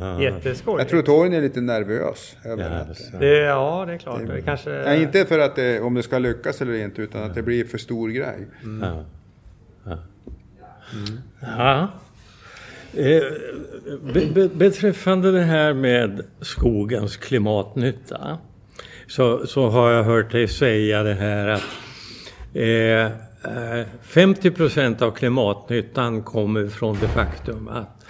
Ja. 0.00 0.22
Jätteskoj. 0.22 0.74
jag 0.78 0.88
tror 0.88 1.02
Torgny 1.02 1.36
är 1.36 1.40
lite 1.40 1.60
nervös 1.60 2.36
över 2.44 2.62
Ja, 2.62 2.68
att. 2.70 3.20
Det, 3.20 3.26
ja, 3.26 3.84
det 3.86 3.92
är 3.92 3.98
klart. 3.98 4.26
Det 4.26 4.42
kanske... 4.42 4.70
Nej, 4.70 5.02
inte 5.02 5.24
för 5.24 5.38
att 5.38 5.56
det, 5.56 5.80
om 5.80 5.94
det 5.94 6.02
ska 6.02 6.18
lyckas 6.18 6.62
eller 6.62 6.74
inte, 6.74 7.02
utan 7.02 7.22
att 7.22 7.34
det 7.34 7.42
blir 7.42 7.64
för 7.64 7.78
stor 7.78 8.08
grej. 8.08 8.46
Ja. 8.82 9.04
Ja. 9.84 9.98
Ja. 11.40 11.88
Eh, 12.96 13.22
be, 14.14 14.26
be, 14.34 14.48
beträffande 14.48 15.32
det 15.32 15.42
här 15.42 15.74
med 15.74 16.20
skogens 16.40 17.16
klimatnytta 17.16 18.38
så, 19.06 19.46
så 19.46 19.68
har 19.68 19.90
jag 19.90 20.04
hört 20.04 20.32
dig 20.32 20.48
säga 20.48 21.02
det 21.02 21.14
här 21.14 21.48
att 21.48 21.62
eh, 22.54 23.04
eh, 23.80 23.86
50 24.02 24.50
procent 24.50 25.02
av 25.02 25.10
klimatnyttan 25.10 26.22
kommer 26.22 26.68
från 26.68 26.98
det 27.00 27.08
faktum 27.08 27.68
att 27.68 28.03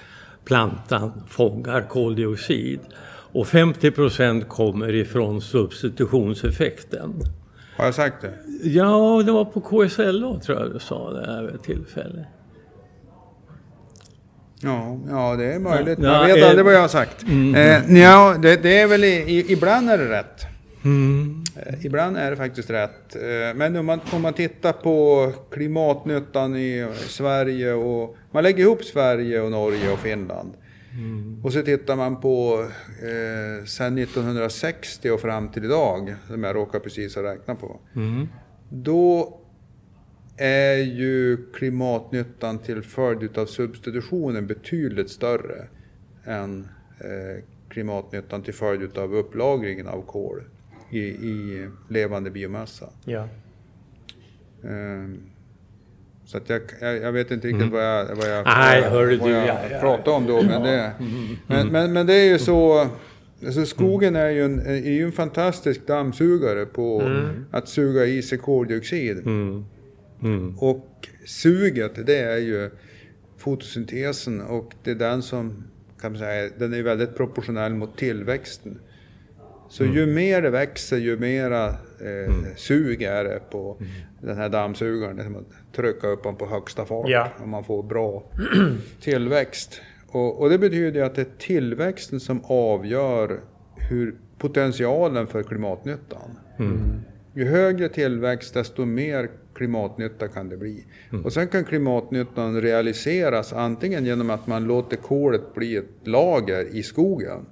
plantan 0.45 1.13
fångar 1.29 1.89
koldioxid 1.89 2.81
och 3.33 3.47
50 3.47 3.91
procent 3.91 4.49
kommer 4.49 4.95
ifrån 4.95 5.41
substitutionseffekten. 5.41 7.13
Har 7.77 7.85
jag 7.85 7.95
sagt 7.95 8.23
det? 8.23 8.33
Ja, 8.63 9.23
det 9.27 9.33
var 9.33 9.45
på 9.45 9.61
KSLO 9.61 10.41
tror 10.41 10.61
jag 10.61 10.73
du 10.73 10.79
sa 10.79 11.11
det 11.11 11.27
här 11.27 11.43
vid 11.43 11.55
ett 11.55 11.63
tillfälle. 11.63 12.27
Ja, 14.61 14.99
ja 15.09 15.37
det 15.37 15.53
är 15.55 15.59
möjligt. 15.59 15.99
Ja, 16.03 16.29
jag 16.29 16.35
vet 16.35 16.45
eh, 16.45 16.49
aldrig 16.49 16.65
vad 16.65 16.75
jag 16.75 16.81
har 16.81 16.89
sagt. 16.89 17.23
Eh, 17.57 17.99
ja, 17.99 18.37
det, 18.43 18.63
det 18.63 18.79
är 18.79 18.87
väl 18.87 19.05
i, 19.05 19.09
i, 19.09 19.53
ibland 19.53 19.91
är 19.91 19.99
det 19.99 20.09
rätt. 20.09 20.54
Mm. 20.85 21.45
Ibland 21.83 22.17
är 22.17 22.31
det 22.31 22.37
faktiskt 22.37 22.71
rätt. 22.71 23.17
Eh, 23.17 23.55
men 23.55 23.77
om 23.77 23.87
man, 23.87 24.01
om 24.13 24.23
man 24.23 24.33
tittar 24.33 24.73
på 24.73 25.33
klimatnyttan 25.51 26.57
i 26.57 26.89
Sverige 27.09 27.73
och 27.73 28.17
man 28.31 28.43
lägger 28.43 28.65
ihop 28.65 28.85
Sverige 28.85 29.41
och 29.41 29.51
Norge 29.51 29.93
och 29.93 29.99
Finland. 29.99 30.53
Och 31.43 31.53
så 31.53 31.63
tittar 31.63 31.97
man 31.97 32.21
på 32.21 32.67
eh, 33.03 33.65
sen 33.65 33.99
1960 33.99 35.11
och 35.11 35.21
fram 35.21 35.49
till 35.49 35.65
idag, 35.65 36.15
som 36.29 36.45
jag 36.45 36.57
råkar 36.57 36.79
precis 36.79 37.17
ha 37.17 37.23
räknat 37.23 37.61
på. 37.61 37.81
Mm. 37.97 38.29
Då 38.69 39.39
är 40.37 40.77
ju 40.77 41.37
klimatnyttan 41.53 42.59
till 42.59 42.83
följd 42.83 43.39
av 43.39 43.47
substitutionen 43.47 44.47
betydligt 44.47 45.11
större 45.11 45.69
än 46.25 46.69
eh, 46.99 47.45
klimatnyttan 47.69 48.43
till 48.43 48.55
följd 48.55 48.99
av 48.99 49.15
upplagringen 49.15 49.89
av 49.89 50.03
kol 50.03 50.43
i, 50.91 50.99
i 51.01 51.69
levande 51.89 52.31
biomassa. 52.31 52.89
Ja. 53.05 53.29
Ehm, 54.65 55.21
så 56.25 56.37
att 56.37 56.49
jag, 56.49 56.63
jag, 56.81 56.97
jag 56.97 57.13
vet 57.13 57.31
inte 57.31 57.49
riktigt 57.49 57.73
vad 57.73 57.85
jag, 57.85 58.17
vad 58.17 58.29
jag, 58.29 58.45
Nej, 58.47 58.81
vad 58.81 58.87
jag, 58.87 58.91
hörru 58.91 59.17
vad 59.17 59.29
du, 59.29 59.33
jag 59.33 59.47
ja, 59.47 59.59
ja. 59.71 59.79
pratar 59.81 60.13
om 60.13 60.27
då. 60.27 60.43
Men 60.43 60.63
det, 60.63 60.93
men, 61.47 61.69
men, 61.69 61.93
men 61.93 62.07
det 62.07 62.15
är 62.15 62.25
ju 62.25 62.39
så... 62.39 62.89
Alltså 63.47 63.67
skogen 63.67 64.17
är 64.17 64.31
ju 64.31 64.45
en, 64.45 64.61
är 64.61 64.91
ju 64.91 65.05
en 65.05 65.13
fantastisk 65.13 65.87
dammsugare 65.87 66.67
på 66.67 67.11
att 67.51 67.69
suga 67.69 68.05
i 68.05 68.23
sig 68.23 68.39
koldioxid. 68.39 69.19
Mm. 69.19 69.65
Mm. 70.23 70.59
Och 70.59 71.09
suget, 71.25 72.07
det 72.07 72.19
är 72.19 72.39
ju 72.39 72.71
fotosyntesen 73.39 74.41
och 74.41 74.73
det 74.83 74.91
är 74.91 74.95
den 74.95 75.23
som, 75.23 75.65
kan 76.01 76.13
man 76.13 76.19
säga, 76.19 76.51
den 76.59 76.75
är 76.75 76.83
väldigt 76.83 77.17
proportionell 77.17 77.75
mot 77.75 77.99
tillväxten. 77.99 78.79
Så 79.75 79.85
ju 79.85 80.07
mer 80.07 80.43
det 80.43 80.51
växer, 80.51 80.97
ju 80.97 81.17
mera 81.19 81.67
eh, 81.69 82.35
sug 82.57 83.03
är 83.03 83.25
det 83.25 83.41
på 83.51 83.77
den 84.21 84.37
här 84.37 84.49
dammsugaren. 84.49 85.17
Det 85.17 85.23
är 85.23 85.25
som 85.25 85.37
att 85.37 85.75
trycka 85.77 86.09
upp 86.09 86.23
den 86.23 86.37
på 86.37 86.47
högsta 86.47 86.85
fart 86.85 87.05
Ja. 87.09 87.29
om 87.43 87.51
man 87.51 87.65
får 87.65 87.83
bra 87.83 88.23
tillväxt. 89.01 89.81
Och, 90.09 90.41
och 90.41 90.51
det 90.51 90.59
betyder 90.59 91.01
ju 91.01 91.07
att 91.07 91.15
det 91.15 91.21
är 91.23 91.39
tillväxten 91.39 92.21
som 92.21 92.41
avgör 92.45 93.41
hur 93.91 94.15
potentialen 94.39 95.27
för 95.27 95.43
klimatnyttan. 95.43 96.39
Ju 97.35 97.45
högre 97.45 97.89
tillväxt, 97.89 98.55
desto 98.55 98.85
mer 98.85 99.31
klimatnytta 99.55 100.29
kan 100.29 100.49
det 100.49 100.57
bli. 100.57 100.85
Och 101.25 101.33
sen 101.33 101.49
kan 101.49 101.65
klimatnyttan 101.65 102.61
realiseras 102.61 103.53
antingen 103.53 104.05
genom 104.05 104.31
att 104.31 104.47
man 104.47 104.65
låter 104.65 104.97
kolet 104.97 105.55
bli 105.55 105.77
ett 105.77 105.85
lager 106.05 106.67
i 106.77 106.83
skogen. 106.83 107.47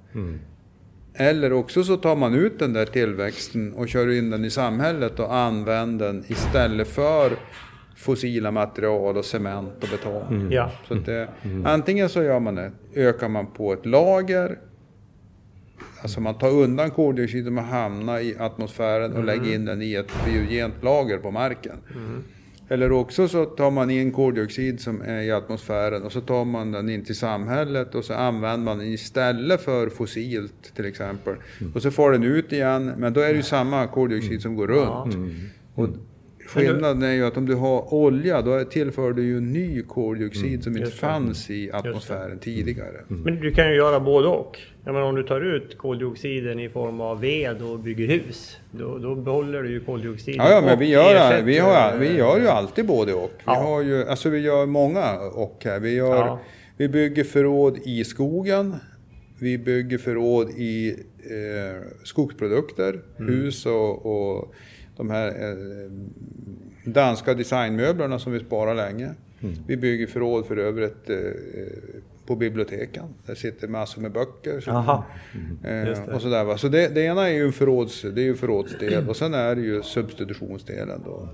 Eller 1.15 1.53
också 1.53 1.83
så 1.83 1.97
tar 1.97 2.15
man 2.15 2.33
ut 2.33 2.59
den 2.59 2.73
där 2.73 2.85
tillväxten 2.85 3.73
och 3.73 3.89
kör 3.89 4.11
in 4.11 4.29
den 4.29 4.45
i 4.45 4.49
samhället 4.49 5.19
och 5.19 5.35
använder 5.35 6.05
den 6.05 6.23
istället 6.27 6.87
för 6.87 7.31
fossila 7.95 8.51
material 8.51 9.17
och 9.17 9.25
cement 9.25 9.83
och 9.83 9.89
betong. 9.89 10.51
Ja. 10.51 10.71
Så 10.87 10.93
att 10.93 11.05
det, 11.05 11.27
Antingen 11.65 12.09
så 12.09 12.23
gör 12.23 12.39
man 12.39 12.55
det, 12.55 12.71
ökar 12.95 13.29
man 13.29 13.47
på 13.47 13.73
ett 13.73 13.85
lager, 13.85 14.59
alltså 16.01 16.21
man 16.21 16.37
tar 16.37 16.49
undan 16.49 16.91
koldioxid 16.91 17.47
och 17.47 17.63
hamnar 17.63 18.19
i 18.19 18.35
atmosfären 18.39 19.13
och 19.13 19.23
lägger 19.23 19.53
in 19.53 19.65
den 19.65 19.81
i 19.81 19.93
ett 19.93 20.11
biogent 20.25 20.73
lager 20.81 21.17
på 21.17 21.31
marken. 21.31 21.77
Eller 22.69 22.91
också 22.91 23.27
så 23.27 23.45
tar 23.45 23.71
man 23.71 23.89
in 23.89 24.11
koldioxid 24.11 24.79
som 24.79 25.01
är 25.01 25.21
i 25.21 25.31
atmosfären 25.31 26.03
och 26.03 26.11
så 26.11 26.21
tar 26.21 26.45
man 26.45 26.71
den 26.71 26.89
in 26.89 27.05
till 27.05 27.15
samhället 27.15 27.95
och 27.95 28.05
så 28.05 28.13
använder 28.13 28.65
man 28.65 28.77
den 28.77 28.87
istället 28.87 29.61
för 29.61 29.89
fossilt 29.89 30.75
till 30.75 30.85
exempel. 30.85 31.35
Och 31.75 31.81
så 31.81 31.91
får 31.91 32.11
den 32.11 32.23
ut 32.23 32.53
igen, 32.53 32.91
men 32.97 33.13
då 33.13 33.21
är 33.21 33.29
det 33.29 33.35
ju 33.35 33.43
samma 33.43 33.87
koldioxid 33.87 34.41
som 34.41 34.55
går 34.55 34.67
runt. 34.67 35.15
Och 35.75 35.87
skillnaden 36.47 37.03
är 37.03 37.13
ju 37.13 37.25
att 37.25 37.37
om 37.37 37.45
du 37.45 37.55
har 37.55 37.93
olja, 37.93 38.41
då 38.41 38.63
tillför 38.63 39.13
du 39.13 39.23
ju 39.23 39.41
ny 39.41 39.81
koldioxid 39.81 40.63
som 40.63 40.77
inte 40.77 40.91
fanns 40.91 41.49
i 41.49 41.71
atmosfären 41.71 42.39
tidigare. 42.39 42.97
Men 43.07 43.39
du 43.39 43.51
kan 43.51 43.69
ju 43.69 43.75
göra 43.75 43.99
både 43.99 44.27
och. 44.27 44.57
Jag 44.85 44.93
menar, 44.93 45.07
om 45.07 45.15
du 45.15 45.23
tar 45.23 45.41
ut 45.41 45.77
koldioxiden 45.77 46.59
i 46.59 46.69
form 46.69 47.01
av 47.01 47.19
ved 47.21 47.61
och 47.61 47.79
bygger 47.79 48.07
hus, 48.07 48.57
då, 48.71 48.97
då 48.97 49.15
behåller 49.15 49.63
du 49.63 49.69
ju 49.69 49.79
koldioxiden. 49.79 50.45
Ja, 50.45 50.51
ja 50.51 50.61
men 50.61 50.79
vi 50.79 50.85
gör, 50.89 51.41
vi, 51.41 51.57
har, 51.59 51.97
vi 51.97 52.17
gör 52.17 52.39
ju 52.39 52.47
alltid 52.47 52.85
både 52.85 53.13
och. 53.13 53.31
Vi, 53.37 53.43
Ja. 53.45 53.53
har 53.53 53.81
ju, 53.81 54.07
alltså 54.07 54.29
vi 54.29 54.39
gör 54.39 54.65
många 54.65 55.19
och 55.19 55.61
här. 55.65 55.79
Vi, 55.79 55.95
gör, 55.95 56.15
Ja. 56.15 56.39
vi 56.77 56.89
bygger 56.89 57.23
förråd 57.23 57.77
i 57.83 58.03
skogen. 58.03 58.75
Vi 59.39 59.57
bygger 59.57 59.97
förråd 59.97 60.49
i 60.49 60.89
eh, 61.19 61.81
skogsprodukter, 62.03 62.99
Mm. 63.19 63.33
hus 63.33 63.65
och, 63.65 64.05
och 64.05 64.53
de 64.97 65.09
här 65.09 65.27
eh, 65.27 65.91
danska 66.91 67.33
designmöblerna 67.33 68.19
som 68.19 68.31
vi 68.33 68.39
sparar 68.39 68.75
länge. 68.75 69.09
Mm. 69.41 69.55
Vi 69.67 69.77
bygger 69.77 70.07
förråd 70.07 70.45
för 70.45 70.57
övrigt 70.57 71.09
eh, 71.09 71.15
på 72.25 72.35
biblioteken. 72.35 73.03
Där 73.25 73.35
sitter 73.35 73.67
massor 73.67 74.01
med 74.01 74.11
böcker. 74.11 74.63
Jaha. 74.65 75.03
Eh, 75.63 75.87
Just 75.87 76.05
det. 76.05 76.13
och 76.13 76.21
sådär, 76.21 76.43
va? 76.43 76.57
Så 76.57 76.67
det, 76.67 76.87
det 76.95 77.01
ena 77.01 77.29
är 77.29 77.33
ju 77.33 77.45
en 77.45 77.53
förråds, 77.53 78.01
det 78.01 78.21
är 78.21 78.25
ju 78.25 78.35
förrådsdel 78.35 79.09
och 79.09 79.15
sen 79.15 79.33
är 79.33 79.55
det 79.55 79.61
ju 79.61 79.83
substitutionsdelen. 79.83 81.01
Då. 81.05 81.29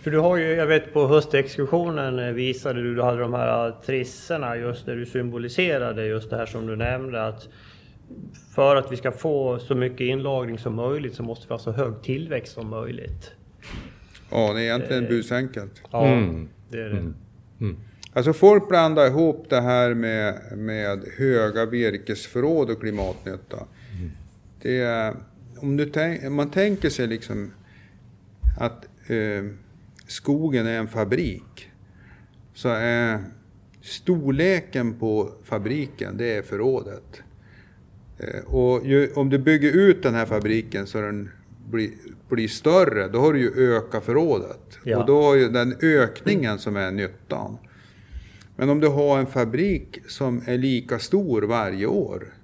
För 0.00 0.10
du 0.10 0.18
har 0.18 0.36
ju, 0.36 0.44
jag 0.52 0.66
vet 0.66 0.92
på 0.92 1.06
höstexkursionen 1.06 2.18
eh, 2.18 2.32
visade 2.32 2.82
du, 2.82 2.94
du 2.94 3.02
hade 3.02 3.20
de 3.20 3.34
här 3.34 3.74
trisserna 3.86 4.56
just 4.56 4.86
där 4.86 4.96
du 4.96 5.06
symboliserade 5.06 6.06
just 6.06 6.30
det 6.30 6.36
här 6.36 6.46
som 6.46 6.66
du 6.66 6.76
nämnde 6.76 7.26
att 7.26 7.48
för 8.54 8.76
att 8.76 8.92
vi 8.92 8.96
ska 8.96 9.12
få 9.12 9.58
så 9.58 9.74
mycket 9.74 10.00
inlagring 10.00 10.58
som 10.58 10.74
möjligt 10.74 11.14
så 11.14 11.22
måste 11.22 11.46
vi 11.48 11.54
ha 11.54 11.58
så 11.58 11.72
hög 11.72 12.02
tillväxt 12.02 12.52
som 12.52 12.68
möjligt. 12.68 13.30
Ja, 14.30 14.36
det 14.38 14.42
är 14.52 14.54
Eh. 14.54 14.62
egentligen 14.62 15.06
busenkelt. 15.06 15.82
Ja, 15.92 16.06
Mm. 16.06 16.48
det 16.70 16.78
är 16.78 16.88
det. 16.88 17.12
Alltså 18.12 18.32
folk 18.32 18.68
blandar 18.68 19.06
ihop 19.06 19.46
det 19.48 19.60
här 19.60 19.94
med, 19.94 20.38
med 20.56 21.04
höga 21.16 21.66
virkesförråd 21.66 22.70
och 22.70 22.80
klimatnytta. 22.80 23.66
Det 24.62 24.80
är, 24.80 25.14
om, 25.56 25.76
du 25.76 25.86
tänk, 25.86 26.24
om 26.24 26.34
man 26.34 26.50
tänker 26.50 26.90
sig 26.90 27.06
liksom 27.06 27.52
att 28.58 28.84
eh, 29.06 29.44
skogen 30.06 30.66
är 30.66 30.78
en 30.78 30.88
fabrik 30.88 31.70
så 32.54 32.68
är 32.68 33.18
storleken 33.82 34.94
på 34.94 35.32
fabriken, 35.44 36.16
det 36.16 36.36
är 36.36 36.42
förrådet. 36.42 37.22
Eh, 38.18 38.54
och 38.54 38.86
ju, 38.86 39.12
om 39.12 39.30
du 39.30 39.38
bygger 39.38 39.72
ut 39.72 40.02
den 40.02 40.14
här 40.14 40.26
fabriken 40.26 40.86
så 40.86 41.00
den 41.00 41.30
blir, 41.70 41.90
blir 42.28 42.48
större, 42.48 43.08
då 43.08 43.20
har 43.20 43.32
du 43.32 43.40
ju 43.40 43.76
ökat 43.76 44.04
förrådet. 44.04 44.78
Ja. 44.84 44.98
Och 44.98 45.06
då 45.06 45.22
har 45.22 45.34
ju 45.34 45.48
den 45.48 45.76
ökningen 45.82 46.58
som 46.58 46.76
är 46.76 46.90
nyttan. 46.90 47.58
Men 48.60 48.70
om 48.70 48.80
du 48.80 48.88
har 48.88 49.18
en 49.18 49.26
fabrik 49.26 49.98
som 50.06 50.42
är 50.46 50.58
lika 50.58 50.98
stor 50.98 51.42
varje 51.42 51.86
år, 51.86 52.34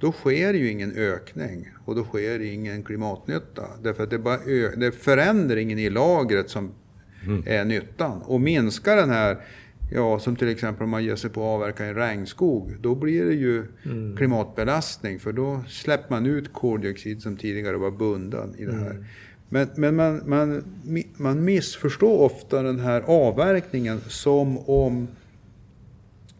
då 0.00 0.12
sker 0.12 0.54
ju 0.54 0.70
ingen 0.70 0.92
ökning 0.92 1.68
och 1.84 1.94
då 1.94 2.04
sker 2.04 2.40
ingen 2.40 2.82
klimatnytta. 2.82 3.62
Därför 3.82 4.04
att 4.04 4.10
det, 4.10 4.16
är 4.16 4.20
bara 4.20 4.38
det 4.76 4.86
är 4.86 4.90
förändringen 4.90 5.78
i 5.78 5.90
lagret 5.90 6.50
som 6.50 6.70
är 7.46 7.64
nyttan. 7.64 8.22
Och 8.22 8.40
minskar 8.40 8.96
den 8.96 9.10
här, 9.10 9.38
ja 9.92 10.18
som 10.18 10.36
till 10.36 10.48
exempel 10.48 10.84
om 10.84 10.90
man 10.90 11.04
ger 11.04 11.16
sig 11.16 11.30
på 11.30 11.40
att 11.40 11.54
avverka 11.54 11.84
en 11.84 11.94
regnskog, 11.94 12.76
då 12.80 12.94
blir 12.94 13.24
det 13.24 13.34
ju 13.34 13.64
klimatbelastning 14.16 15.20
för 15.20 15.32
då 15.32 15.64
släpper 15.68 16.10
man 16.10 16.26
ut 16.26 16.52
koldioxid 16.52 17.22
som 17.22 17.36
tidigare 17.36 17.76
var 17.76 17.90
bunden 17.90 18.54
i 18.58 18.64
det 18.64 18.76
här. 18.76 19.06
Men, 19.48 19.68
men 19.76 19.96
man, 19.96 20.22
man, 20.26 20.62
man 21.16 21.44
missförstår 21.44 22.20
ofta 22.20 22.62
den 22.62 22.80
här 22.80 23.00
avverkningen 23.06 24.00
som 24.08 24.58
om 24.58 25.08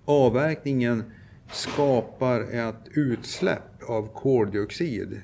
avverkningen 0.06 1.04
skapar 1.52 2.40
ett 2.40 2.88
utsläpp 2.94 3.82
av 3.88 4.12
koldioxid. 4.12 5.22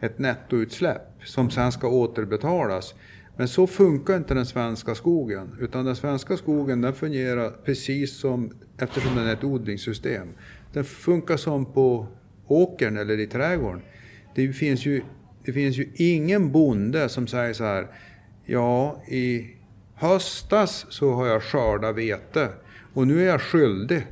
Ett 0.00 0.18
nettoutsläpp 0.18 1.24
som 1.24 1.50
sen 1.50 1.72
ska 1.72 1.88
återbetalas. 1.88 2.94
Men 3.36 3.48
så 3.48 3.66
funkar 3.66 4.16
inte 4.16 4.34
den 4.34 4.46
svenska 4.46 4.94
skogen. 4.94 5.56
Utan 5.60 5.84
den 5.84 5.96
svenska 5.96 6.36
skogen 6.36 6.80
den 6.80 6.94
fungerar 6.94 7.50
precis 7.50 8.16
som, 8.16 8.52
eftersom 8.78 9.16
den 9.16 9.26
är 9.26 9.32
ett 9.32 9.44
odlingssystem. 9.44 10.28
Den 10.72 10.84
funkar 10.84 11.36
som 11.36 11.72
på 11.72 12.06
åkern 12.46 12.96
eller 12.96 13.20
i 13.20 13.26
trädgården. 13.26 13.82
Det 14.34 14.52
finns 14.52 14.86
ju, 14.86 15.02
det 15.44 15.52
finns 15.52 15.76
ju 15.76 15.90
ingen 15.94 16.52
bonde 16.52 17.08
som 17.08 17.26
säger 17.26 17.52
så 17.52 17.64
här. 17.64 17.86
Ja, 18.44 19.02
i 19.08 19.56
höstas 19.94 20.86
så 20.88 21.12
har 21.12 21.26
jag 21.26 21.42
skördat 21.42 21.96
vete 21.96 22.48
och 22.96 23.06
nu 23.06 23.22
är 23.22 23.26
jag 23.26 23.40
skyldig. 23.40 24.06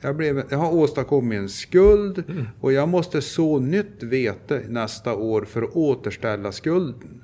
Jag, 0.00 0.16
blev, 0.16 0.42
jag 0.50 0.58
har 0.58 0.72
åstadkommit 0.72 1.38
en 1.38 1.48
skuld 1.48 2.24
och 2.60 2.72
jag 2.72 2.88
måste 2.88 3.22
så 3.22 3.58
nytt 3.58 4.02
vete 4.02 4.62
nästa 4.68 5.14
år 5.14 5.44
för 5.44 5.62
att 5.62 5.76
återställa 5.76 6.52
skulden. 6.52 7.22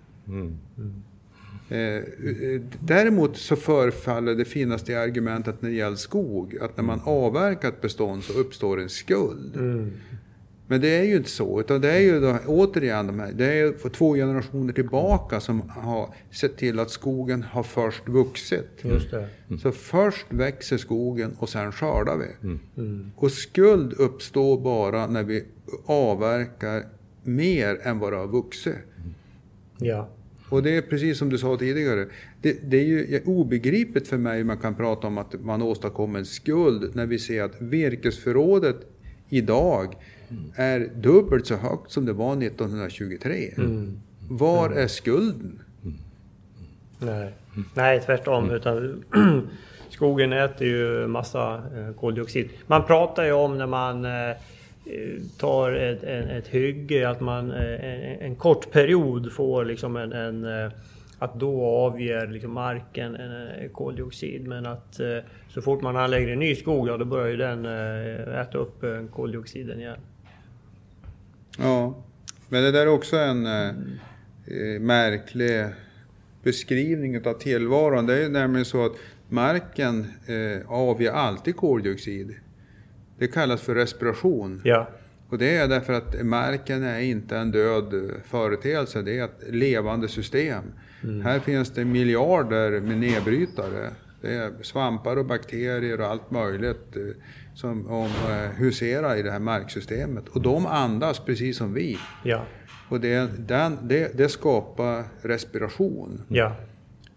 Eh, 1.69 1.79
eh, 1.79 2.61
Däremot 2.81 3.37
så 3.37 3.57
förefaller 3.57 4.35
det 4.35 4.45
finnas 4.45 4.83
det 4.83 4.95
argumentet 4.95 5.63
när 5.63 5.71
det 5.71 5.77
gäller 5.77 5.97
skog, 5.97 6.59
att 6.61 6.77
när 6.77 6.85
man 6.85 7.01
avverkar 7.05 7.69
ett 7.69 7.81
bestånd 7.81 8.25
så 8.25 8.33
uppstår 8.33 8.81
en 8.81 8.89
skuld. 8.89 9.57
Men 10.71 10.81
det 10.81 10.89
är 10.89 11.03
ju 11.03 11.17
inte 11.17 11.31
så, 11.31 11.61
utan 11.61 11.81
det 11.81 11.91
är 11.91 11.99
ju 12.01 12.21
då, 12.21 12.39
återigen 12.47 13.07
de 13.07 13.21
här, 13.21 13.33
det 13.33 13.47
är 13.47 13.55
ju 13.55 13.79
för 13.79 13.89
två 13.89 14.15
generationer 14.15 14.73
tillbaka 14.73 15.41
som 15.41 15.63
har 15.69 16.15
sett 16.31 16.57
till 16.57 16.79
att 16.79 16.91
skogen 16.91 17.43
har 17.43 17.63
först 17.63 18.09
vuxit. 18.09 18.69
Just 18.83 19.11
det. 19.11 19.29
Så 19.63 19.73
först 19.73 20.27
växer 20.29 20.77
skogen 20.77 21.37
och 21.39 21.49
sen 21.49 21.73
skördar 21.73 22.17
vi. 22.17 22.59
Och 23.17 23.31
skuld 23.31 23.93
uppstår 23.93 24.61
bara 24.61 25.07
när 25.07 25.23
vi 25.23 25.45
avverkar 25.87 26.85
mer 27.23 27.79
än 27.83 27.99
vad 27.99 28.13
det 28.13 28.17
har 28.17 28.29
vuxit. 28.29 28.77
Ja. 29.79 30.09
Och 30.49 30.63
det 30.63 30.77
är 30.77 30.83
precis 30.83 31.19
som 31.19 31.31
du 31.31 31.39
sa 31.39 31.57
tidigare. 31.57 32.07
Det, 32.43 32.71
det 32.71 32.77
är 32.77 32.87
ju 32.87 33.21
obegripligt 33.25 34.09
för 34.09 34.19
mig 34.19 34.39
hur 34.39 34.45
man 34.45 34.59
kan 34.59 34.75
prata 34.75 35.07
om 35.07 35.19
att 35.19 35.45
man 35.45 35.63
åstadkommer 35.63 36.19
en 36.19 36.27
skuld 36.27 36.91
när 36.95 37.07
vi 37.07 37.19
ser 37.19 37.43
att 37.43 37.63
virkesförrådet 37.63 38.77
idag 39.29 39.97
är 40.55 40.91
dubbelt 40.95 41.47
så 41.47 41.57
högt 41.57 41.91
som 41.91 42.07
det 42.07 42.13
var 42.13 42.33
1923. 42.43 43.51
Var 44.29 44.71
är 44.71 44.87
skulden? 44.87 45.61
Nej, 46.99 47.33
Nej 47.75 48.01
tvärtom. 48.01 48.51
Utan 48.51 49.05
skogen 49.89 50.33
äter 50.33 50.67
ju 50.67 51.07
massa 51.07 51.55
eh, 51.55 51.95
koldioxid. 51.95 52.51
Man 52.67 52.87
pratar 52.87 53.25
ju 53.25 53.33
om 53.33 53.59
när 53.59 53.67
man 53.67 54.05
eh, 54.05 54.37
tar 55.39 55.73
ett, 55.73 56.03
en, 56.03 56.29
ett 56.29 56.49
hygge 56.49 57.09
att 57.09 57.21
man 57.21 57.51
eh, 57.51 57.85
en, 57.85 58.21
en 58.21 58.37
kort 58.37 58.71
period 58.71 59.33
får 59.33 59.65
liksom 59.65 59.97
en, 59.97 60.13
en 60.13 60.71
att 61.19 61.35
då 61.35 61.67
avger 61.67 62.27
liksom 62.27 62.53
marken 62.53 63.17
en, 63.17 63.69
koldioxid. 63.73 64.49
Men 64.49 64.67
att 64.67 65.01
så 65.49 65.63
fort 65.63 65.83
man 65.83 65.97
anlägger 65.97 66.29
en 66.29 66.39
ny 66.39 66.55
skog, 66.55 66.89
ja, 66.89 66.97
då 66.97 67.05
börjar 67.05 67.29
ju 67.29 67.37
den 67.37 67.67
äta 68.35 68.59
upp 68.59 68.85
koldioxiden 69.11 69.81
igen. 69.81 69.99
Ja, 71.59 72.05
men 72.49 72.63
det 72.63 72.71
där 72.71 72.81
är 72.83 72.89
också 72.89 73.17
en 73.17 73.47
eh, 73.47 73.69
eh, 73.69 74.81
märklig 74.81 75.67
beskrivning 76.43 77.27
av 77.27 77.33
tillvaron. 77.33 78.07
Det 78.07 78.25
är 78.25 78.29
nämligen 78.29 78.65
så 78.65 78.87
att 78.87 78.93
marken 79.29 80.07
eh, 80.27 80.71
avger 80.71 81.13
alltid 81.13 81.57
koldioxid. 81.57 82.35
Det 83.19 83.29
kallas 83.29 83.61
för 83.61 83.75
respiration. 83.75 84.61
Ja, 84.65 84.89
Och 85.29 85.39
det 85.39 85.57
är 85.57 85.69
därför 85.69 85.93
att 85.93 86.23
marken 86.27 86.83
är 86.83 87.01
inte 87.01 87.37
en 87.37 87.51
död 87.51 87.95
eh, 87.95 88.17
företeelse, 88.25 89.03
det 89.03 89.19
är 89.19 89.25
ett 89.25 89.41
levande 89.49 90.09
system. 90.09 90.65
Här 91.25 91.39
finns 91.41 91.71
det 91.71 91.85
miljarder 91.85 92.81
med 92.81 92.99
nedbrytare. 92.99 93.91
Det 94.21 94.35
är 94.35 94.51
svampar 94.63 95.17
och 95.17 95.25
bakterier 95.27 96.01
och 96.01 96.07
allt 96.07 96.31
möjligt 96.31 96.97
eh, 96.97 97.03
som 97.61 97.87
om, 97.87 98.07
eh, 98.07 98.51
huserar 98.57 99.17
i 99.17 99.23
det 99.23 99.31
här 99.31 99.39
marksystemet. 99.39 100.29
Och 100.29 100.43
de 100.43 100.67
andas 100.67 101.21
precis 101.21 101.57
som 101.57 101.75
vi. 101.75 101.99
ja, 102.23 102.45
Och 102.89 103.01
det, 103.01 103.31
den, 103.49 103.79
det, 103.83 104.19
det 104.19 104.29
skapar 104.29 105.05
respiration. 105.23 106.23
ja. 106.29 106.57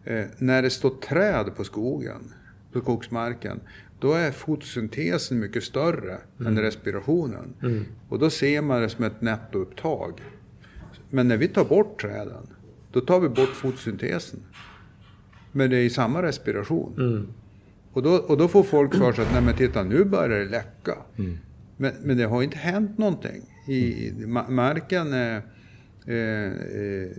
Eh, 0.05 0.25
när 0.37 0.61
det 0.61 0.69
står 0.69 0.89
träd 0.89 1.55
på 1.55 1.63
skogen, 1.63 2.33
på 2.71 2.79
skogsmarken, 2.79 3.59
då 3.99 4.13
är 4.13 4.31
fotosyntesen 4.31 5.39
mycket 5.39 5.63
större 5.63 6.17
än 6.39 6.59
respirationen. 6.59 7.53
Och 8.09 8.19
då 8.19 8.29
ser 8.29 8.61
man 8.61 8.81
det 8.81 8.89
som 8.89 9.03
ett 9.05 9.21
nettoupptag. 9.21 10.21
Men 11.09 11.27
när 11.27 11.37
vi 11.37 11.47
tar 11.47 11.65
bort 11.65 12.01
träden, 12.01 12.47
då 12.91 13.01
tar 13.01 13.19
vi 13.19 13.29
bort 13.29 13.49
fotosyntesen. 13.55 14.39
Men 15.51 15.69
det 15.69 15.77
är 15.77 15.83
i 15.83 15.89
samma 15.89 16.21
respiration. 16.21 16.93
Och, 17.93 18.03
då, 18.03 18.09
och 18.15 18.37
då 18.37 18.47
får 18.47 18.63
folk 18.63 18.95
för 18.95 19.13
sig 19.13 19.25
att, 19.25 19.31
nej 19.33 19.41
men 19.41 19.55
titta 19.55 19.83
nu 19.83 20.03
börjar 20.03 20.39
det 20.39 20.45
läcka. 20.45 20.97
Men, 21.77 21.91
men 22.03 22.17
det 22.17 22.23
har 22.23 22.43
inte 22.43 22.57
hänt 22.57 22.97
någonting. 22.97 23.41
I, 23.67 24.11
ma- 24.11 24.49
marken, 24.49 25.13
eh, 25.13 25.35
eh, 26.07 26.45
eh, 26.45 27.09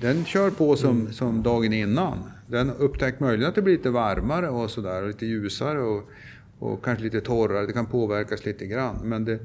den 0.00 0.24
kör 0.24 0.50
på 0.50 0.76
som, 0.76 1.12
som 1.12 1.42
dagen 1.42 1.72
innan. 1.72 2.18
Den 2.46 2.70
upptäcker 2.70 3.24
möjligen 3.24 3.48
att 3.48 3.54
det 3.54 3.62
blir 3.62 3.76
lite 3.76 3.90
varmare 3.90 4.48
och 4.48 4.70
sådär, 4.70 5.06
lite 5.06 5.26
ljusare 5.26 5.80
och, 5.80 6.08
och 6.58 6.84
kanske 6.84 7.04
lite 7.04 7.20
torrare. 7.20 7.66
Det 7.66 7.72
kan 7.72 7.86
påverkas 7.86 8.44
lite 8.44 8.66
grann. 8.66 8.96
Men 9.04 9.24
det, 9.24 9.38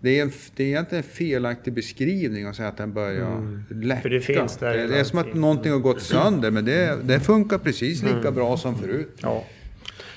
det, 0.00 0.18
är 0.18 0.22
en, 0.22 0.32
det 0.56 0.62
är 0.64 0.66
egentligen 0.68 1.04
en 1.04 1.10
felaktig 1.10 1.72
beskrivning 1.72 2.46
att 2.46 2.56
säga 2.56 2.68
att 2.68 2.76
den 2.76 2.92
börjar 2.92 3.64
läcka. 3.74 4.00
För 4.00 4.08
det 4.10 4.20
finns 4.20 4.56
där 4.56 4.76
det, 4.76 4.86
det 4.86 5.00
är 5.00 5.04
som 5.04 5.18
att 5.18 5.34
någonting 5.34 5.72
har 5.72 5.78
gått 5.78 6.02
sönder, 6.02 6.50
men 6.50 6.64
det, 6.64 6.98
det 7.04 7.20
funkar 7.20 7.58
precis 7.58 8.02
lika 8.02 8.30
bra 8.30 8.56
som 8.56 8.78
förut. 8.78 9.16
ja. 9.22 9.44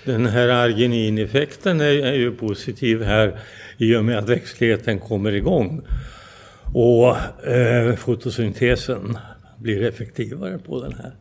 Den 0.05 0.25
här 0.25 0.47
arginineffekten 0.49 1.81
är, 1.81 1.85
är 2.05 2.13
ju 2.13 2.31
positiv 2.31 3.03
här 3.03 3.39
i 3.77 3.95
och 3.95 4.05
med 4.05 4.17
att 4.17 4.29
växtligheten 4.29 4.99
kommer 4.99 5.31
igång. 5.31 5.81
Och 6.73 7.47
eh, 7.47 7.95
fotosyntesen 7.95 9.17
blir 9.57 9.83
effektivare 9.83 10.57
på 10.57 10.81
den 10.83 10.93
här. 10.93 11.11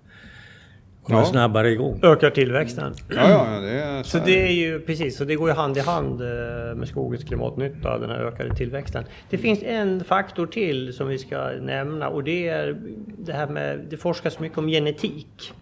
Kommer 1.02 1.20
Ja. 1.20 1.24
snabbare 1.26 1.70
igång. 1.70 2.00
Ökar 2.02 2.30
tillväxten. 2.30 2.94
Ja, 3.08 3.28
ja, 3.54 3.60
det 3.60 3.70
är 3.70 4.02
så 4.02 4.10
Så 4.18 4.24
det 4.24 4.48
är 4.48 4.52
ju 4.52 4.80
precis, 4.80 5.16
så 5.16 5.24
det 5.24 5.34
går 5.34 5.48
ju 5.48 5.54
hand 5.54 5.76
i 5.76 5.80
hand 5.80 6.20
eh, 6.22 6.74
med 6.76 6.88
skogens 6.88 7.24
klimatnytta, 7.24 7.98
den 7.98 8.10
här 8.10 8.18
ökade 8.18 8.54
tillväxten. 8.56 9.04
Det 9.30 9.38
finns 9.38 9.62
en 9.62 10.04
faktor 10.04 10.46
till 10.46 10.92
som 10.92 11.08
vi 11.08 11.18
ska 11.18 11.50
nämna 11.62 12.08
och 12.08 12.24
det 12.24 12.48
är 12.48 12.76
det 13.18 13.32
här 13.32 13.46
med, 13.46 13.80
det 13.90 13.96
forskas 13.96 14.38
mycket 14.38 14.58
om 14.58 14.68
genetik 14.68 15.52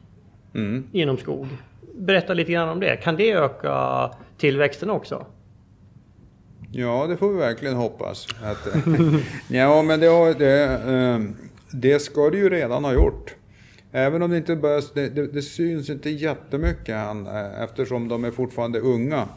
Mm. 0.54 0.84
inom 0.92 1.16
skog. 1.18 1.46
Berätta 2.00 2.34
lite 2.34 2.52
grann 2.52 2.68
om 2.68 2.80
det. 2.80 2.96
Kan 2.96 3.16
det 3.16 3.32
öka 3.32 4.10
tillväxten 4.38 4.90
också? 4.90 5.26
Ja, 6.72 7.06
det 7.06 7.16
får 7.16 7.32
vi 7.32 7.38
verkligen 7.38 7.76
hoppas. 7.76 8.26
Att, 8.42 8.68
ja, 9.48 9.82
men 9.82 10.00
det, 10.00 10.06
har- 10.06 10.34
det, 10.34 10.62
eh, 10.64 11.20
det 11.70 11.98
ska 11.98 12.30
det 12.30 12.38
ju 12.38 12.48
redan 12.50 12.84
ha 12.84 12.92
gjort. 12.92 13.34
Även 13.92 14.22
om 14.22 14.30
det 14.30 14.36
inte 14.36 14.56
börjar, 14.56 14.82
det, 14.94 15.08
det, 15.08 15.26
det 15.26 15.42
syns 15.42 15.90
inte 15.90 16.10
jättemycket 16.10 16.88
än, 16.88 17.26
eh, 17.26 17.62
eftersom 17.62 18.08
de 18.08 18.24
är 18.24 18.30
fortfarande 18.30 18.80
unga. 18.80 19.28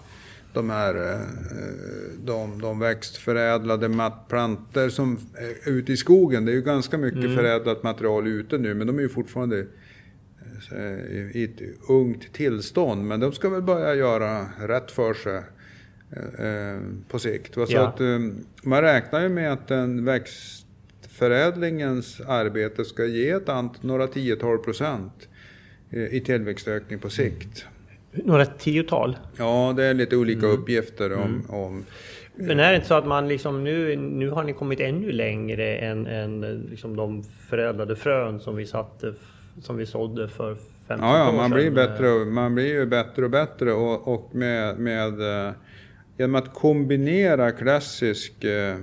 de 0.54 0.70
här 0.70 0.96
eh, 0.96 1.20
de, 2.24 2.62
de 2.62 2.80
växtförädlade 2.80 4.12
plantor 4.30 4.90
som 4.90 5.20
är 5.66 5.70
ute 5.70 5.94
i 5.94 5.98
skogen. 5.98 6.46
Det 6.46 6.52
är 6.52 6.56
ju 6.56 6.62
ganska 6.62 6.98
mycket 6.98 7.24
mm. 7.24 7.36
förädlat 7.36 7.84
material 7.84 8.28
ute 8.28 8.58
nu 8.58 8.74
men 8.74 8.88
de 8.88 8.98
är 8.98 9.02
ju 9.02 9.10
fortfarande 9.10 9.60
eh, 9.60 9.66
i 11.34 11.44
ett 11.44 11.62
ungt 11.90 12.34
tillstånd. 12.34 13.06
Men 13.06 13.20
de 13.20 13.32
ska 13.32 13.50
väl 13.50 13.62
börja 13.62 13.96
göra 13.96 14.46
rätt 14.60 14.92
för 14.92 15.14
sig 15.14 15.42
eh, 16.40 16.80
på 17.08 17.20
sikt. 17.20 17.54
Så 17.54 17.66
ja. 17.70 17.88
att, 17.88 18.00
man 18.64 18.82
räknar 18.82 19.22
ju 19.22 19.30
med 19.30 19.54
att 19.54 19.68
den 19.68 20.06
växtförädlingens 20.06 22.22
arbete 22.22 22.86
ska 22.86 23.06
ge 23.06 23.30
ett 23.30 23.50
ant, 23.50 23.84
några 23.84 24.08
tiotal 24.08 24.58
procent 24.58 25.28
i 26.12 26.20
tillväxtökning 26.20 27.00
på 27.00 27.10
sikt. 27.10 27.66
Några 28.12 28.46
tiotal? 28.46 29.18
Ja, 29.38 29.74
det 29.78 29.84
är 29.84 29.94
lite 29.94 30.18
olika 30.18 30.46
mm. 30.46 30.60
uppgifter 30.60 31.14
om, 31.14 31.22
mm. 31.22 31.50
om 31.50 31.86
men 32.36 32.60
är 32.60 32.70
det 32.70 32.76
inte 32.76 32.88
så 32.88 32.94
att 32.94 33.08
man 33.08 33.28
liksom 33.28 33.64
nu, 33.64 33.96
nu 33.96 34.30
har 34.30 34.44
ni 34.44 34.54
kommit 34.54 34.80
ännu 34.80 35.12
längre 35.12 35.76
än, 35.76 36.08
än 36.08 36.66
liksom 36.70 36.96
de 36.96 37.24
förädlade 37.50 37.96
frön 37.96 38.40
som 38.40 38.56
vi 38.56 38.66
satte, 38.66 39.14
som 39.62 39.78
vi 39.78 39.86
sådde 39.86 40.28
för 40.28 40.56
15 40.88 41.10
ja, 41.10 41.18
ja, 41.18 41.30
år 41.30 41.34
man 41.34 41.50
sedan? 41.50 41.52
Blir 41.52 41.72
bättre, 41.72 42.26
man 42.26 42.56
blir 42.56 42.66
ju 42.66 42.86
bättre 42.86 43.26
och 43.26 43.32
bättre 43.32 43.74
och, 43.74 44.08
och 44.14 44.36
med, 44.36 44.80
med, 44.80 45.48
eh, 45.48 45.54
genom 46.18 46.36
att 46.36 46.54
kombinera 46.54 47.52
klassisk 47.52 48.44
eh, 48.44 48.78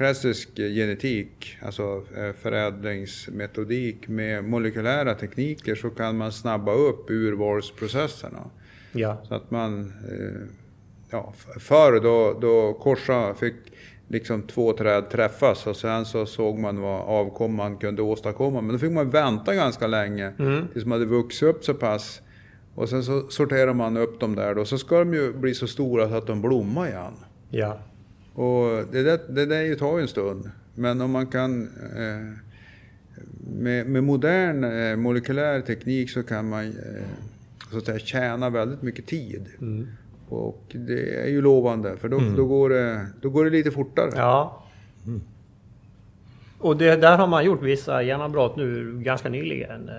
klassisk 0.00 0.48
genetik, 0.56 1.58
alltså 1.62 2.02
eh, 2.16 2.32
förädlingsmetodik 2.32 4.08
med 4.08 4.44
molekylära 4.44 5.14
tekniker 5.14 5.74
så 5.74 5.90
kan 5.90 6.16
man 6.16 6.32
snabba 6.32 6.72
upp 6.72 7.10
urvalsprocesserna. 7.10 8.50
Ja. 8.92 9.22
Så 9.28 9.34
att 9.34 9.50
man, 9.50 9.92
eh, 10.10 10.48
ja, 11.10 11.34
förr 11.58 12.00
då, 12.00 12.38
då 12.40 12.72
korsa 12.72 13.34
fick 13.34 13.54
liksom 14.10 14.42
två 14.42 14.72
träd 14.72 15.10
träffas 15.10 15.66
och 15.66 15.76
sen 15.76 16.04
så 16.04 16.26
såg 16.26 16.58
man 16.58 16.80
vad 16.80 17.00
avkomman 17.00 17.76
kunde 17.76 18.02
åstadkomma. 18.02 18.60
Men 18.60 18.72
då 18.72 18.78
fick 18.78 18.92
man 18.92 19.10
vänta 19.10 19.54
ganska 19.54 19.86
länge 19.86 20.32
mm. 20.38 20.68
tills 20.72 20.84
de 20.84 20.92
hade 20.92 21.04
vuxit 21.04 21.48
upp 21.48 21.64
så 21.64 21.74
pass. 21.74 22.22
Och 22.74 22.88
sen 22.88 23.04
så 23.04 23.28
sorterar 23.28 23.74
man 23.74 23.96
upp 23.96 24.20
dem 24.20 24.34
där 24.34 24.54
då, 24.54 24.64
så 24.64 24.78
ska 24.78 24.98
de 24.98 25.14
ju 25.14 25.32
bli 25.32 25.54
så 25.54 25.66
stora 25.66 26.08
så 26.08 26.14
att 26.14 26.26
de 26.26 26.42
blommar 26.42 26.88
igen. 26.88 27.12
Ja. 27.50 27.78
Och 28.34 28.84
det, 28.92 29.02
där, 29.02 29.20
det 29.28 29.46
där 29.46 29.74
tar 29.74 29.96
ju 29.96 30.02
en 30.02 30.08
stund. 30.08 30.50
Men 30.74 31.00
om 31.00 31.10
man 31.10 31.26
kan 31.26 31.62
eh, 31.96 32.48
med, 33.58 33.86
med, 33.86 34.04
modern 34.04 34.64
eh, 34.64 34.96
molekylär 34.96 35.60
teknik 35.60 36.10
så 36.10 36.22
kan 36.22 36.48
man 36.48 36.64
eh, 36.64 37.04
så 37.70 37.78
att 37.78 37.86
säga, 37.86 37.98
tjäna 37.98 38.50
väldigt 38.50 38.82
mycket 38.82 39.06
tid. 39.06 39.46
Mm. 39.60 39.88
Och 40.30 40.62
det 40.68 41.22
är 41.22 41.28
ju 41.28 41.42
lovande 41.42 41.96
för 41.96 42.08
då, 42.08 42.18
mm. 42.18 42.36
då, 42.36 42.46
går, 42.46 42.70
det, 42.70 43.06
då 43.20 43.30
går 43.30 43.44
det 43.44 43.50
lite 43.50 43.70
fortare. 43.70 44.10
Ja. 44.16 44.64
Mm. 45.06 45.20
Och 46.58 46.76
det, 46.76 46.96
där 46.96 47.18
har 47.18 47.26
man 47.26 47.44
gjort 47.44 47.62
vissa 47.62 48.02
genombrott 48.02 48.56
nu 48.56 48.98
ganska 49.02 49.28
nyligen. 49.28 49.88
Eh, 49.88 49.94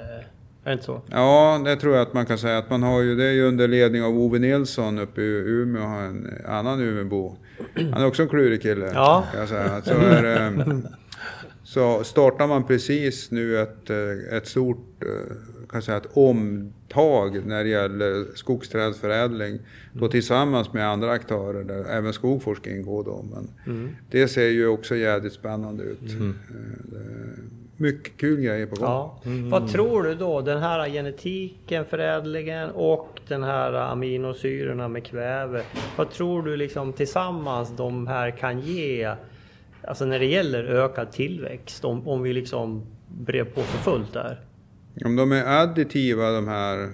är 0.63 0.69
det 0.69 0.73
inte 0.73 0.85
så? 0.85 1.01
Ja, 1.11 1.61
det 1.65 1.75
tror 1.75 1.95
jag 1.95 2.01
att 2.01 2.13
man 2.13 2.25
kan 2.25 2.37
säga. 2.37 2.57
Att 2.57 2.69
man 2.69 2.83
har 2.83 3.01
ju, 3.01 3.15
det 3.15 3.25
är 3.25 3.31
ju 3.31 3.47
under 3.47 3.67
ledning 3.67 4.03
av 4.03 4.17
Ove 4.17 4.39
Nilsson 4.39 4.99
uppe 4.99 5.21
i 5.21 5.25
Umeå, 5.25 5.83
en 5.83 6.27
annan 6.47 6.81
Umeåbo. 6.81 7.35
Han 7.75 8.01
är 8.01 8.05
också 8.05 8.23
en 8.23 8.29
klurig 8.29 8.61
kille. 8.61 8.91
Ja. 8.93 9.23
Kan 9.31 9.39
jag 9.39 9.49
säga. 9.49 9.81
Så, 9.81 9.93
är, 9.93 10.81
så 11.73 12.03
startar 12.03 12.47
man 12.47 12.63
precis 12.63 13.31
nu 13.31 13.59
ett, 13.59 13.89
eh, 13.89 14.37
ett 14.37 14.47
stort 14.47 15.03
eh, 15.03 15.35
kan 15.69 15.81
säga, 15.81 15.97
ett 15.97 16.17
omtag 16.17 17.45
när 17.45 17.63
det 17.63 17.69
gäller 17.69 18.35
skogsträdsförädling. 18.35 19.59
Då 19.93 20.07
tillsammans 20.07 20.73
med 20.73 20.87
andra 20.87 21.11
aktörer, 21.11 21.63
där 21.63 21.85
även 21.97 22.13
Skogforsk 22.13 22.67
ingår 22.67 23.03
då. 23.03 23.25
Men 23.33 23.49
mm. 23.65 23.89
Det 24.09 24.27
ser 24.27 24.47
ju 24.47 24.67
också 24.67 24.95
jävligt 24.95 25.33
spännande 25.33 25.83
ut. 25.83 26.11
Mm. 26.11 26.35
Eh, 26.49 27.43
mycket 27.77 28.17
kul 28.17 28.41
grejer 28.41 28.65
på 28.65 28.75
gång. 28.75 28.89
Ja. 28.89 29.21
Mm. 29.25 29.49
Vad 29.49 29.71
tror 29.71 30.03
du 30.03 30.15
då? 30.15 30.41
Den 30.41 30.59
här 30.59 30.89
genetiken, 30.89 31.85
förädlingen 31.85 32.69
och 32.69 33.19
den 33.27 33.43
här 33.43 33.73
aminosyrorna 33.73 34.87
med 34.87 35.05
kväve. 35.05 35.63
Vad 35.97 36.11
tror 36.11 36.43
du 36.43 36.57
liksom 36.57 36.93
tillsammans 36.93 37.73
de 37.77 38.07
här 38.07 38.31
kan 38.31 38.59
ge? 38.59 39.15
Alltså 39.83 40.05
när 40.05 40.19
det 40.19 40.25
gäller 40.25 40.63
ökad 40.63 41.11
tillväxt, 41.11 41.85
om, 41.85 42.07
om 42.07 42.21
vi 42.21 42.33
liksom 42.33 42.83
brev 43.07 43.45
på 43.45 43.61
för 43.61 43.77
fullt 43.77 44.13
där? 44.13 44.39
Om 45.05 45.15
de 45.15 45.31
är 45.31 45.61
additiva 45.61 46.31
de 46.31 46.47
här... 46.47 46.89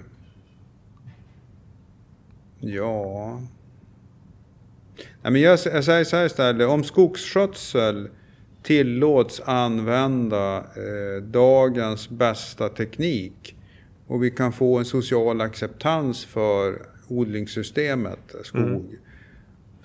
Ja... 2.60 3.40
Nej, 5.22 5.32
men 5.32 5.40
jag, 5.40 5.58
jag 5.64 5.84
säger 5.84 6.04
så 6.04 6.16
här 6.16 6.26
istället, 6.26 6.68
om 6.68 6.84
skogsskötsel 6.84 8.08
tillåts 8.62 9.40
använda 9.44 10.56
eh, 10.58 11.22
dagens 11.22 12.08
bästa 12.08 12.68
teknik 12.68 13.56
och 14.06 14.24
vi 14.24 14.30
kan 14.30 14.52
få 14.52 14.78
en 14.78 14.84
social 14.84 15.40
acceptans 15.40 16.24
för 16.24 16.82
odlingssystemet 17.08 18.34
skog 18.44 18.62
mm. 18.62 18.98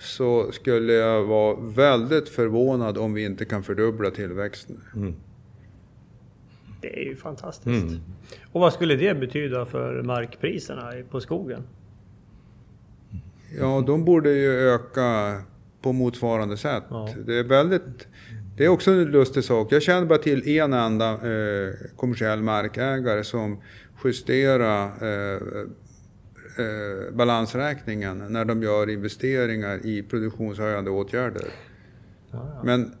Så 0.04 0.52
skulle 0.52 0.92
jag 0.92 1.24
vara 1.24 1.56
väldigt 1.60 2.28
förvånad 2.28 2.98
om 2.98 3.14
vi 3.14 3.24
inte 3.24 3.44
kan 3.44 3.62
fördubbla 3.62 4.10
tillväxten. 4.10 4.80
Mm. 4.96 5.14
Det 6.80 7.00
är 7.00 7.04
ju 7.04 7.16
fantastiskt. 7.16 7.66
Mm. 7.66 8.00
Och 8.52 8.60
vad 8.60 8.72
skulle 8.72 8.96
det 8.96 9.14
betyda 9.14 9.66
för 9.66 10.02
markpriserna 10.02 10.92
på 11.10 11.20
skogen? 11.20 11.62
Ja, 13.58 13.84
de 13.86 14.04
borde 14.04 14.30
ju 14.30 14.50
öka 14.50 15.42
på 15.82 15.92
motsvarande 15.92 16.56
sätt. 16.56 16.84
Ja. 16.90 17.08
Det 17.26 17.38
är 17.38 17.44
väldigt 17.44 18.08
det 18.56 18.64
är 18.64 18.68
också 18.68 18.90
en 18.90 19.04
lustig 19.04 19.44
sak. 19.44 19.72
Jag 19.72 19.82
känner 19.82 20.06
bara 20.06 20.18
till 20.18 20.58
en 20.58 20.72
enda 20.72 21.10
eh, 21.10 21.72
kommersiell 21.96 22.42
markägare 22.42 23.24
som 23.24 23.60
justerar 24.04 24.86
eh, 24.86 25.40
eh, 26.58 27.14
balansräkningen 27.14 28.18
när 28.28 28.44
de 28.44 28.62
gör 28.62 28.90
investeringar 28.90 29.86
i 29.86 30.02
produktionshöjande 30.02 30.90
åtgärder. 30.90 31.46
Men 32.64 32.94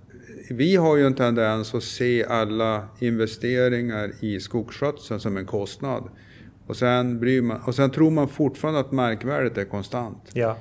vi 0.50 0.76
har 0.76 0.96
ju 0.96 1.06
en 1.06 1.14
tendens 1.14 1.74
att 1.74 1.82
se 1.82 2.24
alla 2.24 2.88
investeringar 2.98 4.12
i 4.20 4.40
skogsskötseln 4.40 5.20
som 5.20 5.36
en 5.36 5.46
kostnad. 5.46 6.08
Och 6.66 6.76
sen, 6.76 7.20
bryr 7.20 7.42
man, 7.42 7.60
och 7.60 7.74
sen 7.74 7.90
tror 7.90 8.10
man 8.10 8.28
fortfarande 8.28 8.80
att 8.80 8.92
markvärdet 8.92 9.58
är 9.58 9.64
konstant. 9.64 10.30
Ja. 10.32 10.58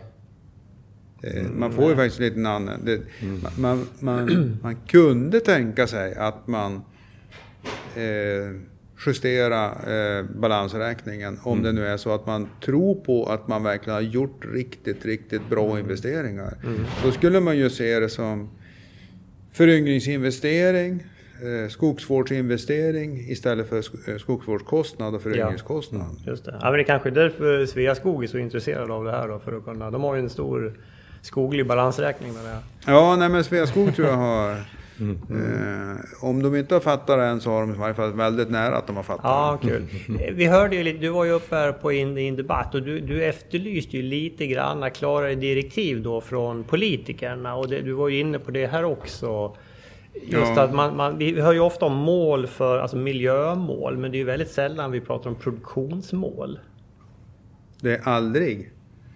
Eh, 1.23 1.43
man 1.51 1.71
får 1.71 1.89
ju 1.89 1.95
faktiskt 1.95 2.19
lite 2.19 2.39
namn. 2.39 2.69
Det, 2.83 3.01
mm. 3.21 3.41
man, 3.57 3.87
man, 3.99 4.57
man, 4.61 4.75
kunde 4.87 5.39
tänka 5.39 5.87
sig 5.87 6.15
att 6.15 6.47
man 6.47 6.75
eh, 7.95 8.55
justera 9.05 9.65
eh, 9.65 10.25
balansräkningen 10.25 11.39
om 11.43 11.59
mm. 11.59 11.63
det 11.63 11.81
nu 11.81 11.87
är 11.87 11.97
så 11.97 12.13
att 12.13 12.25
man 12.25 12.49
tror 12.65 12.95
på 12.95 13.25
att 13.25 13.47
man 13.47 13.63
verkligen 13.63 13.93
har 13.95 14.01
gjort 14.01 14.45
riktigt, 14.53 15.05
riktigt 15.05 15.49
bra 15.49 15.65
mm. 15.65 15.77
investeringar. 15.77 16.57
Mm. 16.63 16.85
Då 17.03 17.11
skulle 17.11 17.39
man 17.39 17.57
ju 17.57 17.69
se 17.69 17.99
det 17.99 18.09
som 18.09 18.49
föryngringsinvestering, 19.53 21.03
eh, 21.41 21.69
skogsvårdsinvestering 21.69 23.19
istället 23.19 23.69
för 23.69 23.77
eh, 23.77 24.17
skogsvårdskostnad 24.17 25.15
och 25.15 25.21
föryngringskostnad. 25.21 26.01
Ja, 26.01 26.09
mm, 26.09 26.23
just 26.25 26.45
det. 26.45 26.59
Ja, 26.61 26.69
men 26.69 26.77
det 26.77 26.83
kanske 26.83 27.09
är 27.09 27.13
därför 27.13 27.65
Sveaskog 27.65 28.23
är 28.23 28.27
så 28.27 28.37
intresserade 28.37 28.93
av 28.93 29.05
det 29.05 29.11
här 29.11 29.27
då, 29.27 29.39
för 29.39 29.57
att 29.57 29.65
kunna, 29.65 29.91
de 29.91 30.03
har 30.03 30.15
ju 30.15 30.21
en 30.21 30.29
stor 30.29 30.79
skoglig 31.21 31.67
balansräkning 31.67 32.33
menar 32.33 32.49
jag. 32.49 32.61
Ja, 32.95 33.15
nej 33.15 33.29
men 33.29 33.43
Sveaskog 33.43 33.95
tror 33.95 34.07
jag 34.07 34.17
har... 34.17 34.55
Mm. 35.29 35.91
Eh, 35.91 35.97
om 36.21 36.43
de 36.43 36.55
inte 36.55 36.75
har 36.75 36.79
fattat 36.81 37.17
det 37.17 37.25
än 37.25 37.41
så 37.41 37.51
har 37.51 37.61
de 37.61 37.73
i 37.73 37.77
varje 37.77 37.93
fall 37.93 38.13
väldigt 38.13 38.49
nära 38.49 38.77
att 38.77 38.87
de 38.87 38.95
har 38.95 39.03
fattat 39.03 39.23
ja, 39.23 39.59
det. 39.61 39.67
Kul. 39.67 39.87
Vi 40.33 40.45
hörde 40.45 40.75
ju 40.75 40.83
lite, 40.83 40.99
du 40.99 41.09
var 41.09 41.25
ju 41.25 41.31
uppe 41.31 41.55
här 41.55 41.71
på 41.71 41.91
in, 41.91 42.17
in 42.17 42.35
debatt 42.35 42.75
och 42.75 42.83
du, 42.83 42.99
du 42.99 43.23
efterlyste 43.23 43.97
ju 43.97 44.03
lite 44.03 44.47
grann 44.47 44.91
klarare 44.91 45.35
direktiv 45.35 46.01
då 46.01 46.21
från 46.21 46.63
politikerna 46.63 47.55
och 47.55 47.69
det, 47.69 47.81
du 47.81 47.93
var 47.93 48.09
ju 48.09 48.19
inne 48.19 48.39
på 48.39 48.51
det 48.51 48.67
här 48.67 48.83
också. 48.83 49.55
Just 50.13 50.51
ja. 50.55 50.61
att 50.61 50.73
man, 50.73 50.97
man, 50.97 51.17
vi 51.17 51.41
hör 51.41 51.53
ju 51.53 51.59
ofta 51.59 51.85
om 51.85 51.95
mål 51.95 52.47
för, 52.47 52.79
alltså 52.79 52.97
miljömål, 52.97 53.97
men 53.97 54.11
det 54.11 54.17
är 54.17 54.19
ju 54.19 54.25
väldigt 54.25 54.51
sällan 54.51 54.91
vi 54.91 55.01
pratar 55.01 55.29
om 55.29 55.35
produktionsmål. 55.35 56.59
Det 57.81 57.95
är 57.95 58.01
aldrig. 58.07 58.71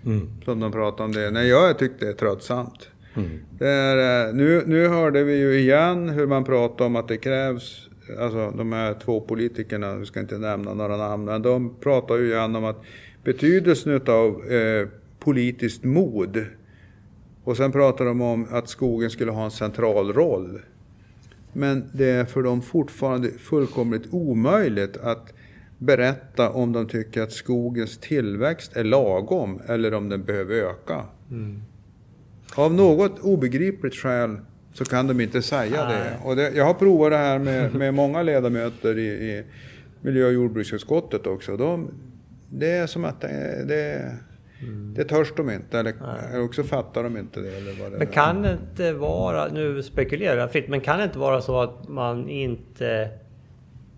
Mm. 0.06 0.30
Som 0.46 0.60
de 0.60 0.72
pratar 0.72 1.04
om 1.04 1.12
det. 1.12 1.32
Nej, 1.32 1.48
jag 1.48 1.80
tyckte 1.80 2.06
det 2.06 2.12
är 2.12 2.16
tröttsamt. 2.16 2.90
Mm. 3.18 3.40
Det 3.60 3.68
är, 3.68 4.28
eh, 4.28 4.34
nu, 4.34 4.64
nu 4.66 4.88
hörde 4.88 5.24
vi 5.24 5.38
ju 5.38 5.60
igen 5.60 6.10
hur 6.10 6.28
man 6.28 6.44
pratar 6.44 6.86
om 6.86 6.96
att 6.96 7.08
det 7.08 7.18
krävs, 7.18 7.90
alltså 8.20 8.54
de 8.58 8.72
här 8.72 8.94
två 8.94 9.22
politikerna, 9.22 9.96
vi 9.96 10.06
ska 10.06 10.20
inte 10.20 10.38
nämna 10.38 10.74
några 10.74 10.98
namn, 10.98 11.26
men 11.26 11.42
de 11.42 11.76
pratar 11.80 12.16
ju 12.16 12.28
igen 12.28 12.56
om 12.56 12.66
att 12.66 12.82
betydelsen 13.24 14.02
av 14.08 14.52
eh, 14.52 14.88
politiskt 15.20 15.84
mod. 15.84 16.46
Och 17.44 17.58
sen 17.58 17.72
pratar 17.72 18.06
de 18.06 18.22
om 18.22 18.48
att 18.52 18.70
skogen 18.70 19.10
skulle 19.10 19.32
ha 19.32 19.46
en 19.46 19.52
central 19.52 20.14
roll. 20.14 20.62
Men 21.54 21.90
det 21.94 22.10
är 22.10 22.26
för 22.26 22.44
dem 22.44 22.62
fortfarande 22.62 23.32
fullkomligt 23.32 24.08
omöjligt 24.12 24.98
att 24.98 25.34
berätta 25.78 26.50
om 26.50 26.74
de 26.74 26.88
tycker 26.88 27.22
att 27.22 27.32
skogens 27.32 27.98
tillväxt 27.98 28.76
är 28.76 28.84
lagom 28.84 29.62
eller 29.68 29.94
om 29.94 30.10
den 30.10 30.24
behöver 30.24 30.56
öka. 30.56 31.06
Mm. 31.32 31.62
Av 32.56 32.74
något 32.74 33.20
obegripligt 33.20 33.96
skäl 33.96 34.38
så 34.74 34.86
kan 34.86 35.08
de 35.08 35.22
inte 35.22 35.42
säga 35.42 35.86
det. 35.86 36.18
Och 36.24 36.36
det, 36.36 36.52
jag 36.52 36.66
har 36.66 36.74
provat 36.74 37.12
det 37.12 37.18
här 37.18 37.40
med, 37.40 37.76
med 37.76 37.94
många 37.94 38.22
ledamöter 38.22 38.98
i, 38.98 39.08
i 39.08 39.44
miljö 40.02 40.26
och 40.26 40.34
jordbruksutskottet 40.34 41.28
också. 41.28 41.58
De, 41.58 41.92
det 42.50 42.72
är 42.72 42.88
som 42.88 43.06
att 43.06 43.22
det, 43.22 43.66
det, 43.68 44.12
det 44.96 45.04
törs 45.04 45.34
de 45.36 45.50
inte, 45.50 45.80
eller, 45.80 45.94
eller 46.30 46.44
också 46.44 46.64
fattar 46.64 47.04
de 47.04 47.18
inte 47.18 47.40
det. 47.40 47.58
Eller 47.58 47.74
vad 47.84 47.92
det 47.92 47.98
Men 47.98 48.08
är. 48.08 48.12
kan 48.12 48.42
det 48.42 48.58
inte 48.72 48.94
vara, 48.94 49.48
nu 49.48 49.84
spekulerar 49.84 50.38
jag 50.38 50.52
fritt, 50.52 50.70
men 50.70 50.82
kan 50.82 50.98
det 50.98 51.04
inte 51.04 51.20
vara 51.20 51.42
så 51.42 51.62
att 51.62 51.88
man 51.88 52.30
inte 52.30 53.10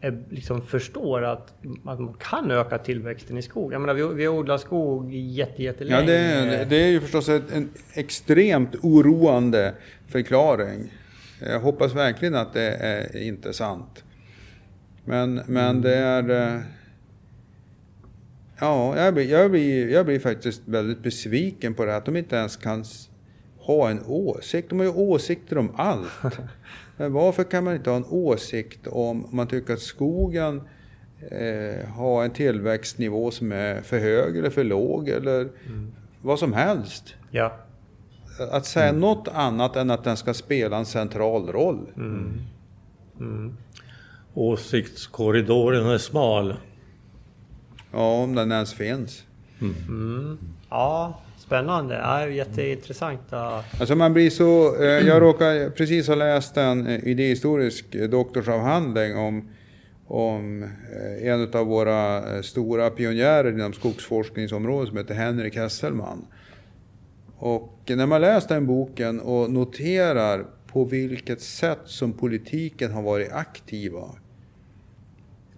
är, 0.02 0.24
liksom 0.30 0.62
förstår 0.62 1.22
att, 1.24 1.54
att 1.86 2.00
man 2.00 2.14
kan 2.20 2.52
öka 2.52 2.78
tillväxten 2.78 3.38
i 3.38 3.42
skog? 3.42 3.74
Jag 3.74 3.82
menar, 3.82 3.94
vi, 3.94 4.04
vi 4.14 4.28
odlar 4.28 4.58
skog 4.58 5.14
jätte, 5.14 5.64
jättelänge. 5.64 6.00
Ja, 6.00 6.06
det 6.06 6.18
är, 6.18 6.66
det 6.66 6.76
är 6.76 6.88
ju 6.88 7.02
förstås 7.02 7.30
ett, 7.30 7.52
en 7.52 7.70
extremt 7.94 8.76
oroande 8.76 9.74
förklaring. 10.08 10.94
Jag 11.42 11.60
hoppas 11.60 11.96
verkligen 11.96 12.36
att 12.36 12.54
det 12.54 12.72
är 12.72 13.22
inte 13.22 13.54
sant. 13.54 14.04
Men, 15.06 15.42
men 15.48 15.82
det 15.82 15.96
är... 15.96 16.56
eh, 16.56 16.62
Ja, 18.62 18.98
jag 18.98 19.14
blir, 19.14 19.32
jag, 19.32 19.52
blir, 19.52 19.90
jag 19.90 20.06
blir 20.06 20.20
faktiskt 20.20 20.62
väldigt 20.66 21.04
besviken 21.04 21.74
på 21.74 21.86
det 21.86 21.92
här, 21.92 21.98
att 21.98 22.06
de 22.06 22.16
inte 22.16 22.36
ens 22.36 22.58
kan 22.58 22.86
ha 23.58 23.90
en 23.90 24.04
åsikt. 24.06 24.70
De 24.70 24.80
har 24.80 24.86
ju 24.86 24.92
åsikter 24.92 25.58
om 25.58 25.72
allt. 25.76 26.10
Men 27.00 27.14
varför 27.14 27.44
kan 27.44 27.64
man 27.64 27.76
inte 27.76 27.90
ha 27.90 27.98
en 27.98 28.06
åsikt 28.10 28.88
om 28.88 29.28
man 29.32 29.48
tycker 29.48 29.74
att 29.74 29.80
skogen 29.80 30.62
eh, 31.32 31.90
har 31.90 32.24
en 32.24 32.32
tillväxtnivå 32.32 33.32
som 33.32 33.52
är 33.52 33.82
för 33.82 34.00
hög 34.00 34.38
eller 34.38 34.50
för 34.50 34.64
låg 34.64 35.10
eller 35.10 35.50
vad 36.22 36.40
som 36.40 36.54
helst. 36.54 37.16
Ja. 37.32 37.58
Att 38.52 38.66
säga 38.66 38.92
något 38.92 39.28
annat 39.28 39.76
än 39.76 39.92
att 39.92 40.04
den 40.04 40.18
ska 40.18 40.34
spela 40.34 40.78
en 40.78 40.86
central 40.86 41.48
roll. 41.48 41.88
Åsiktskorridoren 44.34 45.86
är 45.86 45.98
smal. 45.98 46.56
Ja, 47.92 48.24
om 48.24 48.36
den 48.36 48.52
ens 48.52 48.74
finns. 48.74 49.24
Ja, 50.70 51.22
spännande. 51.50 51.96
Ja, 51.96 52.28
jätteintressanta... 52.28 53.64
Alltså 53.80 53.96
man 53.96 54.14
blir 54.14 54.30
så... 54.30 54.76
Eh, 54.84 55.08
jag 55.08 55.22
råkar 55.22 55.70
precis 55.70 56.08
ha 56.08 56.16
läst 56.16 56.58
en 56.58 56.88
eh, 56.88 57.08
idéhistorisk 57.08 57.96
eh, 57.96 58.10
doktorsavhandling 58.10 59.18
om, 59.18 59.50
om 60.08 60.70
en 61.22 61.54
av 61.54 61.66
våra 61.66 62.24
stora 62.44 62.90
pionjärer 62.90 63.52
inom 63.52 63.74
skogsforskningsområdet 63.74 64.90
som 64.90 64.98
heter 64.98 65.14
Henrik 65.14 65.56
Hesselman. 65.56 66.26
Och 67.38 67.80
när 67.88 68.06
man 68.06 68.22
läser 68.22 68.56
den 68.56 68.68
boken 68.68 69.20
och 69.20 69.52
noterar 69.52 70.46
på 70.68 70.84
vilket 70.84 71.42
sätt 71.42 71.80
som 71.86 72.14
politiken 72.14 72.92
har 72.92 73.02
varit 73.02 73.32
aktiva. 73.32 74.10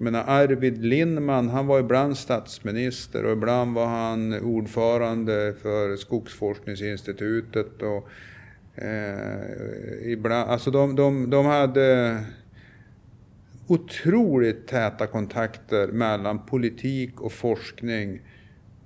Menar 0.01 0.23
Arvid 0.27 0.85
Lindman, 0.85 1.49
han 1.49 1.67
var 1.67 1.79
ibland 1.79 2.17
statsminister 2.17 3.25
och 3.25 3.31
ibland 3.31 3.75
var 3.75 3.85
han 3.85 4.39
ordförande 4.39 5.53
för 5.61 5.95
Skogsforskningsinstitutet. 5.95 7.81
Och, 7.81 8.09
eh, 8.83 10.11
ibland, 10.11 10.49
alltså 10.49 10.71
de, 10.71 10.95
de, 10.95 11.29
de 11.29 11.45
hade 11.45 12.17
otroligt 13.67 14.67
täta 14.67 15.07
kontakter 15.07 15.87
mellan 15.87 16.45
politik 16.45 17.21
och 17.21 17.31
forskning 17.31 18.21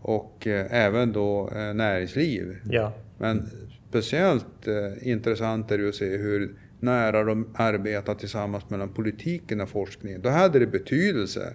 och 0.02 0.48
eh, 0.48 0.86
även 0.86 1.12
då 1.12 1.50
eh, 1.56 1.74
näringsliv. 1.74 2.58
Ja. 2.70 2.94
Men 3.18 3.50
speciellt 3.90 4.68
eh, 4.68 5.08
intressant 5.10 5.72
är 5.72 5.78
det 5.78 5.90
att 5.90 5.96
se 5.96 6.18
hur 6.18 6.56
nära 6.80 7.24
de 7.24 7.48
arbetar 7.56 8.16
tillsammans 8.16 8.70
mellan 8.70 8.90
politiken 8.90 9.62
och 9.62 9.70
forskningen. 9.70 10.22
Då 10.22 10.30
hade 10.30 10.60
det 10.60 10.68
betydelse 10.68 11.54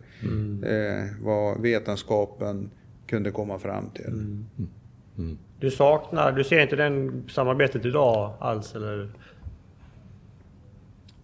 eh, 0.65 1.05
vad 1.23 1.61
vetenskapen 1.63 2.71
kunde 3.07 3.31
komma 3.31 3.59
fram 3.59 3.91
till. 3.91 4.45
Du 5.61 5.71
saknar, 5.71 6.33
du 6.33 6.45
ser 6.45 6.61
inte 6.61 6.77
den 6.77 7.25
samarbetet 7.29 7.87
idag 7.87 8.33
alls 8.41 8.75
eller? 8.75 9.11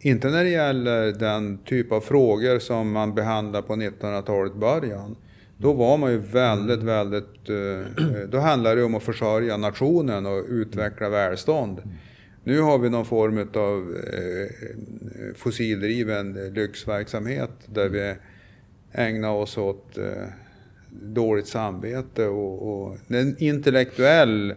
Inte 0.01 0.31
när 0.31 0.45
det 0.45 0.51
gäller 0.51 1.13
den 1.13 1.59
typ 1.59 1.93
av 1.93 2.01
frågor 2.01 2.59
som 2.59 2.93
man 2.93 3.15
behandlar 3.15 3.63
på 3.63 3.73
1900-talets 3.77 4.55
början. 4.57 5.17
Då 5.59 5.73
var 5.73 5.99
man 5.99 6.11
ju 6.13 6.19
väldigt, 6.19 6.83
väldigt... 6.83 7.49
eh, 7.49 8.27
Då 8.29 8.39
handlade 8.39 8.77
det 8.77 8.85
om 8.85 8.95
att 8.95 9.03
försörja 9.03 9.57
nationen 9.57 10.27
och 10.27 10.45
utveckla 10.49 11.09
välstånd. 11.09 11.83
Nu 12.47 12.61
har 12.61 12.79
vi 12.79 12.91
någon 12.91 13.07
form 13.07 13.49
av 13.55 13.97
fossildriven 15.35 16.53
lyxverksamhet 16.55 17.51
där 17.67 17.89
vi 17.89 18.15
ägnar 18.93 19.31
oss 19.31 19.59
åt 19.59 19.99
eh, 19.99 20.29
dåligt 20.91 21.47
samvete 21.47 22.27
och, 22.27 22.85
och 22.85 22.97
en 23.09 23.37
intellektuell 23.39 24.51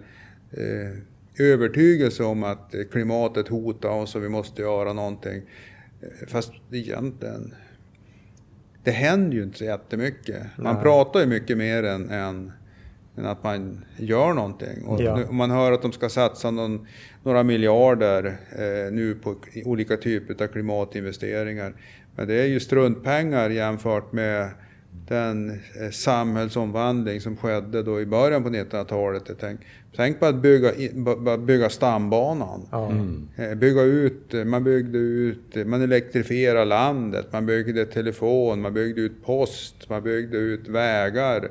eh, 0.51 0.97
övertygelse 1.39 2.23
om 2.23 2.43
att 2.43 2.75
eh, 2.75 2.83
klimatet 2.91 3.47
hotar 3.47 3.89
oss 3.89 4.15
och 4.15 4.23
vi 4.23 4.29
måste 4.29 4.61
göra 4.61 4.93
någonting. 4.93 5.41
Eh, 6.01 6.27
Fast 6.27 6.51
egentligen, 6.71 7.53
det 8.83 8.91
händer 8.91 9.37
ju 9.37 9.43
inte 9.43 9.57
så 9.57 9.65
jättemycket. 9.65 10.43
Man 10.57 10.73
Nej. 10.73 10.83
pratar 10.83 11.19
ju 11.19 11.25
mycket 11.25 11.57
mer 11.57 11.83
än, 11.83 12.09
än, 12.09 12.51
än 13.19 13.25
att 13.25 13.43
man 13.43 13.85
gör 13.97 14.33
någonting. 14.33 14.83
Och 14.85 15.01
Ja. 15.01 15.15
nu, 15.15 15.23
om 15.25 15.35
man 15.35 15.51
hör 15.51 15.71
att 15.71 15.81
de 15.81 15.91
ska 15.91 16.09
satsa 16.09 16.51
någon, 16.51 16.87
några 17.23 17.43
miljarder 17.43 18.25
eh, 18.51 18.91
nu 18.93 19.15
på 19.23 19.35
olika 19.65 19.97
typer 19.97 20.43
av 20.43 20.47
klimatinvesteringar. 20.47 21.73
Men 22.15 22.27
det 22.27 22.33
är 22.41 22.45
ju 22.47 22.59
struntpengar 22.59 23.49
jämfört 23.49 24.11
med 24.11 24.49
den 25.07 25.49
eh, 25.51 25.89
samhällsomvandling 25.91 27.21
som 27.21 27.37
skedde 27.37 27.83
då 27.83 28.01
i 28.01 28.05
början 28.05 28.43
på 28.43 28.49
1900-talet. 28.49 29.23
Jag 29.27 29.37
Tänk, 29.39 29.59
tänk 29.95 30.19
på 30.19 30.25
att 30.25 30.35
bygga, 30.35 30.71
bygga 31.37 31.69
stambanan. 31.69 32.61
Ja. 32.71 32.91
Eh, 33.43 33.55
Bygga 33.55 33.81
ut, 33.81 34.33
man 34.45 34.63
byggde 34.63 34.97
ut, 34.97 35.55
man 35.67 35.81
elektrifierade 35.81 36.65
landet, 36.65 37.27
man 37.31 37.45
byggde 37.45 37.85
telefon, 37.85 38.61
man 38.61 38.73
byggde 38.73 39.01
ut 39.01 39.25
post, 39.25 39.89
man 39.89 40.03
byggde 40.03 40.37
ut 40.37 40.67
vägar. 40.67 41.49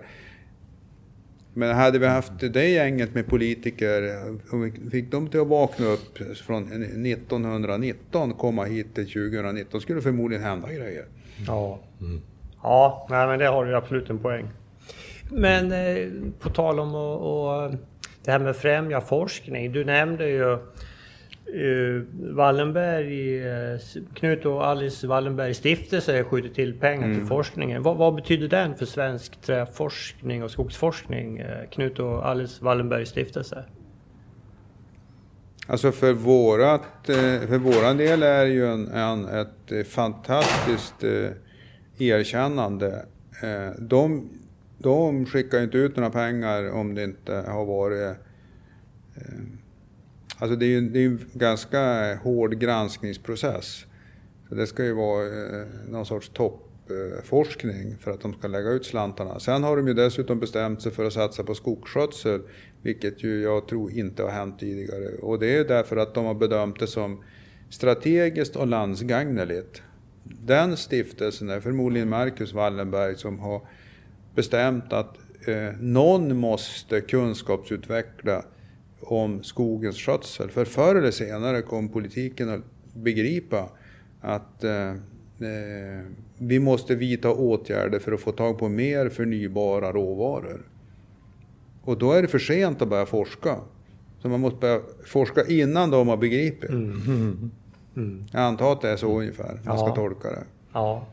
Men 1.58 1.76
hade 1.76 1.98
vi 1.98 2.06
haft 2.06 2.32
det 2.40 2.68
gänget 2.68 3.14
med 3.14 3.26
politiker, 3.26 4.24
och 4.52 4.64
vi 4.64 4.90
fick 4.90 5.10
dem 5.10 5.28
till 5.28 5.40
att 5.40 5.46
vakna 5.46 5.86
upp 5.86 6.18
från 6.46 6.62
1919, 6.62 8.34
komma 8.34 8.64
hit 8.64 8.94
till 8.94 9.06
2019, 9.06 9.80
skulle 9.80 9.98
det 9.98 10.02
förmodligen 10.02 10.44
hända 10.44 10.68
grejer. 10.72 11.04
Ja. 11.46 11.78
Ja, 12.62 13.06
nej, 13.10 13.26
men 13.26 13.38
det 13.38 13.46
har 13.46 13.64
du 13.64 13.70
ju 13.70 13.76
absolut 13.76 14.10
en 14.10 14.18
poäng. 14.18 14.48
Men 15.30 15.72
eh, 15.72 16.08
på 16.40 16.50
tal 16.50 16.80
om 16.80 16.88
att, 16.88 17.20
och, 17.20 17.78
det 18.24 18.30
här 18.32 18.38
med 18.38 18.56
främja 18.56 19.00
forskning. 19.00 19.72
Du 19.72 19.84
nämnde 19.84 20.28
ju 20.28 20.58
eh, 21.54 22.02
Wallenberg, 22.34 23.46
eh, 23.46 23.78
Knut 24.14 24.46
och 24.46 24.66
Alice 24.66 25.06
Wallenberg 25.06 25.54
stiftelse 25.54 26.24
skjuter 26.24 26.48
till 26.48 26.78
pengar 26.78 27.14
till 27.14 27.24
forskningen. 27.24 27.82
Vad, 27.82 27.96
vad 27.96 28.14
betyder 28.14 28.48
den 28.48 28.76
för 28.76 28.86
svensk 28.86 29.40
träforskning 29.40 30.42
och 30.42 30.50
skogsforskning? 30.50 31.38
eh, 31.38 31.68
Knut 31.70 31.98
och 31.98 32.26
Alice 32.26 32.64
Wallenberg 32.64 33.06
stiftelse? 33.06 33.64
Alltså 35.66 35.92
för, 35.92 36.12
vårat, 36.12 36.82
för 37.48 37.58
våran 37.58 37.96
del 37.96 38.22
är 38.22 38.44
det 38.44 38.52
ju 38.52 38.66
en, 38.66 38.88
en, 38.88 39.24
ett 39.28 39.88
fantastiskt 39.88 41.04
erkännande. 41.98 43.06
De, 43.78 44.28
de 44.78 45.26
skickar 45.26 45.58
ju 45.58 45.64
inte 45.64 45.78
ut 45.78 45.96
några 45.96 46.10
pengar 46.10 46.70
om 46.70 46.94
det 46.94 47.04
inte 47.04 47.34
har 47.34 47.64
varit... 47.64 48.16
Alltså 50.38 50.56
det 50.56 50.66
är 50.66 50.68
ju 50.68 50.80
det 50.80 50.98
är 50.98 51.06
en 51.06 51.20
ganska 51.32 52.10
eh, 52.10 52.18
hård 52.18 52.58
granskningsprocess. 52.58 53.84
Så 54.48 54.54
det 54.54 54.66
ska 54.66 54.84
ju 54.84 54.92
vara 54.92 55.26
eh, 55.26 55.66
någon 55.88 56.06
sorts 56.06 56.28
toppforskning 56.28 57.96
för 58.00 58.10
att 58.10 58.20
de 58.20 58.34
ska 58.34 58.48
lägga 58.48 58.70
ut 58.70 58.86
slantarna. 58.86 59.40
Sen 59.40 59.62
har 59.62 59.76
de 59.76 59.88
ju 59.88 59.94
dessutom 59.94 60.40
bestämt 60.40 60.82
sig 60.82 60.92
för 60.92 61.04
att 61.04 61.12
satsa 61.12 61.44
på 61.44 61.54
skogsskötsel, 61.54 62.40
vilket 62.82 63.24
ju 63.24 63.42
jag 63.42 63.68
tror 63.68 63.92
inte 63.92 64.22
har 64.22 64.30
hänt 64.30 64.58
tidigare. 64.58 65.16
Och 65.22 65.38
det 65.38 65.56
är 65.56 65.64
därför 65.64 65.96
att 65.96 66.14
de 66.14 66.24
har 66.24 66.34
bedömt 66.34 66.80
det 66.80 66.86
som 66.86 67.24
strategiskt 67.70 68.56
och 68.56 68.66
landsgagneligt. 68.66 69.82
Den 70.24 70.76
stiftelsen 70.76 71.50
är 71.50 71.60
förmodligen 71.60 72.08
Marcus 72.08 72.52
Wallenberg 72.52 73.16
som 73.16 73.38
har 73.38 73.62
bestämt 74.34 74.92
att 74.92 75.16
eh, 75.46 75.72
någon 75.80 76.36
måste 76.36 77.00
kunskapsutveckla 77.00 78.44
om 79.12 79.42
skogens 79.42 79.96
skötsel. 79.96 80.50
För 80.50 80.64
förr 80.64 80.94
eller 80.94 81.10
senare 81.10 81.62
kom 81.62 81.88
politiken 81.88 82.48
att 82.48 82.60
begripa 82.94 83.68
att 84.20 84.64
eh, 84.64 84.88
eh, 84.90 84.96
vi 86.38 86.58
måste 86.58 86.94
vidta 86.94 87.30
åtgärder 87.32 87.98
för 87.98 88.12
att 88.12 88.20
få 88.20 88.32
tag 88.32 88.58
på 88.58 88.68
mer 88.68 89.08
förnybara 89.08 89.92
råvaror. 89.92 90.66
Och 91.82 91.98
då 91.98 92.12
är 92.12 92.22
det 92.22 92.28
för 92.28 92.38
sent 92.38 92.82
att 92.82 92.88
börja 92.88 93.06
forska. 93.06 93.56
Så 94.22 94.28
man 94.28 94.40
måste 94.40 94.58
börja 94.58 94.80
forska 95.06 95.44
innan 95.48 95.90
de 95.90 96.08
har 96.08 96.16
begripit. 96.16 96.70
Mm. 96.70 97.50
Jag 98.32 98.42
antar 98.42 98.72
att 98.72 98.80
det 98.80 98.88
är 98.90 98.96
så 98.96 99.18
ungefär 99.20 99.60
man 99.64 99.78
ska 99.78 99.88
Ja. 99.88 99.94
tolka 99.94 100.28
det. 100.30 100.44
Ja. 100.72 101.06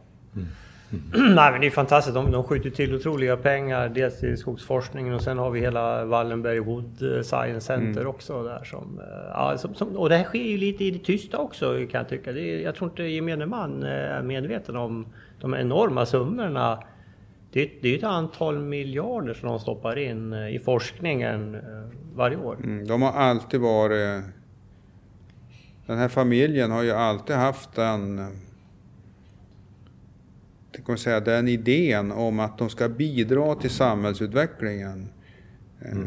Nej 1.13 1.51
men 1.51 1.61
det 1.61 1.67
är 1.67 1.71
fantastiskt. 1.71 2.15
De, 2.15 2.31
de 2.31 2.43
skjuter 2.43 2.69
till 2.69 2.95
otroliga 2.95 3.38
pengar. 3.38 3.89
Dels 3.89 4.19
till 4.19 4.38
skogsforskningen 4.38 5.13
och 5.13 5.21
sen 5.21 5.38
har 5.38 5.51
vi 5.51 5.59
hela 5.59 6.05
Wallenberg 6.05 6.59
Wood 6.59 7.25
Science 7.25 7.61
Center 7.61 8.07
också 8.07 8.43
där 8.43 8.63
som, 8.63 8.99
eh, 8.99 9.29
ja, 9.29 9.57
som, 9.57 9.75
som... 9.75 9.97
Och 9.97 10.09
det 10.09 10.17
här 10.17 10.23
sker 10.23 10.43
ju 10.43 10.57
lite 10.57 10.83
i 10.83 10.91
det 10.91 10.99
tysta 10.99 11.38
också 11.38 11.75
kan 11.75 11.99
jag 11.99 12.09
tycka. 12.09 12.31
Det 12.31 12.61
jag 12.61 12.75
tror 12.75 12.89
inte 12.89 13.03
gemene 13.03 13.45
man 13.45 13.83
eh, 13.83 13.89
är 13.89 14.21
medveten 14.21 14.75
om 14.75 15.05
de 15.41 15.53
enorma 15.53 16.05
summorna. 16.05 16.83
Det 17.51 17.61
är, 17.61 17.69
det 17.81 17.93
är 17.93 17.97
ett 17.97 18.03
antal 18.03 18.59
miljarder 18.59 19.33
som 19.33 19.49
de 19.49 19.59
stoppar 19.59 19.97
in 19.97 20.33
eh, 20.33 20.55
i 20.55 20.59
forskningen 20.59 21.55
eh, 21.55 21.61
varje 22.15 22.38
år. 22.38 22.57
Mm, 22.63 22.88
de 22.88 23.01
har 23.01 23.11
alltid 23.11 23.59
varit... 23.59 24.23
Den 25.86 25.97
här 25.97 26.07
familjen 26.07 26.71
har 26.71 26.83
ju 26.83 26.91
alltid 26.91 27.36
haft 27.36 27.75
den... 27.75 28.31
Kan 30.86 30.97
säga, 30.97 31.19
den 31.19 31.47
idén 31.47 32.11
om 32.11 32.39
att 32.39 32.57
de 32.57 32.69
ska 32.69 32.89
bidra 32.89 33.55
till 33.55 33.69
samhällsutvecklingen. 33.69 35.09
Eh, 35.82 35.97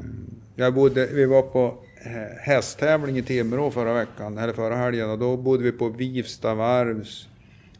Jag 0.57 0.75
bodde, 0.75 1.07
vi 1.07 1.25
var 1.27 1.43
på 1.43 1.79
eh, 2.05 2.37
hästtävling 2.41 3.19
i 3.19 3.23
Timrå 3.23 3.71
förra 3.71 3.95
veckan, 3.95 4.39
eller 4.39 4.53
förra 4.53 4.77
helgen, 4.77 5.11
och 5.11 5.19
då 5.19 5.37
bodde 5.37 5.63
vi 5.63 5.73
på 5.73 5.89
Vivsta 5.89 6.55
varvs 6.55 7.29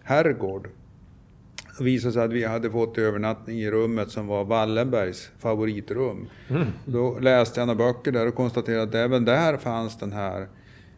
herrgård. 0.03 0.69
Det 1.79 1.85
visade 1.85 2.13
sig 2.13 2.23
att 2.23 2.33
vi 2.33 2.45
hade 2.45 2.71
fått 2.71 2.99
övernattning 2.99 3.59
i 3.61 3.71
rummet 3.71 4.11
som 4.11 4.27
var 4.27 4.45
Wallenbergs 4.45 5.31
favoritrum. 5.39 6.29
Då 6.85 7.19
läste 7.19 7.61
jag 7.61 7.67
några 7.67 7.79
böcker 7.93 8.13
där 8.13 8.27
och 8.29 8.35
konstaterade 8.35 8.83
att 8.83 8.95
även 8.95 9.25
där 9.25 9.57
fanns 9.57 9.99
den 9.99 10.13
här 10.13 10.49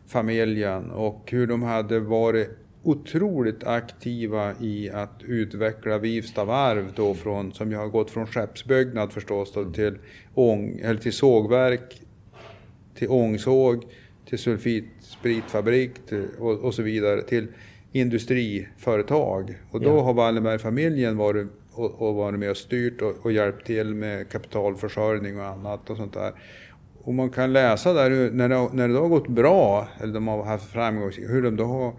familjen 0.07 0.91
och 0.91 1.22
hur 1.26 1.47
de 1.47 1.62
hade 1.62 2.01
varit 2.01 2.59
otroligt 2.83 3.64
aktiva 3.64 4.55
i 4.61 4.91
att 4.91 5.22
utveckla 5.26 5.99
Vivsta 5.99 6.45
varv 6.45 6.93
då 6.95 7.14
från, 7.14 7.53
som 7.53 7.70
ju 7.70 7.76
har 7.76 7.89
gått 7.89 8.11
från 8.11 8.26
skeppsbyggnad 8.26 9.12
förstås 9.12 9.53
då, 9.53 9.64
till, 9.64 9.99
ång, 10.35 10.81
eller 10.85 11.01
till 11.01 11.12
sågverk, 11.12 12.03
till 12.95 13.09
ångsåg, 13.09 13.85
till 14.28 14.39
sulfitspritfabrik 14.39 15.91
till, 16.09 16.26
och, 16.39 16.59
och 16.59 16.74
så 16.74 16.83
vidare 16.83 17.22
till 17.22 17.47
industriföretag. 17.93 19.55
Och 19.70 19.81
då 19.81 19.89
Ja. 19.89 20.01
har 20.03 20.14
Wallenbergfamiljen 20.14 21.16
varit 21.16 21.47
och, 21.72 22.03
och 22.03 22.14
varit 22.14 22.39
med 22.39 22.51
och 22.51 22.57
styrt 22.57 23.03
och, 23.03 23.14
och 23.22 23.33
hjälpt 23.33 23.66
till 23.66 23.95
med 23.95 24.28
kapitalförsörjning 24.28 25.41
och 25.41 25.47
annat 25.47 25.91
och 25.91 25.97
sånt 25.97 26.14
där. 26.14 26.33
Och 27.03 27.14
man 27.14 27.31
kan 27.31 27.53
läsa 27.53 27.93
där 27.93 28.31
när 28.31 28.49
det, 28.49 28.68
när 28.72 28.89
det 28.89 28.99
har 28.99 29.09
gått 29.09 29.28
bra, 29.28 29.89
eller 30.01 30.14
de 30.14 30.28
har 30.28 30.45
haft 30.45 30.72
framgång, 30.72 31.11
hur 31.16 31.43
de 31.43 31.57
då 31.57 31.64
har, 31.64 31.93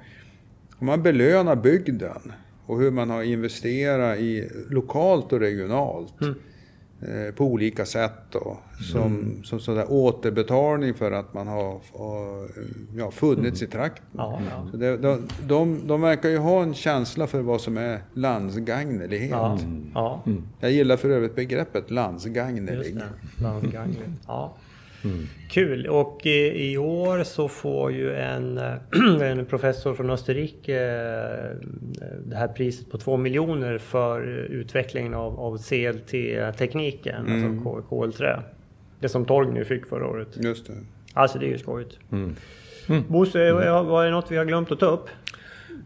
hur 0.82 0.86
man 0.86 1.03
belönar 1.03 1.55
bygden 1.55 2.34
och 2.65 2.79
hur 2.79 2.91
man 2.91 3.09
har 3.09 3.23
investerat 3.23 4.19
i 4.19 4.49
lokalt 4.69 5.34
och 5.34 5.39
regionalt. 5.39 6.13
Eh, 7.01 7.34
på 7.36 7.45
olika 7.45 7.86
sätt 7.86 8.13
då. 8.29 8.57
Som, 8.91 9.41
som 9.43 9.59
sådär 9.59 9.86
återbetalning 9.89 10.93
för 10.93 11.11
att 11.11 11.34
man 11.34 11.47
har, 11.47 11.79
har 11.93 12.49
ja, 12.97 13.11
funnits 13.11 13.61
i 13.61 13.67
trakten. 13.67 14.05
Ja, 14.17 14.41
ja. 14.49 14.67
Så 14.71 14.77
det, 14.77 14.97
de, 14.97 15.27
de, 15.47 15.88
de 15.88 16.01
verkar 16.01 16.29
ju 16.29 16.38
ha 16.38 16.63
en 16.63 16.73
känsla 16.73 17.27
för 17.27 17.41
vad 17.41 17.61
som 17.61 17.77
är 17.77 18.01
landsgagnelighet. 18.13 19.32
Ja, 19.32 19.59
ja. 19.93 20.23
Jag 20.59 20.71
gillar 20.71 20.97
för 20.97 21.09
övrigt 21.09 21.36
begreppet 21.36 21.82
Just 21.82 21.91
landsgagnelig. 21.91 22.95
det, 22.95 23.03
Ja. 25.03 25.09
Kul! 25.49 25.87
Och 25.87 26.25
i, 26.25 26.71
i 26.71 26.77
år 26.77 27.23
så 27.23 27.47
får 27.47 27.91
ju 27.91 28.13
en, 28.15 28.57
eh, 28.57 28.73
en 29.31 29.45
professor 29.45 29.93
från 29.93 30.09
Österrike 30.09 30.75
eh, 30.81 31.57
det 32.25 32.35
här 32.35 32.47
priset 32.47 32.91
på 32.91 32.97
2 32.97 33.17
miljoner 33.17 33.77
för 33.77 34.21
utvecklingen 34.49 35.13
av, 35.13 35.39
av 35.39 35.57
CLT-tekniken, 35.57 37.15
alltså 37.31 37.63
kol- 37.63 37.81
kolträ. 37.89 38.39
Det 38.99 39.09
som 39.09 39.25
Torgny 39.25 39.63
fick 39.63 39.85
förra 39.85 40.07
året. 40.07 40.27
Just 40.35 40.67
det. 40.67 40.73
Alltså 41.13 41.39
det 41.39 41.45
är 41.45 41.49
ju 41.49 41.57
skojigt. 41.57 41.97
Bosse, 43.07 43.51
var 43.51 44.05
det 44.05 44.11
något 44.11 44.31
vi 44.31 44.37
har 44.37 44.45
glömt 44.45 44.71
att 44.71 44.79
ta 44.79 44.85
upp? 44.85 45.07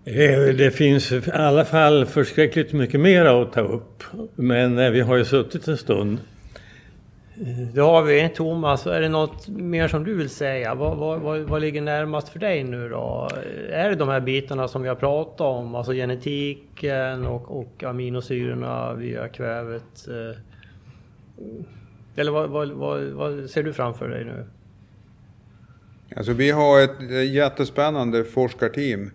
Eh, 0.06 0.56
Det 0.58 0.72
finns 0.76 1.12
i 1.12 1.22
alla 1.34 1.66
fall 1.66 2.06
förskräckligt 2.06 2.74
mycket 2.74 3.00
mer 3.00 3.26
att 3.26 3.54
ta 3.54 3.62
upp. 3.62 4.04
Men 4.36 4.78
eh, 4.78 4.90
vi 4.92 5.02
har 5.02 5.16
ju 5.18 5.26
suttit 5.26 5.68
en 5.68 5.78
stund. 5.78 6.18
Det 7.74 7.82
har 7.82 8.04
vi. 8.04 8.30
Thomas, 8.30 8.88
är 8.88 9.02
det 9.02 9.10
något 9.10 9.48
mer 9.48 9.88
som 9.88 10.04
du 10.04 10.16
vill 10.16 10.30
säga? 10.30 10.76
Vad, 10.76 10.98
vad, 10.98 11.20
vad, 11.20 11.42
vad 11.42 11.62
ligger 11.62 11.82
närmast 11.82 12.30
för 12.30 12.40
dig 12.40 12.64
nu 12.64 12.90
då? 12.90 13.30
Är 13.70 13.90
det 13.90 13.96
de 13.96 14.10
här 14.10 14.20
bitarna 14.20 14.68
som 14.68 14.82
vi 14.82 14.88
har 14.88 14.96
pratat 14.96 15.42
om? 15.42 15.76
Alltså 15.76 15.92
genetiken 15.94 17.26
och, 17.26 17.60
och 17.60 17.84
aminosyrorna 17.84 18.94
via 18.94 19.28
kvävet? 19.28 20.08
Eh. 20.08 20.38
Eller 22.16 22.32
vad, 22.32 22.50
vad, 22.50 22.70
vad, 22.70 23.04
vad 23.04 23.50
ser 23.50 23.64
du 23.64 23.74
framför 23.74 24.10
dig 24.10 24.26
nu? 24.26 24.46
Alltså 26.16 26.34
vi 26.34 26.52
har 26.52 26.82
ett 26.84 27.30
jättespännande 27.30 28.24
forskarteam. 28.24 29.12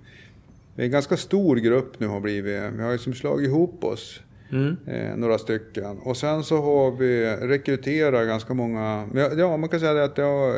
Vi 0.74 0.82
är 0.82 0.86
en 0.86 0.92
ganska 0.92 1.16
stor 1.16 1.56
grupp 1.56 2.00
nu 2.00 2.06
har 2.06 2.20
blivit. 2.20 2.72
Vi 2.72 2.82
har 2.82 2.92
ju 2.92 2.98
som 2.98 3.14
slagit 3.14 3.48
ihop 3.48 3.84
oss. 3.84 4.20
Mm. 4.52 4.76
Eh, 4.86 5.16
några 5.16 5.38
stycken. 5.38 5.98
Och 5.98 6.16
sen 6.16 6.42
så 6.44 6.56
har 6.56 6.90
vi 6.90 7.36
rekryterat 7.36 8.26
ganska 8.26 8.54
många. 8.54 9.08
Ja, 9.36 9.56
man 9.56 9.68
kan 9.68 9.80
säga 9.80 9.92
det 9.92 10.04
att 10.04 10.16
det 10.16 10.22
har, 10.22 10.52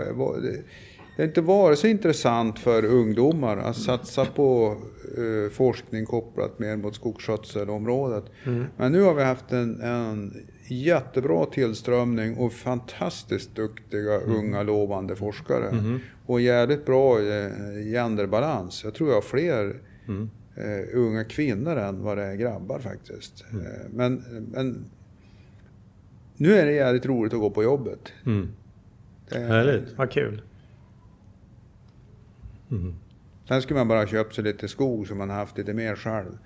det 1.16 1.22
har 1.22 1.24
inte 1.24 1.40
varit 1.40 1.78
så 1.78 1.86
intressant 1.86 2.59
för 2.59 2.84
ungdomar 2.84 3.57
att 3.57 3.76
satsa 3.76 4.24
på 4.24 4.76
eh, 5.18 5.51
forskning 5.53 6.07
kopplat 6.07 6.59
mer 6.59 6.76
mot 6.76 6.95
skogsskötselområdet. 6.95 8.24
Men 8.76 8.93
nu 8.93 9.03
har 9.03 9.14
vi 9.14 9.22
haft 9.22 9.53
en, 9.53 9.80
en 9.80 10.47
jättebra 10.68 11.47
tillströmning 11.47 12.36
och 12.36 12.53
fantastiskt 12.53 13.55
duktiga 13.57 14.18
unga 14.18 14.62
lovande 14.62 15.16
forskare. 15.16 15.99
Och 16.26 16.40
jävligt 16.40 16.86
bra 16.86 17.18
eh, 17.18 17.51
genderbalans. 17.93 18.84
Jag 18.84 18.95
tror 18.95 19.09
jag 19.09 19.16
har 19.16 19.22
fler 19.22 19.80
eh, 20.57 20.99
unga 20.99 21.25
kvinnor 21.25 21.77
än 21.77 22.03
vad 22.03 22.19
det 22.19 22.25
är 22.25 22.35
grabbar 22.35 22.79
faktiskt. 22.79 23.45
Eh, 23.53 23.91
men, 23.91 24.15
men 24.53 24.85
nu 26.37 26.55
är 26.55 26.67
det 26.67 26.73
jävligt 26.73 27.07
roligt 27.07 27.33
att 27.35 27.41
gå 27.41 27.51
på 27.51 27.63
jobbet. 27.63 28.13
Mm. 28.27 28.49
Det, 29.29 29.39
Härligt. 29.39 29.99
Vad 29.99 30.11
kul! 30.11 30.43
sen 33.49 33.63
skulle 33.63 33.79
man 33.79 33.89
bara 33.89 34.07
köpt 34.07 34.35
sig 34.35 34.45
lite 34.45 34.69
skog 34.69 35.09
så 35.09 35.15
man 35.15 35.31
haft 35.31 35.59
lite 35.59 35.73
mer 35.75 35.97
själv. 35.97 36.39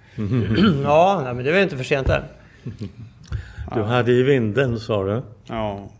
Ja, 0.82 1.20
nej, 1.24 1.34
men 1.34 1.44
det 1.44 1.50
är 1.50 1.54
väl 1.54 1.62
inte 1.62 1.76
för 1.76 1.84
sent 1.84 2.08
än. 2.08 2.22
Du 3.74 3.82
hade 3.82 4.12
i 4.12 4.22
vinden 4.22 4.80
sa 4.80 5.04
du. 5.04 5.22
Ja, 5.46 5.90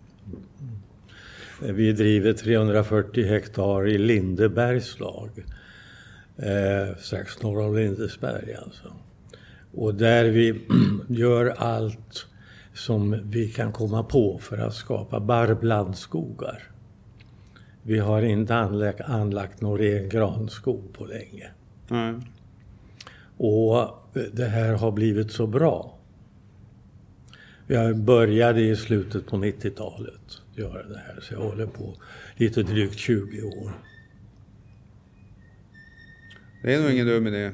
Vi 1.61 1.93
driver 1.93 2.33
340 2.33 3.27
hektar 3.27 3.89
i 3.89 3.99
Lindebergs 3.99 5.01
lag. 5.01 5.31
Eh, 6.37 6.97
strax 6.99 7.43
norr 7.43 7.61
om 7.61 7.76
Lindesberg 7.76 8.55
alltså. 8.55 8.93
Och 9.74 9.95
där 9.95 10.24
vi 10.24 10.61
gör 11.09 11.55
allt 11.59 12.26
som 12.74 13.20
vi 13.24 13.49
kan 13.49 13.72
komma 13.72 14.03
på 14.03 14.39
för 14.39 14.59
att 14.59 14.74
skapa 14.74 15.20
barrblandskogar. 15.20 16.62
Vi 17.82 17.99
har 17.99 18.22
inte 18.22 18.55
anlagt, 18.55 19.01
anlagt 19.01 19.61
någon 19.61 19.78
ren 19.78 20.09
granskog 20.09 20.93
på 20.93 21.05
länge. 21.05 21.51
nej. 21.89 22.14
Och 23.39 23.91
det 24.32 24.45
här 24.45 24.74
har 24.74 24.93
blivit 24.93 25.32
så 25.32 25.47
bra. 25.47 25.99
Jag 27.66 27.97
började 27.97 28.61
i 28.61 28.76
slutet 28.76 29.26
på 29.26 29.37
90-talet 29.37 30.41
göra 30.55 30.82
det 30.82 30.99
här, 31.07 31.20
så 31.20 31.34
jag 31.34 31.41
håller 31.41 31.66
på 31.66 31.95
lite 32.37 32.62
drygt 32.62 32.99
20 32.99 33.43
år. 33.43 33.72
Det 36.67 36.75
är 36.75 36.81
nog 36.81 36.91
ingen 36.91 37.07
dum 37.07 37.27
idé. 37.27 37.51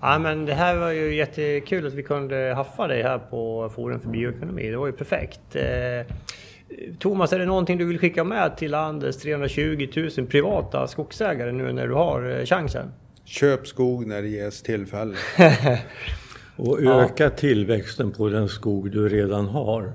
Ja, 0.00 0.18
men 0.18 0.46
det 0.46 0.54
här 0.54 0.76
var 0.76 0.90
ju 0.90 1.14
jättekul 1.14 1.86
att 1.86 1.92
vi 1.92 2.02
kunde 2.02 2.52
haffa 2.56 2.86
dig 2.86 3.02
här 3.02 3.18
på 3.18 3.70
Forum 3.74 4.00
för 4.00 4.08
bioekonomi. 4.08 4.70
Det 4.70 4.76
var 4.76 4.86
ju 4.86 4.92
perfekt. 4.92 5.56
Eh, 5.56 6.14
Thomas, 6.98 7.32
är 7.32 7.38
det 7.38 7.46
någonting 7.46 7.78
du 7.78 7.84
vill 7.84 7.98
skicka 7.98 8.24
med 8.24 8.56
till 8.56 8.70
landets 8.70 9.18
320 9.18 9.88
000 10.16 10.26
privata 10.26 10.86
skogsägare 10.86 11.52
nu 11.52 11.72
när 11.72 11.88
du 11.88 11.94
har 11.94 12.38
eh, 12.38 12.44
chansen? 12.44 12.92
Köp 13.24 13.66
skog 13.66 14.06
när 14.06 14.22
det 14.22 14.28
ges 14.28 14.62
tillfälle. 14.62 15.16
Och 16.56 16.82
öka 16.82 17.30
tillväxten 17.30 18.12
på 18.12 18.28
den 18.28 18.48
skog 18.48 18.90
du 18.90 19.08
redan 19.08 19.46
har. 19.46 19.92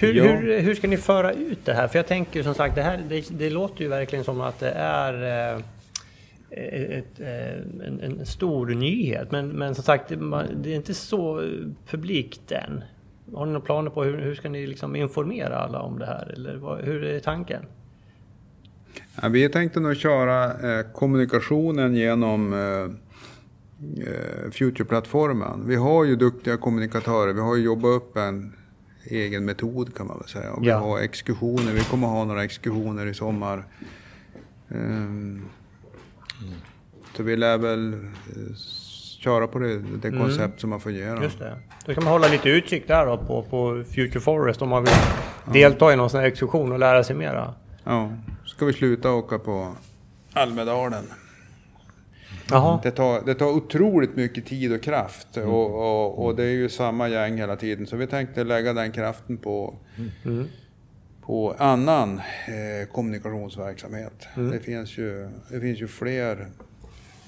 Hur, 0.00 0.14
Ja. 0.14 0.24
hur, 0.24 0.60
hur 0.60 0.74
ska 0.74 0.88
ni 0.88 0.96
föra 0.96 1.32
ut 1.32 1.64
det 1.64 1.74
här? 1.74 1.88
För 1.88 1.98
jag 1.98 2.06
tänker 2.06 2.42
som 2.42 2.54
sagt, 2.54 2.74
det 2.74 2.82
här 2.82 3.00
det, 3.08 3.28
det 3.30 3.50
låter 3.50 3.82
ju 3.82 3.88
verkligen 3.88 4.24
som 4.24 4.40
att 4.40 4.58
det 4.60 4.70
är... 4.70 5.54
eh, 5.56 5.62
ett, 6.50 7.20
en, 7.20 8.00
en, 8.02 8.26
stor 8.26 8.66
nyhet. 8.66 9.30
Men, 9.30 9.48
men 9.48 9.74
som 9.74 9.84
sagt, 9.84 10.08
det 10.56 10.72
är 10.72 10.76
inte 10.76 10.94
så 10.94 11.50
publikt 11.86 12.52
än. 12.52 12.84
Har 13.34 13.46
ni 13.46 13.52
några 13.52 13.64
planer 13.64 13.90
på 13.90 14.04
hur, 14.04 14.18
hur 14.18 14.34
ska 14.34 14.48
ni 14.48 14.66
liksom 14.66 14.96
informera 14.96 15.56
alla 15.56 15.80
om 15.80 15.98
det 15.98 16.06
här? 16.06 16.32
Eller 16.34 16.56
vad, 16.56 16.80
hur 16.80 17.04
är 17.04 17.20
tanken? 17.20 17.62
Ja, 19.22 19.28
vi 19.28 19.48
tänkte 19.48 19.80
nog 19.80 19.96
köra 19.96 20.44
eh, 20.44 20.86
kommunikationen 20.92 21.94
genom 21.96 22.52
eh, 22.52 22.82
eh, 24.08 24.50
Future-plattformen. 24.50 25.66
Vi 25.66 25.76
har 25.76 26.04
ju 26.04 26.16
duktiga 26.16 26.56
kommunikatörer. 26.56 27.32
Vi 27.32 27.40
har 27.40 27.56
ju 27.56 27.64
jobbat 27.64 27.96
upp 27.96 28.16
en 28.16 28.52
egen 29.04 29.44
metod 29.44 29.94
kan 29.94 30.06
man 30.06 30.18
väl 30.18 30.28
säga. 30.28 30.52
Och 30.52 30.62
vi 30.62 30.68
ja. 30.68 30.78
har 30.78 30.98
exkursioner. 30.98 31.72
Vi 31.72 31.84
kommer 31.84 32.06
ha 32.06 32.24
några 32.24 32.44
exkursioner 32.44 33.06
i 33.06 33.14
sommar. 33.14 33.64
Um, 34.68 35.44
så 37.16 37.22
vi 37.22 37.36
lär 37.36 37.58
väl 37.58 37.94
uh, 37.94 38.56
köra 39.20 39.46
på 39.46 39.58
det, 39.58 39.78
det 39.78 40.08
mm. 40.08 40.20
koncept 40.20 40.60
som 40.60 40.70
man 40.70 40.80
får 40.80 40.92
ge. 40.92 41.04
Just 41.22 41.38
det. 41.38 41.58
Då 41.86 41.94
kan 41.94 42.04
man 42.04 42.12
hålla 42.12 42.28
lite 42.28 42.48
utkik 42.48 42.88
där 42.88 43.06
då 43.06 43.16
på, 43.18 43.42
på 43.42 43.84
Future 43.94 44.20
Forest 44.20 44.62
om 44.62 44.68
man 44.68 44.84
vill 44.84 44.92
ja. 45.46 45.52
delta 45.52 45.92
i 45.92 45.96
någon 45.96 46.10
sån 46.10 46.20
här 46.20 46.26
exkursion 46.26 46.72
och 46.72 46.78
lära 46.78 47.04
sig 47.04 47.16
mera. 47.16 47.54
Ja, 47.84 48.12
ska 48.46 48.66
vi 48.66 48.72
sluta 48.72 49.12
åka 49.12 49.38
på 49.38 49.74
Almedalen. 50.32 51.04
Jaha. 52.50 52.80
Det, 52.82 52.90
tar, 52.90 53.22
det 53.26 53.34
tar 53.34 53.46
otroligt 53.46 54.16
mycket 54.16 54.46
tid 54.46 54.72
och 54.72 54.82
kraft 54.82 55.36
mm. 55.36 55.48
och, 55.48 55.74
och, 55.74 56.24
och, 56.24 56.36
det 56.36 56.44
är 56.44 56.50
ju 56.50 56.68
samma 56.68 57.08
gäng 57.08 57.38
hela 57.38 57.56
tiden. 57.56 57.86
Så 57.86 57.96
vi 57.96 58.06
tänkte 58.06 58.44
lägga 58.44 58.72
den 58.72 58.92
kraften 58.92 59.36
på, 59.36 59.74
mm. 60.24 60.48
på 61.22 61.54
annan 61.58 62.18
eh, 62.18 62.92
kommunikationsverksamhet. 62.92 64.28
Mm. 64.36 64.50
Det, 64.50 64.60
finns 64.60 64.98
ju, 64.98 65.28
det 65.50 65.60
finns 65.60 65.80
ju 65.80 65.86
fler 65.88 66.46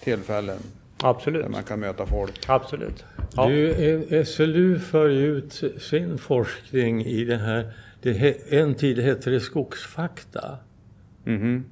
tillfällen 0.01 0.59
Absolut. 1.03 1.43
Där 1.43 1.49
man 1.49 1.63
kan 1.63 1.81
möta 1.81 2.07
folk. 2.07 2.41
Absolut. 2.47 3.05
Ja. 3.37 3.49
Du, 3.49 4.25
SLU 4.27 4.79
för 4.79 5.09
ut 5.09 5.63
sin 5.81 6.19
forskning 6.19 7.05
i 7.05 7.25
det 7.25 7.37
här, 7.37 7.73
det, 8.03 8.53
en 8.53 8.75
tid 8.75 8.99
hette 8.99 9.31
det 9.31 9.41
Skogsfakta. 9.41 10.59
Mm 11.27 11.43
-hmm. 11.43 11.63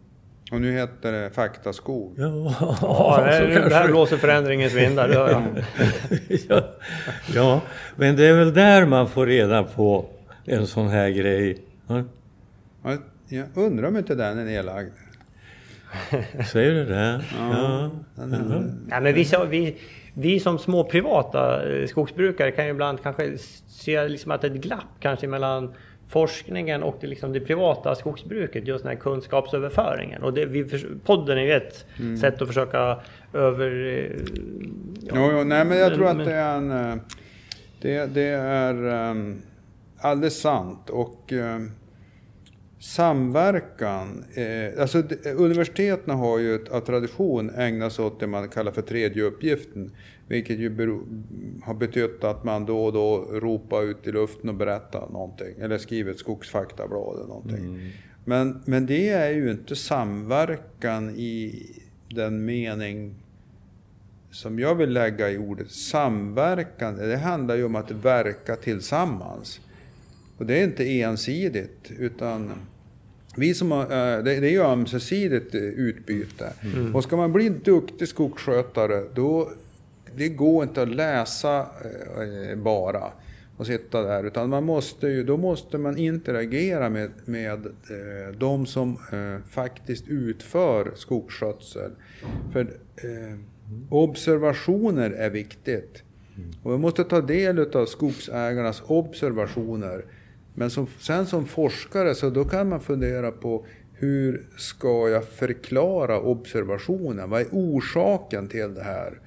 Och 0.51 0.61
nu 0.61 0.73
heter 0.73 1.13
det 1.13 1.31
Faktaskog. 1.31 2.15
Ja, 2.17 2.55
ja 2.83 3.23
det, 3.25 3.37
är, 3.37 3.49
det 3.69 3.75
här 3.75 3.89
blåser 3.89 4.17
förändringens 4.17 4.75
vindar, 4.75 5.09
ja, 6.49 6.65
ja, 7.35 7.61
men 7.97 8.17
det 8.17 8.25
är 8.25 8.35
väl 8.35 8.55
där 8.55 8.87
man 8.87 9.09
får 9.09 9.27
reda 9.27 9.63
på 9.63 10.07
en 10.45 10.67
sån 10.67 10.89
här 10.89 11.11
grej. 11.11 11.59
Ja? 11.87 12.05
Jag 13.29 13.47
undrar 13.55 13.89
om 13.89 13.97
inte 13.97 14.15
den 14.15 14.39
är 14.39 14.45
nedlagd. 14.45 14.93
Säger 16.53 16.75
du 16.75 16.85
det? 16.85 17.25
Ja. 17.39 17.91
ja. 18.17 18.61
ja 18.91 19.01
men 19.01 19.15
vi, 19.15 19.27
vi, 19.49 19.77
vi 20.15 20.41
som 20.41 20.59
små 20.59 20.85
privata 20.85 21.73
eh, 21.73 21.87
skogsbrukare 21.87 22.51
kan 22.51 22.65
ju 22.65 22.71
ibland 22.71 23.03
kanske 23.03 23.39
se 23.69 24.09
liksom 24.09 24.31
att 24.31 24.45
ett 24.45 24.53
glapp 24.53 25.01
kanske 25.01 25.27
mellan 25.27 25.75
forskningen 26.11 26.83
och 26.83 26.97
det, 27.01 27.07
liksom 27.07 27.33
det 27.33 27.41
privata 27.41 27.95
skogsbruket, 27.95 28.67
just 28.67 28.85
den 28.85 28.93
här 28.93 29.01
kunskapsöverföringen. 29.01 30.23
Och 30.23 30.35
det, 30.35 30.47
vi, 30.47 30.65
podden 31.05 31.39
är 31.39 31.43
ju 31.43 31.53
ett 31.53 31.87
mm. 31.99 32.17
sätt 32.17 32.43
att 32.43 32.49
försöka 32.49 33.01
över... 33.33 33.71
Ja, 35.01 35.13
jo, 35.15 35.31
jo, 35.33 35.45
nej 35.45 35.65
men 35.65 35.79
jag 35.79 35.95
tror 35.95 36.07
att 36.07 36.25
det 36.25 36.35
är 36.35 36.57
en... 36.57 36.71
Eh, 36.71 36.97
det, 37.81 38.07
det 38.15 38.29
är 38.29 38.75
um, 39.11 39.43
alldeles 39.99 40.41
sant 40.41 40.91
och 40.91 41.33
um, 41.33 41.73
samverkan. 42.81 44.25
Eh, 44.35 44.81
alltså 44.81 45.03
universiteten 45.37 46.15
har 46.15 46.39
ju 46.39 46.67
av 46.71 46.81
tradition 46.81 47.51
ägnat 47.51 47.93
sig 47.93 48.05
åt 48.05 48.21
det 48.21 48.27
man 48.27 48.49
kallar 48.49 48.73
för 48.73 48.83
tredje 48.83 49.23
uppgiften. 49.23 49.93
Vilket 50.29 50.59
ju 50.59 50.71
bero, 50.71 51.07
har 51.63 51.75
betytt 51.75 52.25
att 52.25 52.45
man 52.45 52.67
då 52.67 52.85
och 52.85 52.93
då 52.93 53.17
ropar 53.17 53.83
ut 53.83 54.07
i 54.07 54.13
luften 54.13 54.49
och 54.49 54.55
berättar 54.55 55.09
någonting. 55.13 55.55
Eller 55.61 55.79
skriver 55.79 56.11
ett 56.11 56.19
skogsfaktablad 56.19 57.17
eller 57.17 57.27
någonting. 57.27 57.65
Mm. 57.65 57.91
Men, 58.25 58.63
men 58.65 58.87
det 58.87 59.09
är 59.09 59.31
ju 59.31 59.51
inte 59.51 59.77
samverkan 59.77 61.11
i 61.11 61.67
den 62.09 62.45
mening 62.45 63.15
som 64.31 64.59
jag 64.59 64.75
vill 64.75 64.93
lägga 64.93 65.31
i 65.31 65.39
ordet 65.39 65.71
samverkan. 65.71 66.97
Det 66.97 67.17
handlar 67.17 67.57
ju 67.57 67.65
om 67.65 67.77
att 67.77 67.91
verka 67.91 68.57
tillsammans. 68.57 69.61
Och 70.41 70.47
det 70.47 70.59
är 70.59 70.65
inte 70.65 71.01
ensidigt 71.01 71.93
utan 71.99 72.53
vi 73.37 73.55
som 73.55 73.71
har, 73.71 73.83
eh, 73.83 74.23
det, 74.25 74.35
är 74.35 74.51
ju 74.51 74.63
ömsesidigt 74.63 75.55
utbyte. 75.55 76.53
Mm. 76.61 76.95
Och 76.97 77.03
ska 77.03 77.17
man 77.17 77.33
bli 77.33 77.47
en 77.47 77.61
duktig 77.65 78.09
skogsskötare 78.09 79.05
då 79.15 79.51
det 80.17 80.29
går 80.29 80.63
inte 80.63 80.83
att 80.83 80.89
läsa 80.89 81.59
eh, 81.61 82.59
bara 82.59 83.13
och 83.57 83.67
sitta 83.67 84.03
där. 84.03 84.25
Utan 84.25 84.51
man 84.51 84.65
måste 84.65 85.07
ju, 85.09 85.25
då 85.25 85.37
måste 85.37 85.79
man 85.79 85.99
interagera 85.99 86.91
med, 86.91 87.11
med 87.25 87.67
eh, 87.67 88.35
de 88.39 88.67
som 88.67 88.99
faktiskt 89.51 90.09
utför 90.09 90.93
skogsskötsel. 90.97 91.91
För 92.53 92.71
observationer 93.89 95.11
är 95.11 95.31
viktigt. 95.31 96.03
Och 96.63 96.73
vi 96.73 96.79
måste 96.79 97.05
ta 97.05 97.21
del 97.21 97.77
av 97.77 97.87
skogsägarnas 97.87 98.83
observationer. 98.87 100.05
Men 100.55 100.71
som, 100.71 100.87
sen 100.99 101.27
som 101.27 101.47
forskare 101.47 102.15
så 102.15 102.31
då 102.31 102.45
kan 102.45 102.69
man 102.69 102.81
fundera 102.81 103.31
på 103.31 103.67
hur 103.95 104.47
ska 104.57 105.09
jag 105.09 105.25
förklara 105.25 106.21
observationen? 106.21 107.31
Vad 107.31 107.41
är 107.41 107.47
orsaken 107.51 108.49
till 108.49 108.75
det 108.75 108.83
här? 108.83 109.21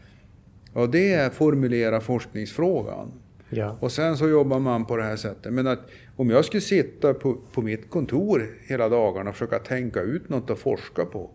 Och 0.74 0.90
det 0.90 1.14
är 1.14 1.30
formulera 1.30 2.02
forskningsfrågan. 2.02 3.12
Ja. 3.50 3.78
Och 3.80 3.92
sen 3.92 4.18
så 4.18 4.30
jobbar 4.30 4.60
man 4.60 4.86
på 4.86 4.98
det 4.98 5.04
här 5.04 5.16
sättet. 5.16 5.54
Men 5.54 5.68
att 5.68 5.80
om 6.16 6.30
jag 6.30 6.46
skulle 6.46 6.62
sitta 6.62 7.14
på, 7.14 7.38
på 7.54 7.62
mitt 7.62 7.90
kontor 7.90 8.58
hela 8.68 8.90
dagarna 8.90 9.30
och 9.30 9.36
försöka 9.36 9.60
tänka 9.60 10.02
ut 10.02 10.30
något 10.30 10.50
att 10.50 10.60
forska 10.60 11.06
på. 11.06 11.30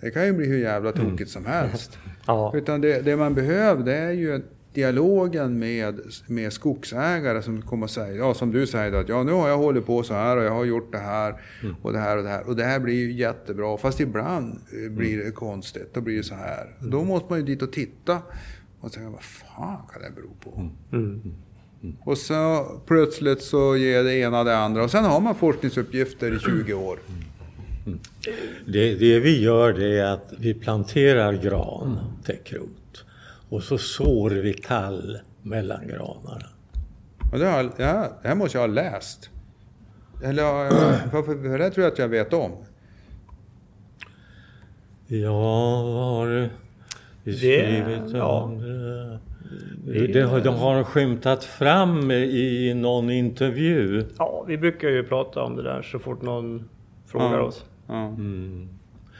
Det 0.00 0.10
kan 0.10 0.26
ju 0.26 0.32
bli 0.32 0.46
hur 0.46 0.58
jävla 0.58 0.92
tokigt 0.92 1.10
mm. 1.18 1.26
som 1.26 1.46
helst. 1.46 1.98
ja. 2.26 2.52
Utan 2.54 2.80
det, 2.80 3.00
det, 3.00 3.16
man 3.16 3.34
behöver 3.34 3.84
det 3.84 3.96
är 3.96 4.12
ju 4.12 4.42
dialogen 4.74 5.58
med, 5.58 6.00
med 6.26 6.52
skogsägare 6.52 7.42
som 7.42 7.62
kommer 7.62 7.84
att 7.84 7.90
säga, 7.90 8.14
ja 8.14 8.34
som 8.34 8.52
du 8.52 8.66
säger 8.66 8.92
att 8.92 9.08
ja 9.08 9.22
nu 9.22 9.32
har 9.32 9.48
jag 9.48 9.58
hållit 9.58 9.86
på 9.86 10.02
så 10.02 10.14
här 10.14 10.36
och 10.36 10.44
jag 10.44 10.50
har 10.50 10.64
gjort 10.64 10.92
det 10.92 10.98
här 10.98 11.40
mm. 11.62 11.74
och 11.82 11.92
det 11.92 11.98
här 11.98 12.16
och 12.16 12.22
det 12.22 12.28
här. 12.28 12.48
Och 12.48 12.56
det 12.56 12.64
här 12.64 12.80
blir 12.80 12.94
ju 12.94 13.12
jättebra. 13.12 13.76
Fast 13.76 14.00
ibland 14.00 14.58
eh, 14.84 14.90
blir 14.90 15.24
det 15.24 15.30
konstigt. 15.30 15.94
Då 15.94 16.00
blir 16.00 16.16
det 16.16 16.22
så 16.22 16.34
här. 16.34 16.76
Mm. 16.78 16.90
Då 16.90 17.04
måste 17.04 17.26
man 17.30 17.38
ju 17.38 17.44
dit 17.44 17.62
och 17.62 17.72
titta 17.72 18.22
och 18.80 18.92
tänka, 18.92 19.10
vad 19.10 19.22
fan 19.22 19.82
kan 19.92 20.02
det 20.02 20.10
bero 20.10 20.30
på? 20.40 20.60
Mm. 20.60 20.70
mm. 20.92 21.20
mm. 21.82 21.96
Och 22.00 22.18
så 22.18 22.66
plötsligt 22.86 23.42
så 23.42 23.76
ger 23.76 24.04
det 24.04 24.14
ena 24.14 24.44
det 24.44 24.56
andra 24.56 24.84
och 24.84 24.90
sen 24.90 25.04
har 25.04 25.20
man 25.20 25.34
forskningsuppgifter 25.34 26.36
i 26.36 26.38
20 26.38 26.74
år. 26.74 26.98
Mm. 27.86 27.98
Det, 28.66 28.94
det, 28.94 29.20
vi 29.20 29.42
gör 29.42 29.72
det 29.72 29.98
är 29.98 30.04
att 30.04 30.32
vi 30.38 30.54
planterar 30.54 31.32
gran, 31.32 31.98
täckrot. 32.24 32.83
Och 33.54 33.62
så 33.62 33.78
sår 33.78 34.30
vi 34.30 34.54
tall 34.54 35.18
mellan 35.42 35.88
granarna. 35.88 36.46
Och 37.32 37.38
det, 37.38 37.46
har, 37.46 37.62
ja, 37.62 38.08
det 38.22 38.28
här 38.28 38.34
måste 38.34 38.58
jag 38.58 38.62
ha 38.62 38.74
läst. 38.74 39.30
Eller, 40.24 40.70
för, 41.10 41.22
för 41.22 41.58
det 41.58 41.70
tror 41.70 41.84
jag 41.84 41.92
att 41.92 41.98
jag 41.98 42.08
vet 42.08 42.32
om. 42.32 42.52
Ja, 45.06 45.82
vad 45.82 46.04
har 46.04 46.26
du 46.26 46.50
skrivit 47.32 48.12
det, 48.12 48.18
ja. 48.18 48.40
om 48.42 48.58
det? 48.58 49.18
Det, 49.86 50.06
det, 50.06 50.40
det 50.40 50.50
har 50.50 50.84
skymtat 50.84 51.44
fram 51.44 52.10
i 52.10 52.74
någon 52.74 53.10
intervju. 53.10 54.04
Ja, 54.18 54.44
vi 54.48 54.58
brukar 54.58 54.88
ju 54.88 55.02
prata 55.02 55.42
om 55.42 55.56
det 55.56 55.62
där 55.62 55.82
så 55.82 55.98
fort 55.98 56.22
någon 56.22 56.68
frågar 57.06 57.38
ja. 57.38 57.42
oss. 57.42 57.64
Ja. 57.86 58.06
Mm. 58.06 58.68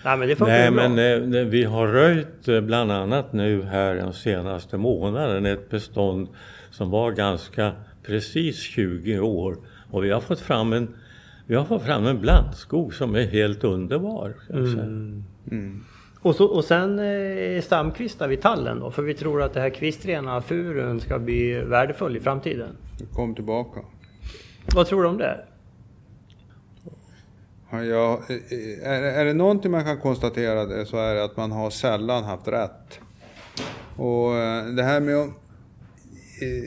Nej, 0.04 0.18
men 0.18 0.28
det 0.28 0.40
Nej, 0.40 0.70
men 0.70 1.34
eh, 1.34 1.44
vi 1.44 1.64
har 1.64 1.86
röjt 1.86 2.48
eh, 2.48 2.60
bland 2.60 2.92
annat 2.92 3.32
nu 3.32 3.62
här 3.62 3.94
den 3.94 4.12
senaste 4.12 4.76
månaden 4.76 5.46
ett 5.46 5.70
bestånd 5.70 6.28
som 6.70 6.90
var 6.90 7.12
ganska 7.12 7.72
precis 8.06 8.60
20 8.60 9.18
år. 9.18 9.56
Och 9.90 10.04
vi 10.04 10.10
har 10.10 10.20
fått 10.20 10.40
fram 10.40 10.72
en, 10.72 10.88
vi 11.46 11.54
har 11.54 11.64
fått 11.64 11.82
fram 11.82 12.06
en 12.06 12.20
blandskog 12.20 12.94
som 12.94 13.14
är 13.14 13.26
helt 13.26 13.64
underbar. 13.64 14.34
Mm. 14.50 15.24
Mm. 15.50 15.84
Och, 16.20 16.34
så, 16.34 16.44
och 16.44 16.64
sen 16.64 16.98
eh, 16.98 17.62
stamkvistar 17.62 18.28
vi 18.28 18.36
tallen 18.36 18.80
då, 18.80 18.90
för 18.90 19.02
vi 19.02 19.14
tror 19.14 19.42
att 19.42 19.54
det 19.54 19.60
här 19.60 19.70
kvistrena 19.70 20.40
furun 20.40 21.00
ska 21.00 21.18
bli 21.18 21.52
värdefull 21.52 22.16
i 22.16 22.20
framtiden. 22.20 22.76
Kom 23.12 23.34
tillbaka. 23.34 23.80
Vad 24.74 24.86
tror 24.86 25.02
du 25.02 25.08
om 25.08 25.18
det? 25.18 25.44
Ja, 27.82 28.20
är, 28.82 29.02
är 29.02 29.24
det 29.24 29.34
någonting 29.34 29.70
man 29.70 29.84
kan 29.84 30.00
konstatera 30.00 30.86
så 30.86 30.96
är 30.96 31.14
det 31.14 31.24
att 31.24 31.36
man 31.36 31.52
har 31.52 31.70
sällan 31.70 32.24
haft 32.24 32.48
rätt. 32.48 32.98
Och 33.96 34.36
eh, 34.36 34.66
det 34.66 34.82
här 34.82 35.00
med 35.00 35.16
att 35.16 35.30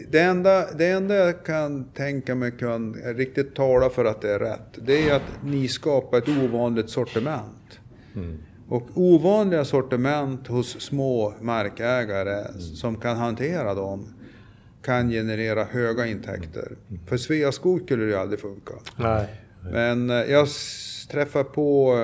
det 0.10 0.20
enda, 0.20 0.72
det 0.72 0.88
enda 0.88 1.16
jag 1.16 1.46
kan 1.46 1.84
tänka 1.84 2.36
mig 2.36 2.52
kan 2.52 2.94
riktigt 2.94 3.56
tala 3.56 3.90
för 3.90 4.06
att 4.06 4.22
det 4.22 4.34
är 4.34 4.40
rätt, 4.40 4.78
det 4.86 5.10
är 5.10 5.16
att 5.16 5.44
ni 5.44 5.68
skapar 5.68 6.18
ett 6.18 6.30
ovanligt 6.30 6.90
sortiment. 6.90 7.80
Mm. 8.16 8.38
Och 8.70 8.88
ovanliga 8.96 9.66
sortiment 9.66 10.48
hos 10.48 10.82
små 10.82 11.34
markägare 11.42 12.44
som 12.60 12.96
kan 12.96 13.18
hantera 13.18 13.74
dem 13.74 14.14
kan 14.82 15.10
generera 15.10 15.64
höga 15.64 16.06
intäkter. 16.06 16.72
För 17.08 17.18
Sveaskog 17.18 17.82
skulle 17.82 18.04
det 18.04 18.10
ju 18.10 18.18
aldrig 18.18 18.40
funka. 18.40 18.74
Nej. 18.98 19.28
Men 19.72 20.10
eh, 20.10 20.16
jag 20.16 20.48
träffade 21.12 21.44
på 21.44 21.96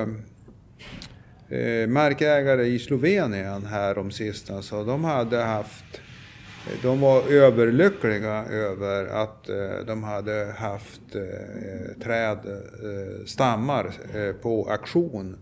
eh, 1.50 1.88
markägare 1.88 2.66
i 2.66 2.80
Slovenien 2.80 3.66
här 3.66 3.98
om 3.98 4.12
sistens 4.12 4.72
och 4.74 4.86
de 4.86 5.04
hade 5.04 5.38
haft 5.38 6.02
de 6.82 7.02
var 7.02 7.32
överlyckliga 7.32 8.46
över 8.46 9.06
att 9.06 9.50
eh, 9.50 9.86
de 9.88 10.04
hade 10.04 10.54
haft 10.58 11.16
eh, 11.16 12.02
träd, 12.04 12.38
eh, 12.46 13.28
eh, 14.16 14.34
på 14.34 14.70
auktion. 14.72 15.38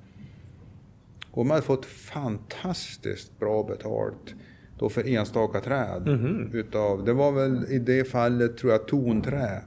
Och 1.31 1.45
de 1.45 1.49
hade 1.49 1.61
fått 1.61 1.85
fantastiskt 1.85 3.39
bra 3.39 3.63
betalt 3.63 4.35
då 4.79 4.89
för 4.89 5.07
enstaka 5.07 5.59
träd. 5.59 6.03
Utav, 6.53 7.05
det 7.05 7.13
var 7.13 7.31
väl 7.31 7.65
i 7.69 7.79
det 7.79 8.03
fallet 8.03 8.57
tror 8.57 8.71
jag 8.71 8.87
tonträ. 8.87 9.61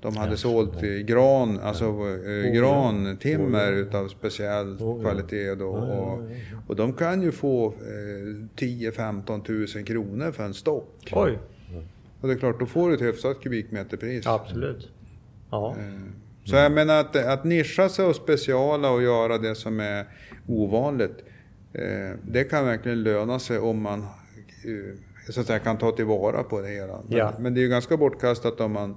De 0.00 0.16
hade 0.16 0.36
sålt 0.36 0.82
i 0.82 1.02
gran, 1.02 1.58
alltså 1.60 1.84
eh, 1.84 2.52
grantimmer 2.52 3.72
utav 3.72 4.08
speciell 4.08 4.76
kvalitet 5.02 5.54
då. 5.54 5.68
Och, 5.68 6.20
och 6.66 6.76
de 6.76 6.92
kan 6.92 7.22
ju 7.22 7.32
få 7.32 7.66
eh, 7.66 7.72
10-15 8.56 9.42
tusen 9.44 9.84
kronor 9.84 10.32
för 10.32 10.44
en 10.44 10.54
stock. 10.54 11.12
Oj, 11.12 11.38
Och 12.20 12.28
det 12.28 12.34
är 12.34 12.38
klart, 12.38 12.60
då 12.60 12.66
får 12.66 12.88
du 12.88 12.94
ett 12.94 13.00
hyfsat 13.02 13.40
kubikmeterpris. 13.40 14.26
absolut. 14.26 14.88
Ja. 15.50 15.76
Så 16.44 16.56
jag 16.56 16.72
menar 16.72 17.00
att, 17.00 17.16
att 17.16 17.44
nischa 17.44 17.88
sig 17.88 18.04
och 18.04 18.16
speciala 18.16 18.90
och 18.90 19.02
göra 19.02 19.38
det 19.38 19.54
som 19.54 19.80
är 19.80 20.04
ovanligt. 20.46 21.24
Eh, 21.72 22.16
det 22.22 22.44
kan 22.44 22.64
verkligen 22.66 23.02
löna 23.02 23.38
sig 23.38 23.58
om 23.58 23.82
man 23.82 23.98
eh, 24.00 24.96
så 25.32 25.40
att 25.40 25.46
säga, 25.46 25.58
kan 25.58 25.76
ta 25.78 25.90
tillvara 25.90 26.42
på 26.42 26.60
det 26.60 26.68
hela. 26.68 26.98
Men, 27.08 27.18
Ja. 27.18 27.32
men 27.38 27.54
det 27.54 27.60
är 27.60 27.62
ju 27.62 27.68
ganska 27.68 27.96
bortkastat 27.96 28.60
om 28.60 28.72
man, 28.72 28.94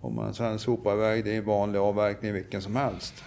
om 0.00 0.14
man 0.14 0.34
sen 0.34 0.58
sopar 0.58 0.94
iväg 0.94 1.24
det 1.24 1.30
i 1.34 1.40
vanlig 1.40 1.78
avverkning 1.78 2.32
vilken 2.32 2.62
som 2.62 2.76
helst. 2.76 3.24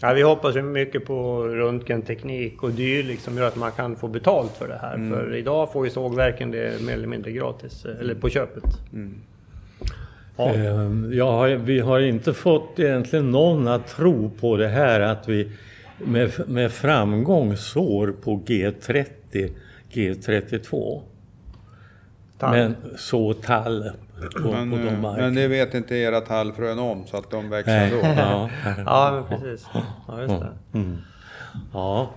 Ja, 0.00 0.12
vi 0.12 0.22
hoppas 0.22 0.56
ju 0.56 0.62
mycket 0.62 1.04
på 1.04 1.42
röntgenteknik 1.48 2.62
och 2.62 2.70
dylikt 2.70 3.22
som 3.22 3.36
gör 3.36 3.48
att 3.48 3.56
man 3.56 3.72
kan 3.72 3.96
få 3.96 4.08
betalt 4.08 4.52
för 4.56 4.68
det 4.68 4.78
här. 4.82 5.10
För 5.10 5.34
idag 5.36 5.72
får 5.72 5.84
ju 5.86 5.90
sågverken 5.90 6.50
det 6.50 6.82
mer 6.82 6.92
eller 6.92 7.06
mindre 7.06 7.32
gratis, 7.32 7.84
eh, 7.84 8.00
eller 8.00 8.14
på 8.14 8.28
köpet. 8.28 8.64
Ja. 10.36 10.54
Eh, 10.54 10.92
Jag 11.12 11.32
har, 11.32 11.48
vi 11.48 11.80
har 11.80 12.00
inte 12.00 12.34
fått 12.34 12.78
egentligen 12.78 13.30
någon 13.30 13.68
att 13.68 13.86
tro 13.86 14.30
på 14.40 14.56
det 14.56 14.68
här 14.68 15.00
att 15.00 15.28
vi 15.28 15.50
med, 15.98 16.32
med 16.48 16.72
framgång 16.72 17.56
sår 17.56 18.14
på 18.22 18.40
G30, 18.46 19.50
G32. 19.92 21.00
Tall. 22.38 22.50
Men 22.56 22.74
så 22.96 23.32
tall 23.34 23.90
på, 24.42 24.48
Men, 24.52 24.70
på 24.70 24.76
de 24.76 24.88
eh, 24.88 25.00
markerna. 25.00 25.26
men 25.26 25.34
det 25.34 25.48
vet 25.48 25.74
inte 25.74 25.94
era 25.96 26.20
tallfrön 26.20 26.78
om 26.78 27.06
så 27.06 27.16
att 27.16 27.30
de 27.30 27.50
växer 27.50 27.72
Nej, 27.76 27.90
då. 27.90 27.98
ja, 28.16 28.50
Ja, 28.86 29.10
men 29.12 29.38
precis. 29.40 29.66
Ja, 30.08 30.20
just 30.20 30.34
det. 30.40 30.48
ja. 31.72 32.10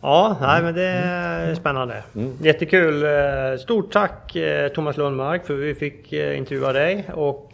Ja, 0.00 0.36
nej, 0.40 0.62
men 0.62 0.74
det 0.74 0.82
är 0.82 1.54
spännande. 1.54 2.02
Jättekul. 2.40 3.02
Eh, 3.02 3.58
Stort 3.60 3.92
tack 3.92 4.36
eh, 4.36 4.68
Thomas 4.68 4.96
Lundmark 4.96 5.46
för 5.46 5.54
vi 5.54 5.74
fick 5.74 6.12
intervjua 6.12 6.72
dig. 6.72 7.04
Och 7.14 7.50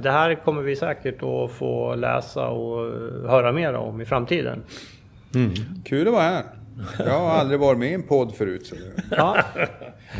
det 0.00 0.10
här 0.10 0.34
kommer 0.34 0.62
vi 0.62 0.76
säkert 0.76 1.22
att 1.22 1.50
få 1.50 1.94
läsa 1.94 2.48
och 2.48 2.92
höra 3.30 3.52
mer 3.52 3.74
om 3.74 4.00
i 4.00 4.04
framtiden. 4.04 4.62
Kul 5.84 6.06
att 6.08 6.12
vara 6.14 6.22
här. 6.22 6.42
Jag 6.98 7.18
har 7.18 7.30
aldrig 7.30 7.60
varit 7.60 7.78
med 7.78 7.90
i 7.90 7.94
en 7.94 8.02
podd 8.02 8.34
förut. 8.34 8.66
Så 8.66 8.74
det- 8.74 9.02
Ja. 9.16 9.36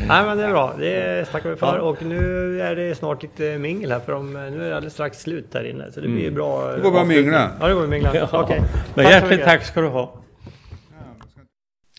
Nej 0.07 0.25
men 0.25 0.37
det 0.37 0.43
är 0.45 0.49
bra, 0.51 0.73
det 0.79 1.25
tackar 1.25 1.49
vi 1.49 1.55
för. 1.55 1.77
Och 1.77 2.01
nu 2.03 2.61
är 2.61 2.75
det 2.75 2.95
snart 2.95 3.23
lite 3.23 3.57
mingel 3.57 3.91
här 3.91 3.99
för 3.99 4.11
de, 4.11 4.33
nu 4.33 4.39
är 4.65 4.69
det 4.69 4.75
alldeles 4.75 4.93
strax 4.93 5.19
slut 5.21 5.53
här 5.53 5.63
inne. 5.63 5.91
Så 5.91 5.99
det 6.01 6.07
blir 6.07 6.31
bra. 6.31 6.71
Det 6.71 6.81
går 6.81 6.91
bra 6.91 7.01
att 7.01 7.07
mingla. 7.07 7.51
Ja 7.59 7.67
det 7.67 7.73
går 7.73 7.83
att 7.83 7.89
mingla. 7.89 8.29
Okej. 8.31 8.61
Men 8.95 9.05
så 9.05 9.11
hjärtligt 9.11 9.43
tack 9.43 9.63
ska 9.65 9.81
du 9.81 9.87
ha. 9.87 10.15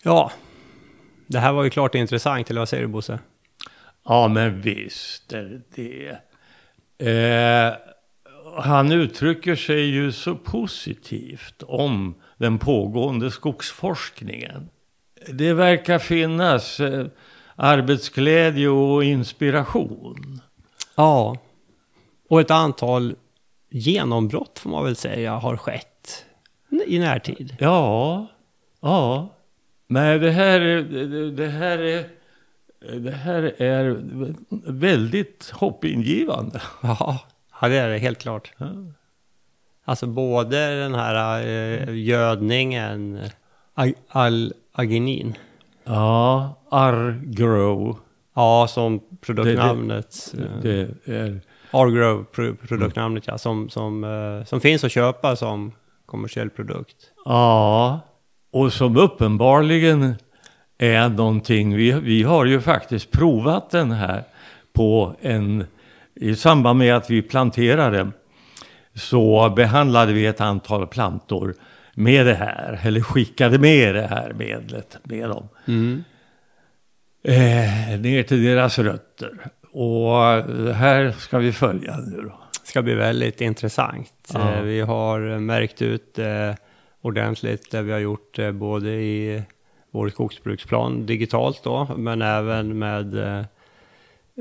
Ja, 0.03 0.33
det 1.27 1.39
här 1.39 1.53
var 1.53 1.65
ju 1.65 1.71
klart 1.71 1.95
intressant, 1.95 2.51
eller 2.51 2.61
vad 2.61 2.69
säger 2.69 2.83
du 2.83 2.89
Bosse? 2.89 3.19
Ja, 4.05 4.29
men 4.29 4.61
visst 4.61 5.33
är 5.33 5.43
det 5.43 5.61
det. 6.99 7.69
Eh, 7.69 7.75
han 8.57 8.93
uttrycker 8.93 9.57
sig 9.57 9.81
ju 9.81 10.13
så 10.13 10.35
positivt 10.35 11.63
om 11.67 12.15
den 12.37 12.59
pågående 12.59 13.31
skogsforskningen. 13.31 14.69
Det 15.33 15.53
verkar 15.53 15.99
finnas 15.99 16.81
eh, 16.81 17.07
arbetsglädje 17.57 18.69
och 18.69 19.05
inspiration. 19.05 20.41
Ja, 20.97 21.39
och 22.29 22.41
ett 22.41 22.51
antal 22.51 23.15
genombrott 23.71 24.59
får 24.59 24.71
man 24.71 24.85
väl 24.85 24.97
säga 24.97 25.33
har 25.35 25.57
skett 25.57 26.25
i 26.87 26.99
närtid. 26.99 27.57
Ja, 27.61 28.27
ja. 28.81 29.29
Men 29.87 30.21
det 30.21 30.31
här, 30.31 30.61
är- 30.61 30.83
det, 30.83 31.31
det 31.31 31.49
här 31.49 31.79
är... 31.79 32.09
Det 33.01 33.11
här 33.11 33.43
är 33.63 33.97
väldigt 34.73 35.51
hoppingivande. 35.55 36.63
Ja, 36.83 37.19
ja 37.61 37.69
det 37.69 37.77
är 37.77 37.89
det 37.89 37.99
helt 37.99 38.19
klart. 38.19 38.53
Alltså 39.85 40.07
både 40.07 40.81
den 40.83 40.95
här 40.95 41.43
eh, 41.47 41.95
gödningen, 41.97 43.21
ag- 43.75 43.95
all-arginin, 44.09 45.35
Ja, 45.85 46.55
Argrow. 46.71 47.99
ja 48.35 48.67
som 48.69 49.01
produktnamnet, 49.21 50.35
eh, 50.39 50.45
Det 50.63 50.89
är... 51.05 51.41
Argrow 51.73 52.25
pro- 52.25 52.57
produktnamnet 52.69 53.27
ja, 53.27 53.39
som, 53.39 53.69
som, 53.69 54.05
eh, 54.05 54.45
som 54.45 54.61
finns 54.61 54.85
att 54.85 54.93
köpa 54.93 55.37
som 55.37 55.73
kommersiell 56.07 56.51
produkt. 56.51 56.97
Ja, 57.25 58.01
och 58.53 58.73
som 58.73 58.97
uppenbarligen 58.97 60.15
är 60.79 61.09
någonting. 61.09 61.77
Vi, 61.77 61.93
vi 61.93 62.23
har 62.23 62.45
ju 62.45 62.61
faktiskt 62.61 63.11
provat 63.11 63.71
den 63.71 63.91
här 63.91 64.25
på 64.73 65.15
en... 65.21 65.65
I 66.23 66.35
samband 66.37 66.79
med 66.79 66.97
att 66.97 67.11
vi 67.11 67.23
planterade 67.23 68.11
så 68.95 69.51
behandlade 69.57 70.13
vi 70.13 70.27
ett 70.27 70.41
antal 70.41 70.87
plantor 70.87 71.55
med 71.95 72.27
det 72.27 72.35
här. 72.35 72.81
Eller 72.83 73.01
skickade 73.01 73.59
med 73.59 73.95
det 73.95 74.07
här 74.07 74.33
medlet 74.33 74.97
med 75.05 75.29
dem. 75.29 75.49
Eh, 77.25 78.01
ner 78.01 78.23
till 78.23 78.45
deras 78.45 78.79
rötter. 78.79 79.31
Och 79.73 80.49
det 80.65 80.73
här 80.73 81.11
ska 81.11 81.39
vi 81.39 81.53
följa 81.53 81.97
nu 81.97 82.17
då. 82.23 82.41
ska 82.65 82.83
bli 82.83 82.95
väldigt 82.95 83.41
intressant. 83.41 84.31
Ja. 84.35 84.53
Eh, 84.55 84.63
Vi 84.63 84.81
har 84.81 85.39
märkt 85.39 85.83
ut 85.83 86.19
eh, 86.19 86.55
ordentligt 87.03 87.71
det 87.71 87.83
vi 87.83 87.93
har 87.93 87.99
gjort 87.99 88.39
eh, 88.39 88.53
både 88.53 88.91
i 88.91 89.43
vår 89.91 90.09
skogsbruksplan 90.09 91.07
digitalt 91.07 91.61
då, 91.65 91.89
men 91.97 92.23
även 92.23 92.79
med 92.79 93.19
eh, 93.39 93.45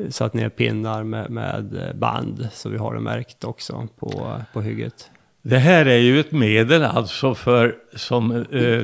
satt 0.09 0.33
ner 0.33 0.49
pinnar 0.49 1.03
med, 1.03 1.29
med 1.29 1.77
eh, 1.87 1.93
band, 1.95 2.47
så 2.53 2.69
vi 2.69 2.77
har 2.77 2.93
det 2.93 2.99
märkt 3.01 3.43
också 3.43 3.87
på, 3.99 4.41
på 4.53 4.61
hygget. 4.61 5.11
Det 5.41 5.57
här 5.57 5.85
är 5.85 5.97
ju 5.97 6.19
ett 6.19 6.31
medel 6.31 6.83
alltså 6.83 7.35
för 7.35 7.75
som, 7.95 8.31
eh, 8.31 8.81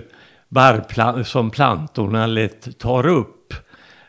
barrplan- 0.50 1.24
som 1.24 1.52
plantorna 1.52 2.28
lätt 2.28 2.80
tar 2.80 3.08
upp. 3.08 3.54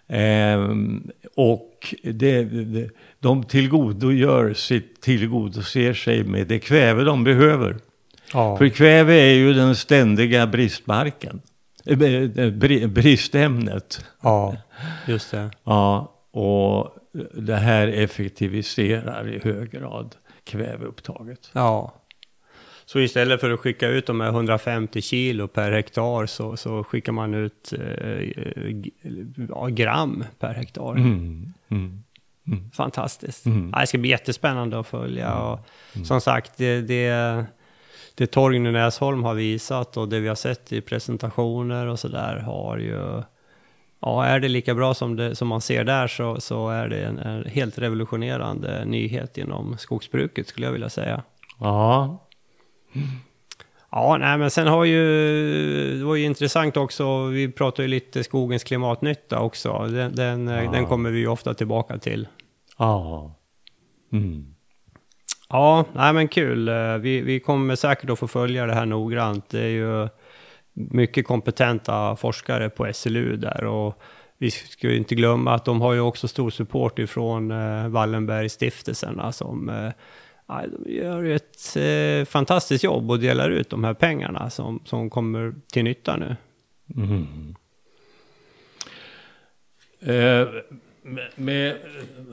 Ehm, 0.08 1.10
och 1.36 1.94
det, 2.02 2.42
det, 2.44 2.90
de 3.20 3.44
tillgodogör 3.44 4.54
sig, 4.54 4.80
tillgodoser 5.00 5.92
sig 5.94 6.24
med 6.24 6.46
det 6.46 6.58
kväve 6.58 7.04
de 7.04 7.24
behöver. 7.24 7.76
Ja, 8.32 8.56
För 8.56 8.68
kväve 8.68 9.14
är 9.14 9.34
ju 9.34 9.54
den 9.54 9.76
ständiga 9.76 10.46
bristmarken. 10.46 11.40
Eh, 11.84 11.96
bri- 11.98 12.86
Bristämnet. 12.86 14.04
ja 14.22 14.56
just 15.06 15.30
det. 15.30 15.50
Ja, 15.64 16.12
och 16.36 16.96
det 17.34 17.56
här 17.56 17.88
effektiviserar 17.88 19.28
i 19.28 19.38
hög 19.38 19.70
grad 19.70 20.16
kväveupptaget. 20.44 21.50
Ja. 21.52 21.94
Så 22.84 23.00
istället 23.00 23.40
för 23.40 23.50
att 23.50 23.60
skicka 23.60 23.88
ut 23.88 24.06
de 24.06 24.20
här 24.20 24.28
150 24.28 25.00
kilo 25.02 25.48
per 25.48 25.72
hektar 25.72 26.26
så, 26.26 26.56
så 26.56 26.84
skickar 26.84 27.12
man 27.12 27.34
ut 27.34 27.72
eh, 27.72 28.30
ja, 29.48 29.66
gram 29.66 30.24
per 30.38 30.54
hektar. 30.54 30.92
Mm, 30.92 31.52
mm. 31.68 32.02
Fantastiskt. 32.72 33.46
Mm. 33.46 33.70
Ja, 33.74 33.80
det 33.80 33.86
ska 33.86 33.98
bli 33.98 34.10
jättespännande 34.10 34.78
att 34.78 34.86
följa. 34.86 35.34
Och 35.34 35.60
Som 36.06 36.20
sagt, 36.20 36.52
det, 36.56 36.80
det, 36.80 37.44
det 38.14 38.26
Torgny 38.26 38.70
Näsholm 38.70 39.24
har 39.24 39.34
visat 39.34 39.96
och 39.96 40.08
det 40.08 40.20
vi 40.20 40.28
har 40.28 40.34
sett 40.34 40.72
i 40.72 40.80
presentationer 40.80 41.86
och 41.86 41.98
sådär 41.98 42.36
har 42.36 42.78
ju... 42.78 43.22
Ja, 44.00 44.24
är 44.24 44.40
det 44.40 44.48
lika 44.48 44.74
bra 44.74 44.94
som, 44.94 45.16
det, 45.16 45.34
som 45.36 45.48
man 45.48 45.60
ser 45.60 45.84
där 45.84 46.06
så, 46.06 46.40
så 46.40 46.68
är 46.70 46.88
det 46.88 47.04
en, 47.04 47.18
en 47.18 47.44
helt 47.44 47.78
revolutionerande 47.78 48.84
nyhet 48.84 49.38
inom 49.38 49.78
skogsbruket 49.78 50.48
skulle 50.48 50.66
jag 50.66 50.72
vilja 50.72 50.88
säga. 50.88 51.22
Ja, 51.60 52.22
Ja, 53.90 54.16
nej, 54.20 54.38
men 54.38 54.50
sen 54.50 54.66
har 54.66 54.84
ju, 54.84 55.98
det 55.98 56.04
var 56.04 56.14
ju 56.16 56.24
intressant 56.24 56.76
också, 56.76 57.24
vi 57.26 57.52
pratar 57.52 57.82
ju 57.82 57.88
lite 57.88 58.24
skogens 58.24 58.64
klimatnytta 58.64 59.40
också. 59.40 59.86
Den, 59.90 60.14
den, 60.14 60.46
Ja. 60.48 60.70
den 60.72 60.86
kommer 60.86 61.10
vi 61.10 61.18
ju 61.18 61.28
ofta 61.28 61.54
tillbaka 61.54 61.98
till. 61.98 62.28
Ja. 62.78 63.34
Mm. 64.12 64.54
Ja, 65.48 65.84
nej 65.92 66.12
men 66.12 66.28
kul. 66.28 66.70
Vi, 67.00 67.20
vi 67.20 67.40
kommer 67.40 67.76
säkert 67.76 68.10
att 68.10 68.18
få 68.18 68.28
följa 68.28 68.66
det 68.66 68.74
här 68.74 68.86
noggrant. 68.86 69.48
Det 69.48 69.60
är 69.62 69.68
ju 69.68 70.08
mycket 70.76 71.26
kompetenta 71.26 72.16
forskare 72.16 72.70
på 72.70 72.92
SLU 72.92 73.36
där 73.36 73.64
och 73.64 74.02
vi 74.38 74.50
ska 74.50 74.88
ju 74.88 74.96
inte 74.96 75.14
glömma 75.14 75.54
att 75.54 75.64
de 75.64 75.80
har 75.80 75.92
ju 75.92 76.00
också 76.00 76.28
stor 76.28 76.50
support 76.50 76.98
ifrån 76.98 77.50
eh, 77.50 77.88
Wallenbergstiftelserna 77.88 79.32
som 79.32 79.68
eh, 79.68 79.90
de 80.46 80.92
gör 80.92 81.24
ett 81.24 81.76
eh, 81.76 82.24
fantastiskt 82.24 82.84
jobb 82.84 83.10
och 83.10 83.20
delar 83.20 83.50
ut 83.50 83.70
de 83.70 83.84
här 83.84 83.94
pengarna 83.94 84.50
som, 84.50 84.80
som 84.84 85.10
kommer 85.10 85.54
till 85.72 85.84
nytta 85.84 86.16
nu. 86.16 86.36
Mm. 86.96 87.54
Eh, 90.00 90.48
med, 91.02 91.28
med 91.34 91.76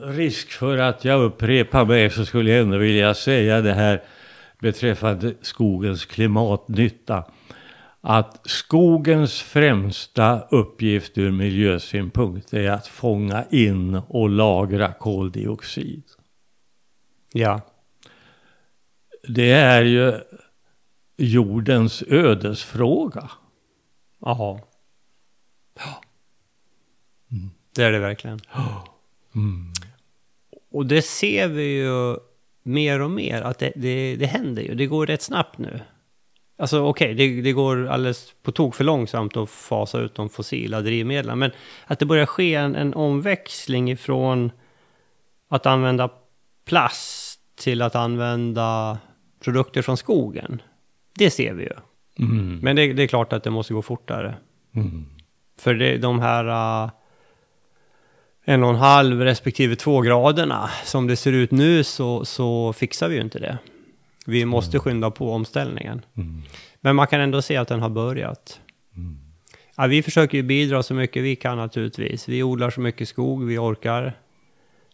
risk 0.02 0.52
för 0.52 0.78
att 0.78 1.04
jag 1.04 1.22
upprepar 1.22 1.84
mig 1.84 2.10
så 2.10 2.24
skulle 2.24 2.50
jag 2.50 2.60
ändå 2.60 2.78
vilja 2.78 3.14
säga 3.14 3.60
det 3.60 3.72
här 3.72 4.02
beträffande 4.58 5.34
skogens 5.40 6.04
klimatnytta. 6.04 7.24
Att 8.06 8.40
skogens 8.44 9.42
främsta 9.42 10.40
uppgift 10.40 11.18
ur 11.18 11.30
miljösynpunkt 11.30 12.52
är 12.52 12.70
att 12.70 12.86
fånga 12.86 13.44
in 13.50 13.94
och 13.94 14.28
lagra 14.28 14.92
koldioxid. 14.92 16.02
Ja, 17.32 17.60
Det 19.28 19.50
är 19.50 19.82
ju 19.82 20.20
jordens 21.16 22.02
ödesfråga. 22.02 23.30
jaha. 24.18 24.60
Det 27.74 27.82
är 27.82 27.92
det 27.92 27.98
verkligen. 27.98 28.40
Och 30.70 30.86
det 30.86 31.02
ser 31.02 31.48
vi 31.48 31.64
ju 31.64 32.16
mer 32.62 33.00
och 33.00 33.10
mer 33.10 33.42
att 33.42 33.58
det, 33.58 33.72
det, 33.76 34.16
det 34.16 34.26
händer 34.26 34.62
ju. 34.62 34.74
Det 34.74 34.86
går 34.86 35.06
rätt 35.06 35.22
snabbt 35.22 35.58
nu. 35.58 35.80
Alltså 36.56 36.80
okej, 36.80 37.14
det, 37.14 37.40
det 37.40 37.52
går 37.52 37.86
alldeles 37.86 38.34
på 38.42 38.52
tok 38.52 38.74
för 38.74 38.84
långsamt 38.84 39.36
att 39.36 39.50
fasa 39.50 39.98
ut 39.98 40.14
de 40.14 40.28
fossila 40.28 40.80
drivmedlen. 40.80 41.38
Men 41.38 41.50
att 41.86 41.98
det 41.98 42.06
börjar 42.06 42.26
ske 42.26 42.54
en, 42.54 42.76
en 42.76 42.94
omväxling 42.94 43.90
ifrån 43.90 44.52
att 45.48 45.66
använda 45.66 46.10
plast 46.64 47.40
till 47.56 47.82
att 47.82 47.94
använda 47.94 48.98
produkter 49.44 49.82
från 49.82 49.96
skogen. 49.96 50.62
Det 51.18 51.30
ser 51.30 51.54
vi 51.54 51.62
ju. 51.62 51.74
Mm. 52.18 52.58
Men 52.62 52.76
det, 52.76 52.92
det 52.92 53.02
är 53.02 53.06
klart 53.06 53.32
att 53.32 53.42
det 53.44 53.50
måste 53.50 53.74
gå 53.74 53.82
fortare. 53.82 54.34
Mm. 54.74 55.06
För 55.58 55.74
det, 55.74 55.96
de 55.96 56.20
här 56.20 56.44
uh, 56.84 56.90
en 58.44 58.62
och 58.62 58.70
en 58.70 58.76
halv 58.76 59.20
respektive 59.20 59.76
två 59.76 60.00
graderna 60.00 60.70
som 60.84 61.06
det 61.06 61.16
ser 61.16 61.32
ut 61.32 61.50
nu 61.50 61.84
så, 61.84 62.24
så 62.24 62.72
fixar 62.72 63.08
vi 63.08 63.14
ju 63.14 63.20
inte 63.20 63.38
det. 63.38 63.58
Vi 64.24 64.44
måste 64.44 64.78
skynda 64.78 65.10
på 65.10 65.32
omställningen. 65.32 66.02
Mm. 66.16 66.42
Men 66.80 66.96
man 66.96 67.06
kan 67.06 67.20
ändå 67.20 67.42
se 67.42 67.56
att 67.56 67.68
den 67.68 67.80
har 67.80 67.90
börjat. 67.90 68.60
Ja, 69.76 69.86
vi 69.86 70.02
försöker 70.02 70.38
ju 70.38 70.42
bidra 70.42 70.82
så 70.82 70.94
mycket 70.94 71.22
vi 71.22 71.36
kan 71.36 71.56
naturligtvis. 71.56 72.28
Vi 72.28 72.42
odlar 72.42 72.70
så 72.70 72.80
mycket 72.80 73.08
skog 73.08 73.44
vi 73.44 73.58
orkar. 73.58 74.18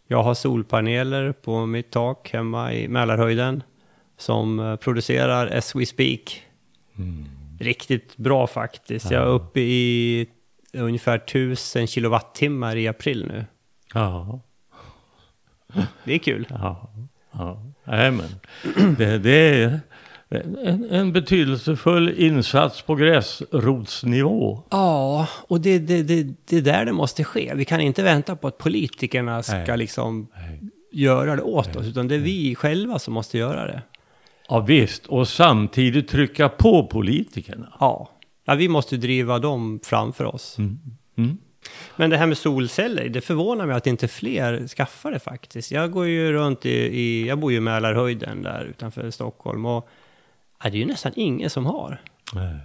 Jag 0.07 0.23
har 0.23 0.33
solpaneler 0.33 1.31
på 1.31 1.65
mitt 1.65 1.91
tak 1.91 2.29
hemma 2.33 2.73
i 2.73 2.87
Mälarhöjden 2.87 3.63
som 4.17 4.59
eh, 4.59 4.75
producerar 4.75 5.57
as 5.57 5.75
we 5.75 5.85
speak. 5.85 6.43
Riktigt 7.59 8.17
bra 8.17 8.47
faktiskt. 8.47 9.11
Jag 9.11 9.23
är 9.23 9.27
uppe 9.27 9.59
i 9.59 10.27
ungefär 10.73 11.15
1000 11.15 11.87
kilowattimmar 11.87 12.75
i 12.75 12.87
april 12.87 13.25
nu. 13.27 13.45
Ja. 13.93 14.39
Det 16.03 16.13
är 16.13 16.17
kul. 16.17 16.47
Ja, 16.49 16.93
ja. 17.31 17.70
Nej, 17.91 18.11
men 18.11 18.27
det, 18.97 19.17
det 19.17 19.63
är 19.63 19.79
en, 20.63 20.85
en 20.91 21.13
betydelsefull 21.13 22.09
insats 22.09 22.81
på 22.81 22.95
gräsrotsnivå. 22.95 24.63
Ja, 24.69 25.27
och 25.47 25.61
det, 25.61 25.79
det, 25.79 26.03
det, 26.03 26.27
det 26.45 26.57
är 26.57 26.61
där 26.61 26.85
det 26.85 26.91
måste 26.91 27.23
ske. 27.23 27.53
Vi 27.55 27.65
kan 27.65 27.81
inte 27.81 28.03
vänta 28.03 28.35
på 28.35 28.47
att 28.47 28.57
politikerna 28.57 29.43
ska 29.43 29.57
Nej. 29.57 29.77
liksom 29.77 30.27
göra 30.91 31.35
det 31.35 31.41
åt 31.41 31.75
oss, 31.75 31.87
utan 31.87 32.07
det 32.07 32.15
är 32.15 32.19
vi 32.19 32.55
själva 32.55 32.99
som 32.99 33.13
måste 33.13 33.37
göra 33.37 33.67
det. 33.67 33.81
Ja, 34.49 34.59
visst, 34.59 35.05
och 35.05 35.27
samtidigt 35.27 36.07
trycka 36.07 36.49
på 36.49 36.87
politikerna. 36.87 37.73
Ja, 37.79 38.09
ja 38.45 38.55
vi 38.55 38.67
måste 38.67 38.97
driva 38.97 39.39
dem 39.39 39.79
framför 39.83 40.25
oss. 40.25 40.57
Mm. 40.57 41.37
Men 41.95 42.09
det 42.09 42.17
här 42.17 42.27
med 42.27 42.37
solceller, 42.37 43.09
det 43.09 43.21
förvånar 43.21 43.65
mig 43.65 43.75
att 43.75 43.87
inte 43.87 44.07
fler 44.07 44.67
skaffar 44.67 45.11
det 45.11 45.19
faktiskt. 45.19 45.71
Jag 45.71 45.91
går 45.91 46.07
ju 46.07 46.31
runt 46.31 46.65
i, 46.65 46.69
i 46.69 47.27
jag 47.27 47.39
bor 47.39 47.51
ju 47.51 47.57
i 47.57 47.61
Mälarhöjden 47.61 48.43
där 48.43 48.65
utanför 48.65 49.11
Stockholm 49.11 49.65
och 49.65 49.89
ja, 50.63 50.69
det 50.69 50.77
är 50.77 50.79
ju 50.79 50.85
nästan 50.85 51.11
ingen 51.15 51.49
som 51.49 51.65
har. 51.65 52.01
Nej. 52.33 52.57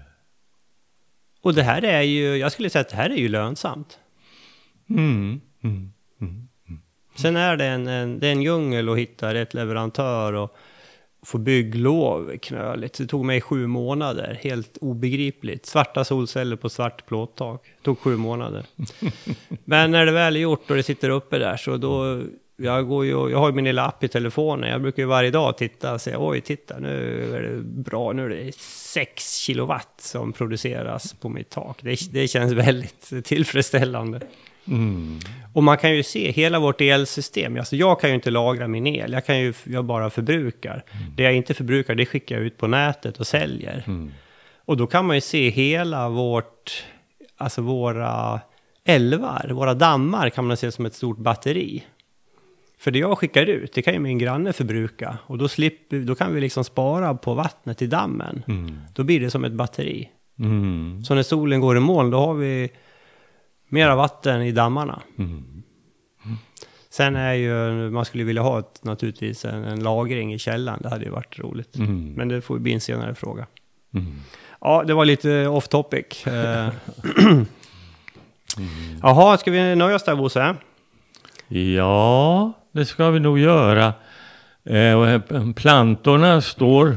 Och 1.41 1.55
det 1.55 1.63
här 1.63 1.85
är 1.85 2.03
ju, 2.03 2.37
jag 2.37 2.53
skulle 2.53 2.71
säga 2.71 2.81
att 2.81 2.89
det 2.89 2.97
här 2.97 3.11
är 3.11 3.17
ju 3.17 3.29
lönsamt. 3.29 3.99
Mm. 4.89 5.41
Mm. 5.63 5.93
Sen 7.17 7.37
är 7.37 7.57
det 7.57 7.65
en, 7.65 7.87
en, 7.87 8.19
det 8.19 8.27
är 8.27 8.33
en 8.33 8.43
djungel 8.43 8.89
att 8.89 8.99
hitta 8.99 9.35
rätt 9.35 9.55
leverantör 9.55 10.33
och 10.33 10.57
få 11.27 11.39
bygglov 11.39 12.37
knöligt. 12.43 12.99
Det 12.99 13.07
tog 13.07 13.25
mig 13.25 13.41
sju 13.41 13.67
månader, 13.67 14.39
helt 14.43 14.77
obegripligt. 14.77 15.67
Svarta 15.67 16.05
solceller 16.05 16.57
på 16.57 16.69
svart 16.69 17.07
plåttak. 17.07 17.67
tog 17.83 17.99
sju 17.99 18.17
månader. 18.17 18.67
Men 19.65 19.91
när 19.91 20.07
det 20.07 20.13
väl 20.13 20.37
är 20.37 20.41
gjort 20.41 20.71
och 20.71 20.77
det 20.77 20.83
sitter 20.83 21.11
uppe 21.11 21.39
där 21.39 21.57
så 21.57 21.77
då, 21.77 22.23
jag, 22.57 22.89
går 22.89 23.05
ju, 23.05 23.11
jag 23.11 23.39
har 23.39 23.49
ju 23.49 23.55
min 23.55 23.65
lilla 23.65 23.85
app 23.85 24.05
i 24.05 24.09
telefonen. 24.09 24.71
Jag 24.71 24.83
brukar 24.83 25.03
ju 25.03 25.07
varje 25.07 25.31
dag 25.31 25.59
titta 25.59 25.95
och 25.95 26.01
säga 26.01 26.17
oj 26.21 26.41
titta 26.41 26.79
nu 26.79 27.37
är 27.37 27.43
det 27.43 27.63
bra, 27.63 28.13
nu 28.13 28.25
är 28.25 28.29
det 28.29 28.55
6 28.57 29.39
kilowatt 29.39 29.95
som 29.99 30.33
produceras 30.33 31.15
på 31.15 31.29
mitt 31.29 31.51
tak. 31.51 31.79
Det, 31.83 32.13
det 32.13 32.29
känns 32.29 32.53
väldigt 32.53 33.25
tillfredsställande. 33.25 34.21
Mm. 34.69 35.19
Och 35.53 35.63
man 35.63 35.79
kan 35.79 35.97
ju 35.97 36.03
se 36.03 36.31
hela 36.31 36.59
vårt 36.59 36.81
elsystem. 36.81 37.57
Alltså 37.57 37.77
jag 37.77 38.01
kan 38.01 38.11
ju 38.11 38.15
inte 38.15 38.31
lagra 38.31 38.69
min 38.69 38.87
el. 38.87 39.13
Jag 39.13 39.27
kan 39.27 39.41
ju, 39.41 39.53
jag 39.65 39.85
bara 39.85 40.11
förbrukar. 40.11 40.85
Det 41.17 41.23
jag 41.23 41.35
inte 41.35 41.55
förbrukar, 41.55 41.95
det 41.95 42.07
skickar 42.07 42.37
jag 42.37 42.45
ut 42.45 42.59
på 42.59 42.67
nätet 42.67 43.21
och 43.21 43.27
säljer. 43.27 43.85
Mm. 43.87 44.13
Och 44.65 44.77
då 44.77 44.87
kan 44.87 45.07
man 45.07 45.17
ju 45.17 45.21
se 45.21 45.51
hela 45.51 46.09
vårt, 46.09 46.85
alltså 47.37 47.63
våra 47.63 48.41
älvar, 48.85 49.51
våra 49.53 49.75
dammar 49.75 50.31
kan 50.31 50.47
man 50.47 50.57
se 50.57 50.73
som 50.73 50.87
ett 50.87 50.95
stort 50.95 51.19
batteri. 51.19 51.85
För 52.79 52.91
det 52.91 52.99
jag 52.99 53.19
skickar 53.19 53.47
ut, 53.47 53.73
det 53.73 53.83
kan 53.83 53.95
ju 53.95 54.01
min 54.01 54.19
granne 54.19 54.53
förbruka. 54.53 55.19
Och 55.23 55.39
då, 55.39 55.49
slipper, 55.49 55.99
då 55.99 56.15
kan 56.15 56.35
vi 56.35 56.41
liksom 56.41 56.65
spara 56.65 57.15
på 57.15 57.35
vattnet 57.35 57.83
i 57.83 57.87
dammen. 57.87 58.43
Mm. 58.49 58.79
Då 58.95 59.05
blir 59.05 59.21
det 59.21 59.31
som 59.31 59.45
ett 59.45 59.53
batteri. 59.53 60.11
Mm. 60.39 61.05
Så 61.05 61.15
när 61.15 61.23
solen 61.23 61.61
går 61.61 61.77
i 61.77 61.81
moln, 61.81 62.11
då 62.11 62.19
har 62.19 62.35
vi 62.35 62.71
mera 63.69 63.97
vatten 63.97 64.43
i 64.43 64.53
dammarna. 64.53 65.03
Mm. 65.19 65.63
Sen 66.91 67.17
är 67.17 67.33
ju, 67.33 67.91
man 67.91 68.05
skulle 68.05 68.25
vilja 68.25 68.43
ha 68.43 68.59
ett, 68.59 68.85
naturligtvis 68.85 69.45
en, 69.45 69.65
en 69.65 69.83
lagring 69.83 70.35
i 70.35 70.39
källaren. 70.39 70.81
Det 70.83 70.89
hade 70.89 71.05
ju 71.05 71.11
varit 71.11 71.39
roligt. 71.39 71.77
Mm. 71.77 72.13
Men 72.13 72.29
det 72.29 72.41
får 72.41 72.59
bli 72.59 72.73
en 72.73 72.81
senare 72.81 73.15
fråga. 73.15 73.47
Mm. 73.95 74.21
Ja, 74.61 74.85
det 74.87 74.95
var 74.95 75.05
lite 75.05 75.47
off 75.47 75.69
topic. 75.69 76.27
Eh, 76.27 76.69
Jaha, 79.03 79.39
ska 79.39 79.51
vi 79.51 79.77
nöja 79.77 79.97
oss 79.97 80.05
där 80.05 80.17
Bosse? 80.17 80.57
Ja, 81.49 82.53
det 82.73 82.85
ska 82.85 83.11
vi 83.11 83.21
nog 83.21 83.39
göra. 83.39 83.93
Eh, 84.65 85.21
plantorna 85.57 86.41
står 86.41 86.97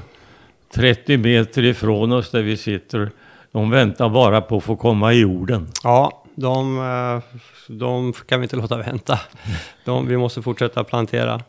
30 0.73 1.17
meter 1.17 1.63
ifrån 1.63 2.11
oss 2.11 2.31
där 2.31 2.41
vi 2.41 2.57
sitter. 2.57 3.11
De 3.51 3.69
väntar 3.69 4.09
bara 4.09 4.41
på 4.41 4.57
att 4.57 4.63
få 4.63 4.75
komma 4.75 5.13
i 5.13 5.19
jorden. 5.19 5.67
Ja, 5.83 6.18
de, 6.41 6.77
eh, 6.77 7.39
de 7.67 8.13
kan 8.13 8.39
vi 8.39 8.43
inte 8.43 8.55
låta 8.63 8.77
vänta. 8.77 9.19
De, 9.85 10.07
vi 10.07 10.17
måste 10.17 10.41
fortsätta 10.41 10.83
plantera. 10.83 11.41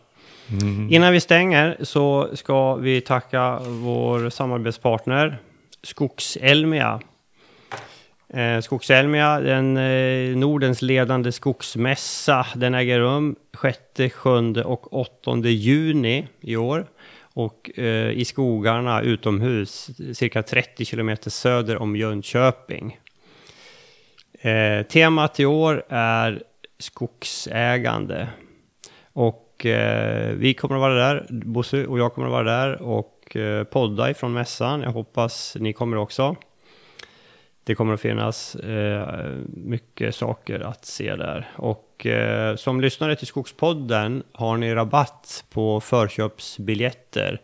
Innan 0.91 1.13
vi 1.13 1.21
stänger 1.21 1.77
så 1.81 2.29
ska 2.35 2.75
vi 2.75 3.01
tacka 3.01 3.59
vår 3.65 4.31
samarbetspartner 4.31 5.39
Skogselmia. 5.83 7.01
Eh, 8.29 8.61
Skogselmia, 8.61 9.41
den 9.41 9.77
eh, 9.77 10.37
Nordens 10.37 10.83
ledande 10.83 11.33
skogsmässa, 11.33 12.47
den 12.55 12.75
äger 12.75 13.01
rum 13.01 13.37
6, 13.63 14.15
7 14.15 14.63
och 14.63 14.93
8 14.93 15.37
juni 15.49 16.29
i 16.41 16.57
år. 16.57 16.87
Och 17.35 17.79
eh, 17.79 18.11
i 18.11 18.25
skogarna 18.25 19.03
utomhus, 19.03 19.91
cirka 20.15 20.43
30 20.43 20.85
kilometer 20.85 21.31
söder 21.31 21.77
om 21.77 21.97
Jönköping. 21.97 23.00
Eh, 24.43 24.83
temat 24.83 25.41
i 25.41 25.47
år 25.47 25.85
är 25.89 26.43
skogsägande. 26.79 28.29
Och 29.13 29.67
eh, 29.67 30.35
vi 30.35 30.55
kommer 30.55 30.75
att 30.75 30.81
vara 30.81 30.95
där, 30.95 31.27
Bosse 31.31 31.87
och 31.87 31.99
jag 31.99 32.15
kommer 32.15 32.27
att 32.27 32.33
vara 32.33 32.67
där. 32.67 32.83
Och 32.83 33.37
eh, 33.37 33.65
podda 33.65 34.11
ifrån 34.11 34.33
mässan. 34.33 34.83
Jag 34.83 34.91
hoppas 34.91 35.57
ni 35.61 35.73
kommer 35.73 35.97
också. 35.97 36.37
Det 37.65 37.75
kommer 37.75 37.95
att 37.95 38.01
finnas 38.01 38.55
eh, 38.55 39.31
mycket 39.47 40.15
saker 40.15 40.61
att 40.61 40.85
se 40.85 41.17
där. 41.17 41.51
Och 41.57 42.07
eh, 42.07 42.57
som 42.57 42.81
lyssnare 42.81 43.17
till 43.17 43.27
Skogspodden 43.27 44.23
har 44.33 44.57
ni 44.57 44.75
rabatt 44.75 45.45
på 45.51 45.81
förköpsbiljetter. 45.81 47.41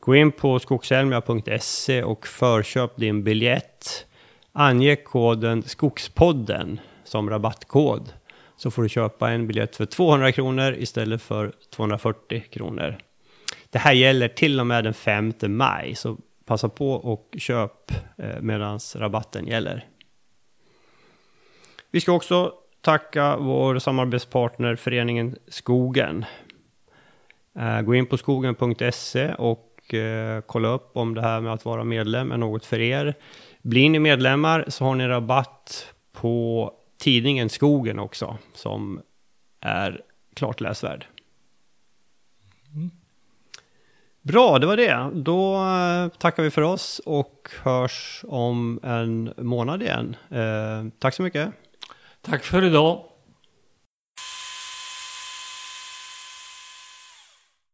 Gå 0.00 0.16
in 0.16 0.32
på 0.32 0.58
skogselmia.se 0.58 2.02
och 2.02 2.26
förköp 2.26 2.96
din 2.96 3.24
biljett. 3.24 4.06
Ange 4.52 4.96
koden 4.96 5.62
Skogspodden 5.62 6.80
som 7.04 7.30
rabattkod. 7.30 8.12
Så 8.56 8.70
får 8.70 8.82
du 8.82 8.88
köpa 8.88 9.30
en 9.30 9.46
biljett 9.46 9.76
för 9.76 9.86
200 9.86 10.32
kronor 10.32 10.74
istället 10.78 11.22
för 11.22 11.52
240 11.70 12.42
kronor. 12.50 12.98
Det 13.70 13.78
här 13.78 13.92
gäller 13.92 14.28
till 14.28 14.60
och 14.60 14.66
med 14.66 14.84
den 14.84 14.94
5 14.94 15.32
maj, 15.42 15.94
så 15.94 16.16
passa 16.44 16.68
på 16.68 16.92
och 16.92 17.34
köp 17.38 17.92
eh, 18.16 18.40
medan 18.40 18.78
rabatten 18.96 19.46
gäller. 19.46 19.86
Vi 21.90 22.00
ska 22.00 22.12
också 22.12 22.52
tacka 22.80 23.36
vår 23.36 23.78
samarbetspartner 23.78 24.76
Föreningen 24.76 25.36
Skogen. 25.48 26.24
Eh, 27.58 27.80
gå 27.80 27.94
in 27.94 28.06
på 28.06 28.16
skogen.se 28.16 29.34
och 29.34 29.94
eh, 29.94 30.40
kolla 30.40 30.68
upp 30.68 30.90
om 30.96 31.14
det 31.14 31.22
här 31.22 31.40
med 31.40 31.52
att 31.52 31.64
vara 31.64 31.84
medlem 31.84 32.32
är 32.32 32.36
något 32.36 32.64
för 32.64 32.80
er. 32.80 33.14
Blir 33.62 33.90
ni 33.90 33.98
medlemmar 33.98 34.64
så 34.68 34.84
har 34.84 34.94
ni 34.94 35.06
rabatt 35.06 35.94
på 36.12 36.72
tidningen 36.98 37.48
Skogen 37.48 37.98
också, 37.98 38.38
som 38.54 39.00
är 39.60 40.02
klart 40.34 40.60
läsvärd. 40.60 41.06
Bra, 44.22 44.58
det 44.58 44.66
var 44.66 44.76
det. 44.76 45.10
Då 45.14 45.54
eh, 45.54 46.08
tackar 46.18 46.42
vi 46.42 46.50
för 46.50 46.62
oss 46.62 47.00
och 47.06 47.48
hörs 47.62 48.24
om 48.28 48.80
en 48.82 49.32
månad 49.36 49.82
igen. 49.82 50.16
Eh, 50.30 50.92
tack 50.98 51.14
så 51.14 51.22
mycket. 51.22 51.52
Tack 52.20 52.44
för 52.44 52.64
idag. 52.64 53.04